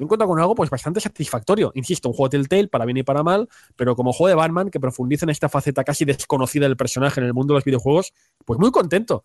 [0.00, 1.72] me encuentro con algo pues bastante satisfactorio.
[1.74, 4.80] Insisto, un juego Telltale para bien y para mal, pero como juego de Batman que
[4.80, 8.14] profundiza en esta faceta casi desconocida del personaje en el mundo de los videojuegos,
[8.46, 9.24] pues muy contento.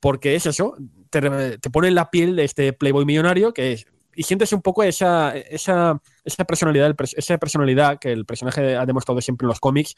[0.00, 0.76] Porque es eso,
[1.10, 4.62] te, te pone en la piel de este playboy millonario que es, y sientes un
[4.62, 9.60] poco esa, esa, esa personalidad, esa personalidad que el personaje ha demostrado siempre en los
[9.60, 9.96] cómics,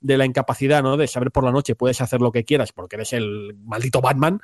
[0.00, 0.98] de la incapacidad, ¿no?
[0.98, 4.38] De saber por la noche puedes hacer lo que quieras porque eres el maldito Batman,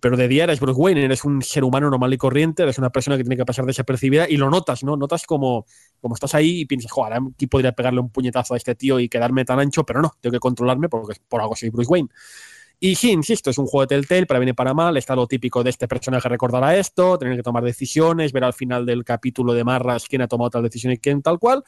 [0.00, 2.90] pero de día eres Bruce Wayne, eres un ser humano normal y corriente, eres una
[2.90, 4.96] persona que tiene que pasar desapercibida y lo notas, ¿no?
[4.96, 5.66] Notas como,
[6.00, 9.08] como estás ahí y piensas, joder, aquí podría pegarle un puñetazo a este tío y
[9.08, 12.08] quedarme tan ancho, pero no, tengo que controlarme porque por algo soy Bruce Wayne.
[12.80, 15.26] Y sí, insisto, es un juego de Telltale, para bien y para mal, está lo
[15.26, 19.04] típico de este personaje recordar a esto, tener que tomar decisiones, ver al final del
[19.04, 21.64] capítulo de Marras quién ha tomado tal decisión y quién tal cual,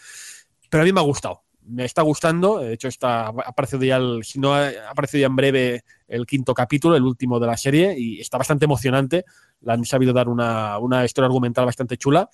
[0.69, 2.59] pero a mí me ha gustado me está gustando.
[2.59, 6.27] De hecho, está, ha aparecido ya, el, si no ha aparecido ya en breve el
[6.27, 9.25] quinto capítulo, el último de la serie, y está bastante emocionante.
[9.61, 12.29] Le han sabido dar una, una historia argumental bastante chula.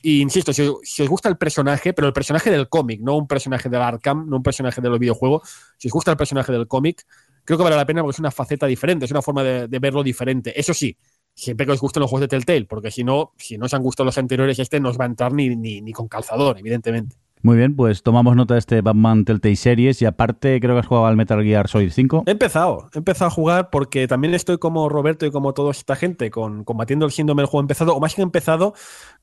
[0.00, 3.26] Y insisto, si, si, os gusta el personaje, pero el personaje del cómic, no un
[3.26, 6.68] personaje del Arkham, no un personaje de los videojuegos, si os gusta el personaje del
[6.68, 7.04] cómic,
[7.48, 9.78] creo que vale la pena porque es una faceta diferente, es una forma de, de
[9.78, 10.52] verlo diferente.
[10.60, 10.94] Eso sí,
[11.32, 13.82] siempre que os gusten los juegos de Telltale, porque si no, si no os han
[13.82, 17.16] gustado los anteriores, este no os va a entrar ni, ni, ni con calzador, evidentemente.
[17.40, 20.86] Muy bien, pues tomamos nota de este Batman Telltale Series y aparte creo que has
[20.86, 22.24] jugado al Metal Gear Solid 5.
[22.26, 25.96] He empezado, he empezado a jugar porque también estoy como Roberto y como toda esta
[25.96, 28.74] gente con combatiendo el síndrome del juego empezado, o más que empezado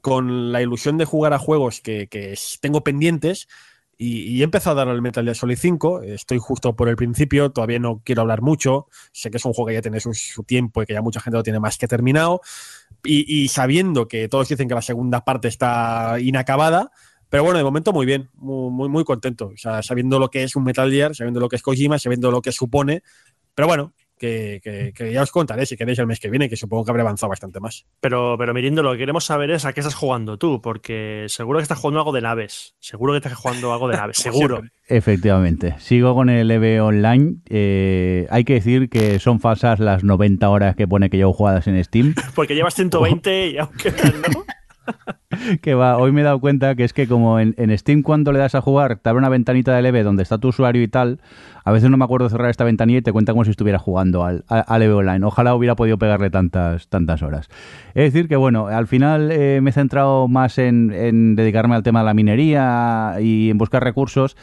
[0.02, 3.48] con la ilusión de jugar a juegos que, que tengo pendientes
[3.98, 6.02] y, y, he empezado a dar al Metal Gear Solid 5.
[6.04, 8.88] Estoy justo por el principio, todavía no quiero hablar mucho.
[9.14, 11.38] Sé que es un juego que ya tiene su, tiempo y que ya mucha gente
[11.38, 12.42] lo tiene más que terminado.
[13.04, 16.92] Y, sabiendo que todos dicen que la segunda parte está inacabada,
[17.30, 19.52] pero bueno, de momento muy bien, muy, muy, muy, contento.
[19.56, 22.52] Sabiendo lo que es un Metal Gear, sabiendo lo que es Kojima, sabiendo lo que
[22.52, 23.04] supone.
[23.54, 26.56] Pero bueno, que, que, que, ya os contaré si queréis el mes que viene, que
[26.56, 27.86] supongo que habré avanzado bastante más.
[28.00, 31.60] Pero, pero Mirindo, lo que queremos saber es a qué estás jugando tú, porque seguro
[31.60, 32.76] que estás jugando algo de naves.
[32.80, 34.62] Seguro que estás jugando algo de naves, seguro.
[34.88, 35.76] Efectivamente.
[35.80, 37.38] Sigo con el EVE Online.
[37.50, 41.68] Eh, hay que decir que son falsas las 90 horas que pone que llevo jugadas
[41.68, 42.16] en Steam.
[42.36, 43.92] porque llevas 120 y aunque
[44.34, 44.46] ¿no?
[45.62, 48.32] que va, hoy me he dado cuenta que es que como en, en, Steam cuando
[48.32, 50.88] le das a jugar te abre una ventanita de leve donde está tu usuario y
[50.88, 51.20] tal,
[51.64, 54.24] a veces no me acuerdo cerrar esta ventanilla y te cuenta como si estuviera jugando
[54.24, 54.44] al,
[54.82, 55.26] EVE Online.
[55.26, 57.49] Ojalá hubiera podido pegarle tantas, tantas horas.
[57.94, 61.84] Es decir que bueno, al final eh, me he centrado más en, en dedicarme al
[61.84, 64.36] tema de la minería y en buscar recursos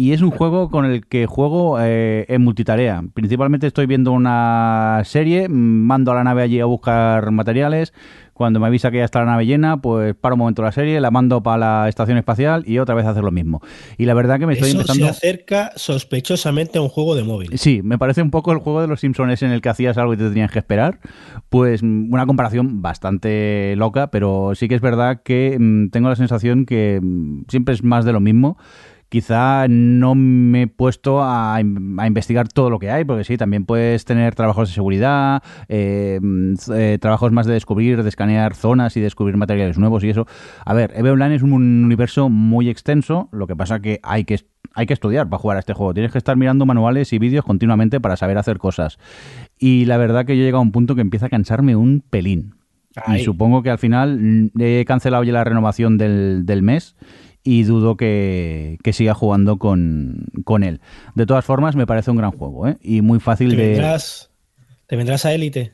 [0.00, 3.04] y es un juego con el que juego eh, en multitarea.
[3.12, 7.92] Principalmente estoy viendo una serie, mando a la nave allí a buscar materiales.
[8.32, 10.98] Cuando me avisa que ya está la nave llena, pues paro un momento la serie,
[11.02, 13.60] la mando para la estación espacial y otra vez hacer lo mismo.
[13.98, 15.04] Y la verdad que me estoy Eso empezando.
[15.04, 17.50] se acerca sospechosamente a un juego de móvil.
[17.58, 20.14] Sí, me parece un poco el juego de los Simpsons en el que hacías algo
[20.14, 21.00] y te tenías que esperar.
[21.50, 26.64] Pues una comparación bastante loca, pero sí que es verdad que mmm, tengo la sensación
[26.64, 27.02] que
[27.48, 28.56] siempre es más de lo mismo
[29.10, 33.66] quizá no me he puesto a, a, investigar todo lo que hay, porque sí, también
[33.66, 36.20] puedes tener trabajos de seguridad, eh,
[36.72, 40.26] eh, trabajos más de descubrir, de escanear zonas y descubrir materiales nuevos y eso.
[40.64, 44.40] A ver, EVE Online es un universo muy extenso, lo que pasa que hay que
[44.72, 45.92] hay que estudiar para jugar a este juego.
[45.92, 48.98] Tienes que estar mirando manuales y vídeos continuamente para saber hacer cosas.
[49.58, 52.04] Y la verdad que yo he llegado a un punto que empieza a cansarme un
[52.08, 52.54] pelín.
[52.94, 53.20] Ay.
[53.20, 56.94] Y supongo que al final he cancelado ya la renovación del, del mes
[57.42, 60.80] y dudo que, que siga jugando con, con, él.
[61.14, 62.76] De todas formas, me parece un gran juego ¿eh?
[62.82, 63.68] y muy fácil ¿Te de.
[63.68, 64.30] Vendrás,
[64.86, 65.72] ¿Te vendrás a Élite?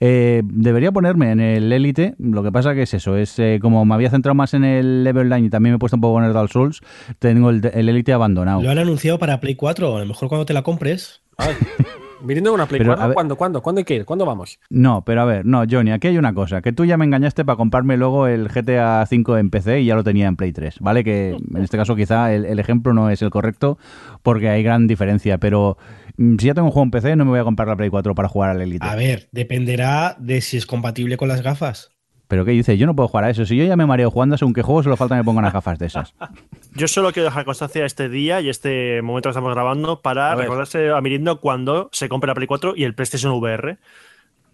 [0.00, 2.14] Eh, debería ponerme en el Élite.
[2.18, 5.04] Lo que pasa que es eso: es eh, como me había centrado más en el
[5.04, 6.80] Level Line y también me he puesto un poco en el Dark Souls,
[7.18, 8.62] tengo el Élite abandonado.
[8.62, 11.22] Lo han anunciado para Play 4, a lo mejor cuando te la compres.
[11.36, 11.54] Ay.
[12.24, 14.04] Viniendo una Play Pero, 4, a ver- ¿cuándo, cuándo, cuándo hay que ir?
[14.04, 14.58] ¿Cuándo vamos?
[14.70, 17.44] No, pero a ver, no, Johnny, aquí hay una cosa, que tú ya me engañaste
[17.44, 20.76] para comprarme luego el GTA V en PC y ya lo tenía en Play 3,
[20.80, 21.04] ¿vale?
[21.04, 23.78] Que en este caso quizá el, el ejemplo no es el correcto
[24.22, 25.76] porque hay gran diferencia, pero
[26.16, 27.90] mm, si ya tengo un juego en PC no me voy a comprar la Play
[27.90, 28.86] 4 para jugar al Elite.
[28.86, 31.91] A ver, dependerá de si es compatible con las gafas.
[32.32, 32.78] Pero ¿qué dices?
[32.78, 33.44] Yo no puedo jugar a eso.
[33.44, 35.52] Si yo ya me mareo jugando según qué juego, solo falta que me pongan las
[35.52, 36.14] gafas de esas.
[36.74, 40.34] Yo solo quiero dejar constancia este día y este momento que estamos grabando para A
[40.34, 43.76] recordarse a Mirindo cuando se compre la Play 4 y el PlayStation VR,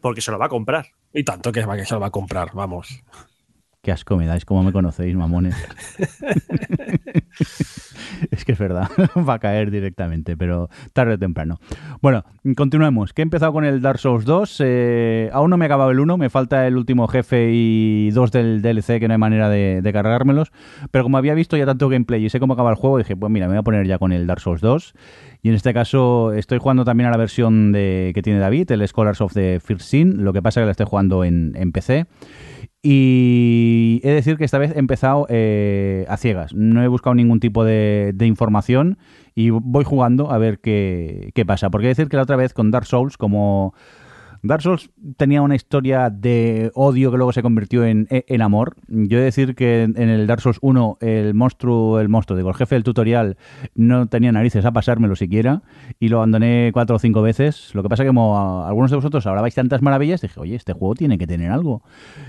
[0.01, 0.87] porque se lo va a comprar.
[1.15, 3.01] Y tanto que, va- que se lo va a comprar, vamos.
[3.89, 5.57] Qué asco me dais, cómo me conocéis, mamones.
[8.31, 8.91] es que es verdad,
[9.27, 11.59] va a caer directamente, pero tarde o temprano.
[12.03, 12.23] Bueno,
[12.55, 15.91] continuemos, que he empezado con el Dark Souls 2, eh, aún no me he acabado
[15.91, 19.49] el 1, me falta el último jefe y dos del DLC que no hay manera
[19.49, 20.53] de, cargármelos,
[20.91, 23.33] pero como había visto ya tanto gameplay y sé cómo acaba el juego, dije, pues
[23.33, 24.93] mira, me voy a poner ya con el Dark Souls 2.
[25.41, 28.87] Y en este caso estoy jugando también a la versión de, que tiene David, el
[28.87, 31.73] Scholars of the First Sin, lo que pasa es que la estoy jugando en, en
[31.73, 32.07] PC.
[32.83, 36.55] Y he de decir que esta vez he empezado eh, a ciegas.
[36.55, 38.99] No he buscado ningún tipo de, de, información
[39.35, 41.71] y voy jugando a ver qué, qué pasa.
[41.71, 43.75] Porque he de decir que la otra vez con Dark Souls, como
[44.43, 48.77] Dark Souls tenía una historia de odio que luego se convirtió en, en amor.
[48.89, 52.49] Yo he de decir que en el Dark Souls 1 el monstruo, el monstruo, digo,
[52.49, 53.37] el jefe del tutorial
[53.75, 55.63] no tenía narices a pasármelo siquiera
[55.99, 57.75] y lo abandoné cuatro o cinco veces.
[57.75, 60.95] Lo que pasa que como algunos de vosotros hablabais tantas maravillas, dije, oye, este juego
[60.95, 61.83] tiene que tener algo.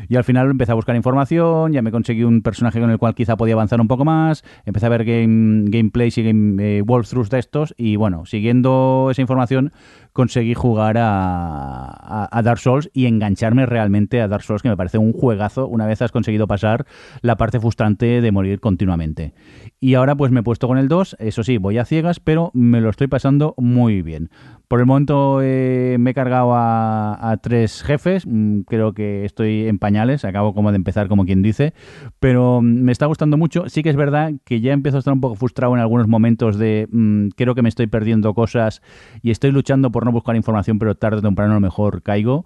[0.07, 3.15] Y al final empecé a buscar información, ya me conseguí un personaje con el cual
[3.15, 7.29] quizá podía avanzar un poco más, empecé a ver game, gameplays y game, eh, walkthroughs
[7.29, 9.71] de estos y bueno, siguiendo esa información
[10.13, 15.13] conseguí jugar a, Dark Souls y engancharme realmente a Dark Souls, que me parece un
[15.13, 16.85] juegazo una vez has conseguido pasar
[17.21, 19.33] la parte frustrante de morir continuamente.
[19.81, 22.51] Y ahora pues me he puesto con el 2, eso sí, voy a ciegas, pero
[22.53, 24.29] me lo estoy pasando muy bien.
[24.67, 29.79] Por el momento eh, me he cargado a, tres jefes, mm, creo que estoy en
[29.79, 31.73] pañales, acabo como de empezar como quien dice,
[32.19, 33.69] pero mm, me está gustando mucho.
[33.69, 36.57] Sí que es verdad que ya empiezo a estar un poco frustrado en algunos momentos
[36.57, 38.81] de mm, creo que me estoy perdiendo cosas
[39.21, 42.45] y estoy luchando por no buscar información, pero tarde o temprano a lo mejor caigo.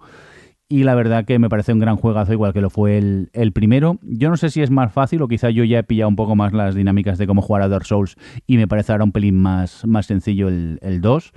[0.68, 3.98] Y la verdad que me parece un gran juegazo, igual que lo fue el, primero.
[4.02, 6.36] Yo no sé si es más fácil o quizá yo ya he pillado un poco
[6.36, 8.16] más las dinámicas de cómo jugar a Dark Souls
[8.46, 11.32] y me parece ahora un pelín más, más sencillo el, el 2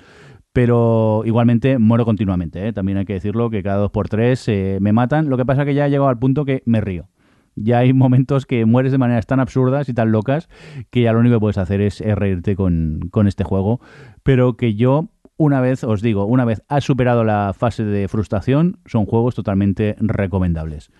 [0.57, 2.67] pero igualmente muero continuamente.
[2.67, 2.73] ¿eh?
[2.73, 5.29] También hay que decirlo que cada dos por tres eh, me matan.
[5.29, 7.09] Lo que pasa es que ya he llegado al punto que me río.
[7.53, 10.49] Ya hay momentos que mueres de maneras tan absurdas y tan locas
[10.89, 13.81] que ya lo único que puedes hacer es, reírte con, con este juego.
[14.23, 18.79] Pero que yo, una vez, os digo, una vez has superado la fase de frustración,
[18.85, 20.91] son juegos totalmente recomendables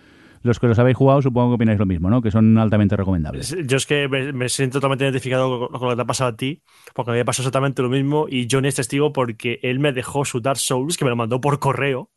[0.44, 2.22] los que los habéis jugado supongo que opináis lo mismo, ¿no?
[2.22, 3.56] Que son altamente recomendables.
[3.66, 6.64] Yo es que me, siento totalmente identificado con, lo que te ha pasado a ti,
[6.94, 10.26] porque me había pasado exactamente lo mismo y Johnny es testigo porque él me dejó
[10.26, 12.12] su Dark Souls, que me lo mandó por correo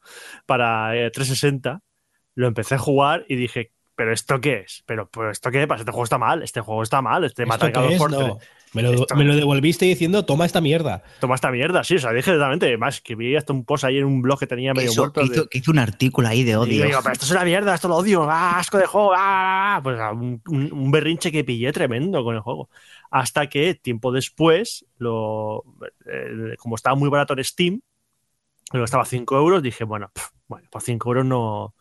[0.46, 1.78] para 360, eh,
[2.34, 4.82] lo empecé a jugar y dije, ¿pero esto qué es?
[4.86, 5.80] ¿Pero, pero esto qué pasa?
[5.80, 8.38] Este juego está mal, este juego está mal, este mata por no.
[8.72, 11.02] Me lo, me lo, devolviste diciendo, toma esta mierda.
[11.18, 12.76] Toma esta mierda, sí, o sea, dije directamente.
[12.76, 15.22] Más que vi hasta un post ahí en un blog que tenía medio muerto.
[15.50, 16.84] Que hizo, un artículo ahí de odio.
[16.84, 19.80] Y digo, pero esto es una mierda, esto lo odio, ¡Ah, asco de juego, ¡Ah!
[19.82, 22.70] Pues un, un, berrinche que pillé tremendo con el juego.
[23.10, 25.64] Hasta que tiempo después, lo,
[26.06, 27.80] eh, como estaba muy barato en Steam,
[28.72, 30.12] lo estaba a 5 euros, dije, bueno,
[30.46, 31.74] bueno, por 5 euros no,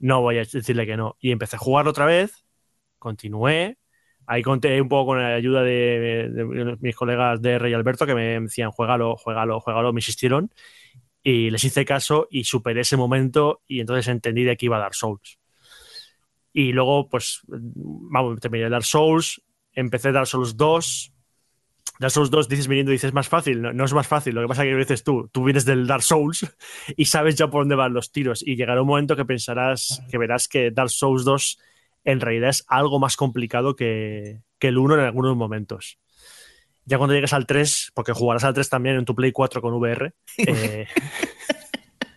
[0.00, 1.16] no voy a decirle que no.
[1.20, 2.44] Y empecé a jugarlo otra vez,
[2.98, 3.78] continué
[4.26, 8.40] Ahí conté un poco con la ayuda de, mis colegas de Rey Alberto que me
[8.40, 10.50] decían, juégalo, juégalo, juégalo, me insistieron.
[11.22, 14.80] Y les hice caso y superé ese momento y entonces entendí de qué iba a
[14.80, 15.38] dar Souls.
[16.52, 19.42] Y luego, pues, vamos, terminé Dark Souls,
[19.72, 21.12] empecé Dark Souls 2.
[22.00, 24.62] Dark Souls 2 dices viniendo dices más fácil, no, es más fácil, lo que pasa
[24.62, 26.46] es que lo dices tú, tú vienes del Dark Souls
[26.96, 30.18] y sabes ya por dónde van los tiros y llegará un momento que pensarás, que
[30.18, 31.58] verás que Dark Souls 2
[32.06, 35.98] en realidad es algo más complicado que, el 1 en algunos momentos.
[36.84, 39.74] Ya cuando llegues al 3, porque jugarás al 3 también en tu Play 4 con
[39.74, 40.14] VR.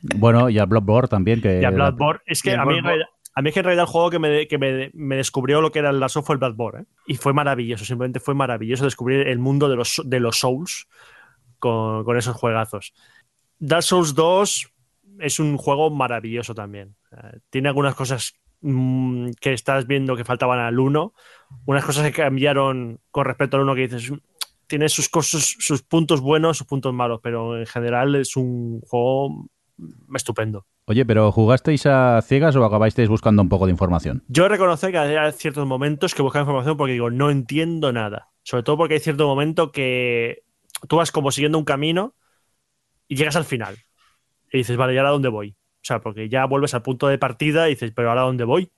[0.01, 1.41] Eh, bueno, y a Bloodborne también.
[1.41, 2.21] Que y a Bloodborne.
[2.25, 4.57] Es que a mí, a mí es que en realidad el juego que me, que
[4.57, 6.83] me, descubrió lo que era el Souls fue el Bloodborne.
[6.83, 6.85] ¿eh?
[7.07, 10.87] Y fue maravilloso, simplemente fue maravilloso descubrir el mundo de los, de los Souls
[11.57, 12.93] con, con esos juegazos.
[13.57, 14.71] Dark Souls 2
[15.19, 16.95] es un juego maravilloso también.
[17.49, 21.13] Tiene algunas cosas Mm, que estás viendo que faltaban al 1,
[21.65, 24.11] unas cosas que cambiaron con respecto al 1 que dices,
[24.67, 29.49] tiene sus, cosas, sus puntos buenos, sus puntos malos, pero en general es un juego
[30.13, 30.65] estupendo.
[30.85, 34.23] Oye, pero ¿jugasteis a ciegas o acabáis buscando un poco de información?
[34.27, 38.29] Yo reconozco que hay ciertos momentos que buscaba información porque digo, no entiendo nada.
[38.43, 40.43] Sobre todo porque hay cierto momento que
[40.87, 42.15] tú vas como siguiendo un camino
[43.07, 43.77] y llegas al final.
[44.51, 45.55] Y dices, vale, ¿y ahora dónde voy?
[45.81, 48.71] O sea, porque ya vuelves al punto de partida y dices, pero ahora dónde voy?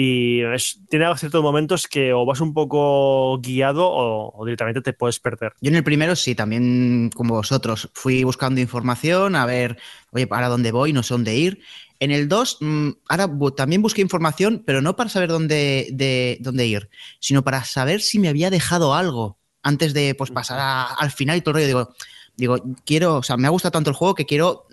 [0.00, 0.42] Y
[0.88, 5.54] tiene ciertos momentos que o vas un poco guiado o, directamente te puedes perder.
[5.60, 9.76] Yo en el primero sí, también como vosotros, fui buscando información, a ver,
[10.12, 10.92] oye, ¿para dónde voy?
[10.92, 11.62] No sé dónde ir.
[11.98, 16.68] En el 2, mm, ahora también busqué información, pero no para saber dónde, de, dónde
[16.68, 21.38] ir, sino para saber si me había dejado algo antes de pues, pasar al final
[21.38, 21.66] y todo el rollo.
[21.66, 21.94] Digo,
[22.36, 24.67] digo, quiero, o sea, me ha gustado tanto el juego que quiero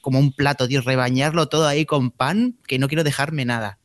[0.00, 3.78] como un plato, tío, rebañarlo todo ahí con pan, que no quiero dejarme nada.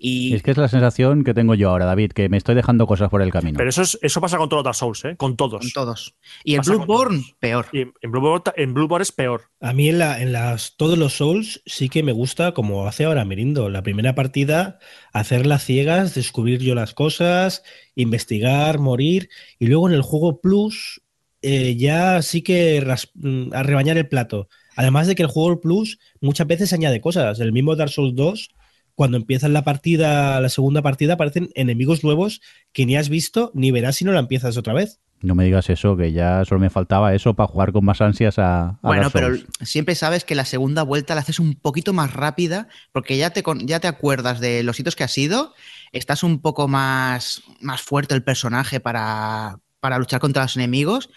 [0.00, 2.86] Y Es que es la sensación que tengo yo ahora, David, que me estoy dejando
[2.86, 3.56] cosas por el camino.
[3.58, 5.16] Pero eso, es- eso pasa con todos los Dark Souls, ¿eh?
[5.16, 5.60] Con todos.
[5.60, 6.14] con todos.
[6.44, 7.66] Y con Bloodborne, peor.
[7.72, 9.50] Y en en Bloodborne, en Bloodborne es peor.
[9.60, 13.06] A mí en, la, en las, todos los Souls sí que me gusta como hace
[13.06, 13.68] ahora Mirindo.
[13.70, 14.78] La primera partida,
[15.12, 17.64] hacerlas ciegas, descubrir yo las cosas,
[17.96, 19.28] investigar, morir.
[19.58, 21.02] Y luego en el juego Plus
[21.42, 24.48] eh, ya sí que ras- mm, a rebañar el plato.
[24.78, 27.40] Además de que el juego Plus muchas veces añade cosas.
[27.40, 28.50] El mismo Dark Souls 2,
[28.94, 32.40] cuando empiezas la partida, la segunda partida, aparecen enemigos nuevos
[32.72, 35.00] que ni has visto ni verás si no la empiezas otra vez.
[35.20, 38.38] No me digas eso, que ya solo me faltaba eso para jugar con más ansias
[38.38, 41.92] a, a Bueno, Dark pero siempre sabes que la segunda vuelta la haces un poquito
[41.92, 45.54] más rápida porque ya te, con- ya te acuerdas de los hitos que has ido,
[45.90, 51.10] estás un poco más, más fuerte el personaje para, para luchar contra los enemigos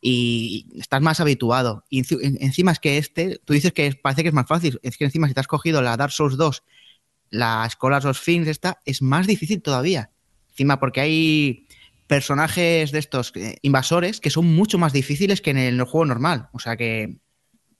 [0.00, 1.84] y estás más habituado.
[1.90, 4.78] Y enci- en- encima es que este, tú dices que parece que es más fácil,
[4.82, 6.62] es que encima si te has cogido la Dark Souls 2,
[7.30, 10.10] la Scholars of Things esta, es más difícil todavía.
[10.50, 11.66] Encima porque hay
[12.06, 16.48] personajes de estos eh, invasores que son mucho más difíciles que en el juego normal.
[16.52, 17.18] O sea que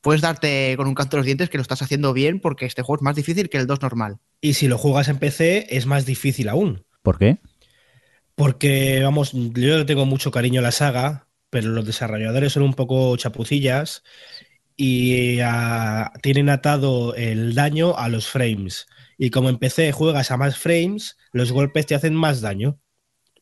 [0.02, 2.82] puedes darte con un canto de los dientes que lo estás haciendo bien porque este
[2.82, 4.18] juego es más difícil que el 2 normal.
[4.40, 6.84] Y si lo juegas en PC es más difícil aún.
[7.02, 7.38] ¿Por qué?
[8.34, 12.74] Porque, vamos, yo le tengo mucho cariño a la saga, pero los desarrolladores son un
[12.74, 14.02] poco chapucillas
[14.77, 18.86] y ah, tienen atado el daño a los frames.
[19.18, 22.78] Y como en PC juegas a más frames, los golpes te hacen más daño.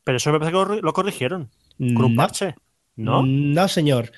[0.04, 1.50] Pero eso me parece que lo- corrigieron.
[1.78, 2.22] Con un No.
[2.22, 2.54] parche.
[2.96, 3.22] ¿No?
[3.24, 4.10] No, señor.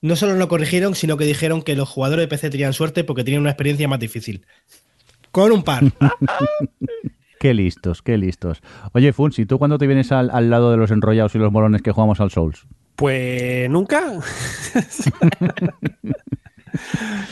[0.00, 3.24] No solo lo corrigieron, sino que dijeron que los jugadores de PC tenían suerte porque
[3.24, 4.46] tenían una experiencia más difícil.
[5.32, 5.82] Con un par.
[7.40, 8.62] Qué listos, qué listos.
[8.92, 11.52] Oye, Funs, ¿y tú cuándo te vienes al, al lado de los enrollados y los
[11.52, 12.66] molones que jugamos al Souls?
[12.96, 14.02] Pues nunca.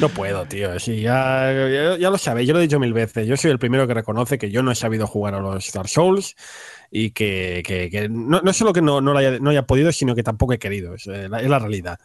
[0.01, 0.79] no puedo, tío.
[0.79, 3.27] Sí, ya, ya, ya lo sabéis, yo lo he dicho mil veces.
[3.27, 5.89] Yo soy el primero que reconoce que yo no he sabido jugar a los Dark
[5.89, 6.37] Souls
[6.91, 9.93] y que, que- que no, no solo que no, no, lo haya, no haya podido,
[9.93, 10.95] sino que tampoco he querido.
[10.95, 11.99] Es, eh, la, es la realidad.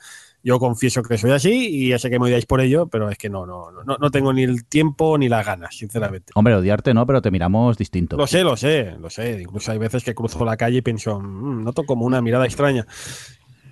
[0.44, 3.18] Yo confieso que soy así y ya sé que me odiáis por ello, pero es
[3.18, 6.32] que no, no, no, no tengo ni el tiempo ni las ganas, sinceramente.
[6.36, 8.16] Hombre, odiarte no, pero te miramos distinto.
[8.16, 9.42] Lo sé, lo sé, lo sé.
[9.42, 12.86] Incluso hay veces que cruzo la calle y pienso, "Mm, noto como una mirada extraña.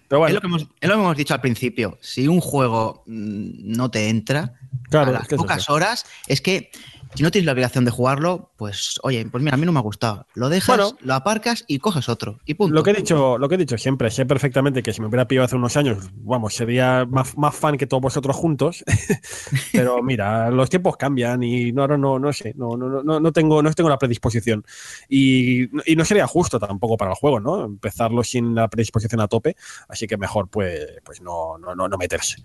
[0.07, 1.98] Pero Es, lo que hemos, es lo que hemos dicho al principio.
[2.02, 4.53] Si un juego mm, no te entra
[4.90, 6.72] Claro, a las es que es pocas horas, es que
[7.16, 9.80] si no tienes la obligación de jugarlo, pues oye, pues mira, a mí no me
[9.80, 10.28] ha gustado.
[10.36, 10.98] Lo dejas, Bueno.
[11.02, 12.40] lo aparcas y coges otro.
[12.46, 12.74] Y punto.
[12.76, 15.28] Lo que he dicho, lo que he dicho siempre, sé perfectamente que si me hubiera
[15.28, 18.84] pillado hace unos años, vamos, sería más, más fan que todos vosotros juntos.
[19.72, 23.32] Pero mira, los tiempos cambian y no, ahora no, no sé, no, no, no, no
[23.32, 24.64] tengo, no tengo la predisposición.
[25.10, 27.64] Y, y no sería justo tampoco para el juego, ¿no?
[27.66, 29.56] Empezarlo sin la predisposición a tope,
[29.88, 32.44] así que mejor pues, pues no, no, no, no meterse.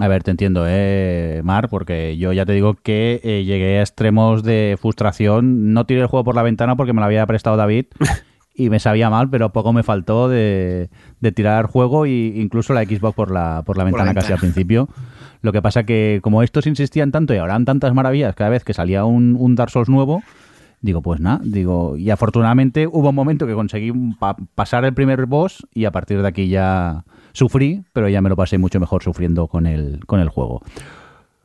[0.00, 3.82] A ver, te entiendo, eh, Mar, porque yo ya te digo que eh, llegué a
[3.82, 5.72] extremos de frustración.
[5.72, 7.86] No tiré el juego por la ventana porque me lo había prestado David
[8.56, 10.90] y me sabía mal, pero poco me faltó de,
[11.20, 14.34] de tirar juego e incluso la Xbox por la, por la la ventana casi ventana.
[14.34, 14.88] al principio.
[15.42, 18.74] Lo que pasa que como estos insistían tanto y habrán tantas maravillas cada vez que
[18.74, 20.22] salía un, un Dark Souls nuevo,
[20.84, 25.24] digo, pues nada, digo, y afortunadamente hubo un momento que conseguí pa- pasar el primer
[25.26, 29.02] boss y a partir de aquí ya sufrí, pero ya me lo pasé mucho mejor
[29.02, 30.60] sufriendo con el, con el juego.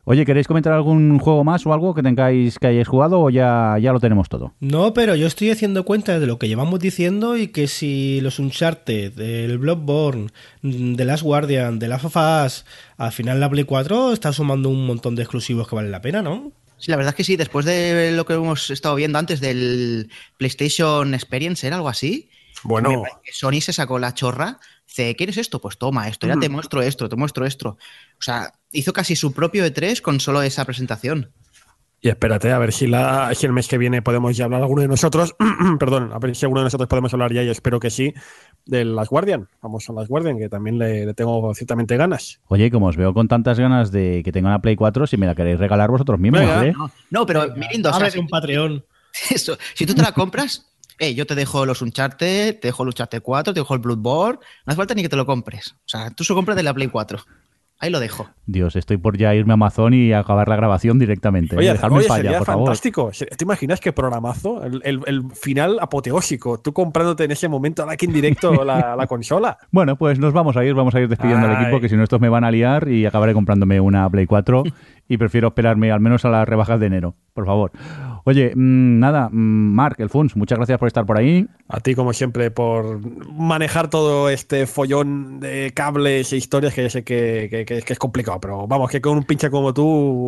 [0.03, 3.77] Oye, ¿queréis comentar algún juego más o algo que tengáis que hayáis jugado o ya,
[3.79, 4.53] ya lo tenemos todo?
[4.59, 8.39] No, pero yo estoy haciendo cuenta de lo que llevamos diciendo y que si los
[8.39, 10.27] Uncharted, el Bloodborne,
[10.63, 15.15] The Last Guardian, The Last of al final la Play 4 está sumando un montón
[15.15, 16.51] de exclusivos que valen la pena, ¿no?
[16.80, 20.10] Sí, la verdad es que sí, después de lo que hemos estado viendo antes del
[20.38, 22.30] PlayStation Experience, ¿era algo así?
[22.64, 24.60] Bueno, Sony se sacó la chorra.
[24.88, 25.61] Dice, ¿quieres esto?
[25.61, 27.69] Pues toma esto, ya te muestro esto, te muestro esto.
[27.69, 31.31] O sea, hizo casi su propio E3 con solo esa presentación.
[32.01, 34.81] Y espérate, a ver si, la, si el mes que viene podemos ya hablar alguno
[34.81, 35.35] de nosotros.
[35.80, 38.14] Perdón, a ver si alguno de nosotros podemos hablar ya, y espero que sí,
[38.65, 39.48] de Las Guardian.
[39.61, 42.40] Vamos a Las Guardian, que también le, le tengo ciertamente ganas.
[42.48, 45.26] Oye, como os veo con tantas ganas de que tenga una Play 4, si me
[45.26, 46.65] la queréis regalar vosotros mismos, Venga.
[46.65, 46.73] ¿eh?
[46.77, 48.84] No, no, pero Mirindo, o sea, si, un Patreon.
[49.31, 50.69] eso, si tú te la compras,
[50.99, 54.40] eh, yo te dejo los Uncharted, te dejo el Uncharted 4, te dejo el Bloodborne,
[54.65, 55.72] no hace falta ni que te lo compres.
[55.72, 57.19] O sea, tú solo compras de la Play 4.
[57.81, 58.27] Ahí lo dejo.
[58.45, 61.56] Dios, estoy por ya irme a Amazon y acabar la grabación directamente.
[61.56, 61.60] ¿eh?
[61.60, 62.65] Oye, Dejadme oye, ya, sería por favor.
[62.68, 63.14] fantástico.
[63.14, 64.64] Se- ¿Te imaginas qué programazo?
[64.65, 66.60] El, el- el final apoteósico.
[66.60, 69.57] Tú comprándote en ese momento like en directo la, la consola.
[69.72, 71.64] Bueno, pues nos vamos a ir, vamos a ir despidiendo al Ay.
[71.64, 74.64] equipo, que si no estos me van a liar y acabaré comprándome una Play 4
[75.07, 77.72] y prefiero esperarme al menos a las rebajas de enero, por favor.
[78.30, 79.34] Oye, mm, nada, mm,
[79.73, 81.47] Mark, el Funs, muchas gracias por estar por ahí.
[81.68, 82.99] A ti, como siempre, por
[83.34, 87.93] manejar todo este follón de cables e historias que ya sé que, que- que- que
[87.93, 89.84] es complicado, pero vamos, que con un pinche como tú,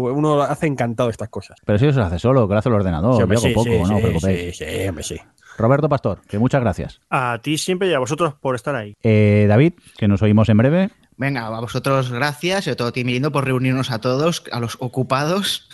[0.09, 1.57] uno hace encantado estas cosas.
[1.63, 3.15] Pero si eso se hace solo, que lo hace el ordenador.
[3.17, 4.57] Sí, hombre, yo hago sí, poco, sí, no os sí, preocupéis.
[4.57, 5.15] sí, sí, hombre, sí.
[5.59, 6.99] Roberto Pastor, que muchas gracias.
[7.11, 8.95] A ti siempre y a vosotros por estar ahí.
[9.03, 10.89] Eh, David, que nos oímos en breve.
[11.17, 14.77] Venga, a vosotros gracias, sobre todo a ti, Mirindo, por reunirnos a todos, a los
[14.79, 15.69] ocupados.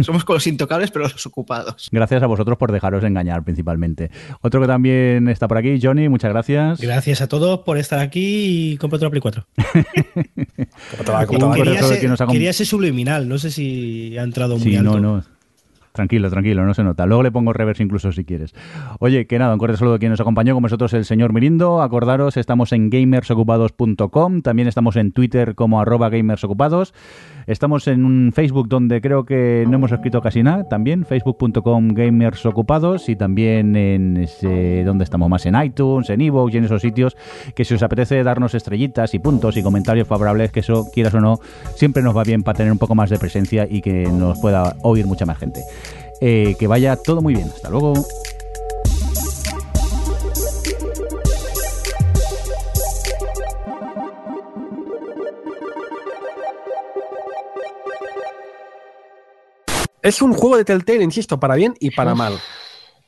[0.00, 1.88] Somos con los intocables, pero los ocupados.
[1.92, 4.10] Gracias a vosotros por dejaros engañar principalmente.
[4.40, 6.80] Otro que también está por aquí, Johnny, muchas gracias.
[6.80, 9.46] Gracias a todos por estar aquí y cómprate una Play 4.
[10.90, 11.26] ¿Cómo te va?
[11.26, 11.56] ¿Cómo te Un va?
[11.56, 14.56] corazón Quería que ser, nos haga un- quería ser subliminal, no sé si ha entrado
[14.58, 14.98] muy Sí, alto.
[15.00, 15.24] no, no.
[15.92, 17.04] Tranquilo, tranquilo, no se nota.
[17.04, 18.54] Luego le pongo reverse incluso si quieres.
[18.98, 21.82] Oye, que nada, un cordial saludo a quien nos acompañó, con nosotros el señor Mirindo.
[21.82, 26.94] Acordaros, estamos en gamersocupados.com, también estamos en Twitter como arroba gamersocupados.
[27.46, 33.08] Estamos en un Facebook donde creo que no hemos escrito casi nada, también facebook.com gamersocupados
[33.08, 34.26] y también en
[34.86, 37.16] donde estamos más en iTunes, en iVoox y en esos sitios
[37.54, 41.20] que si os apetece darnos estrellitas y puntos y comentarios favorables, que eso quieras o
[41.20, 41.38] no,
[41.74, 44.76] siempre nos va bien para tener un poco más de presencia y que nos pueda
[44.82, 45.60] oír mucha más gente.
[46.24, 47.50] Eh, que vaya todo muy bien.
[47.52, 47.94] Hasta luego.
[60.00, 62.38] Es un juego de Telltale, insisto, para bien y para mal.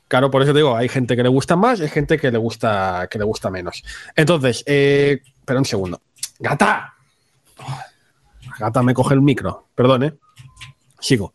[0.09, 2.33] Claro, por eso te digo, hay gente que le gusta más y hay gente que
[2.33, 3.85] le gusta, que le gusta menos.
[4.17, 6.01] Entonces, eh, pero un segundo.
[6.41, 6.95] ¡Gata!
[8.59, 9.69] Gata me coge el micro.
[9.77, 10.15] Perdón, ¿eh?
[10.99, 11.33] Sigo.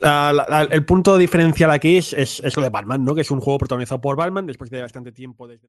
[0.00, 3.14] La- la- el punto diferencial aquí es, es, es lo de Batman, ¿no?
[3.14, 5.68] Que es un juego protagonizado por Batman después de bastante tiempo desde.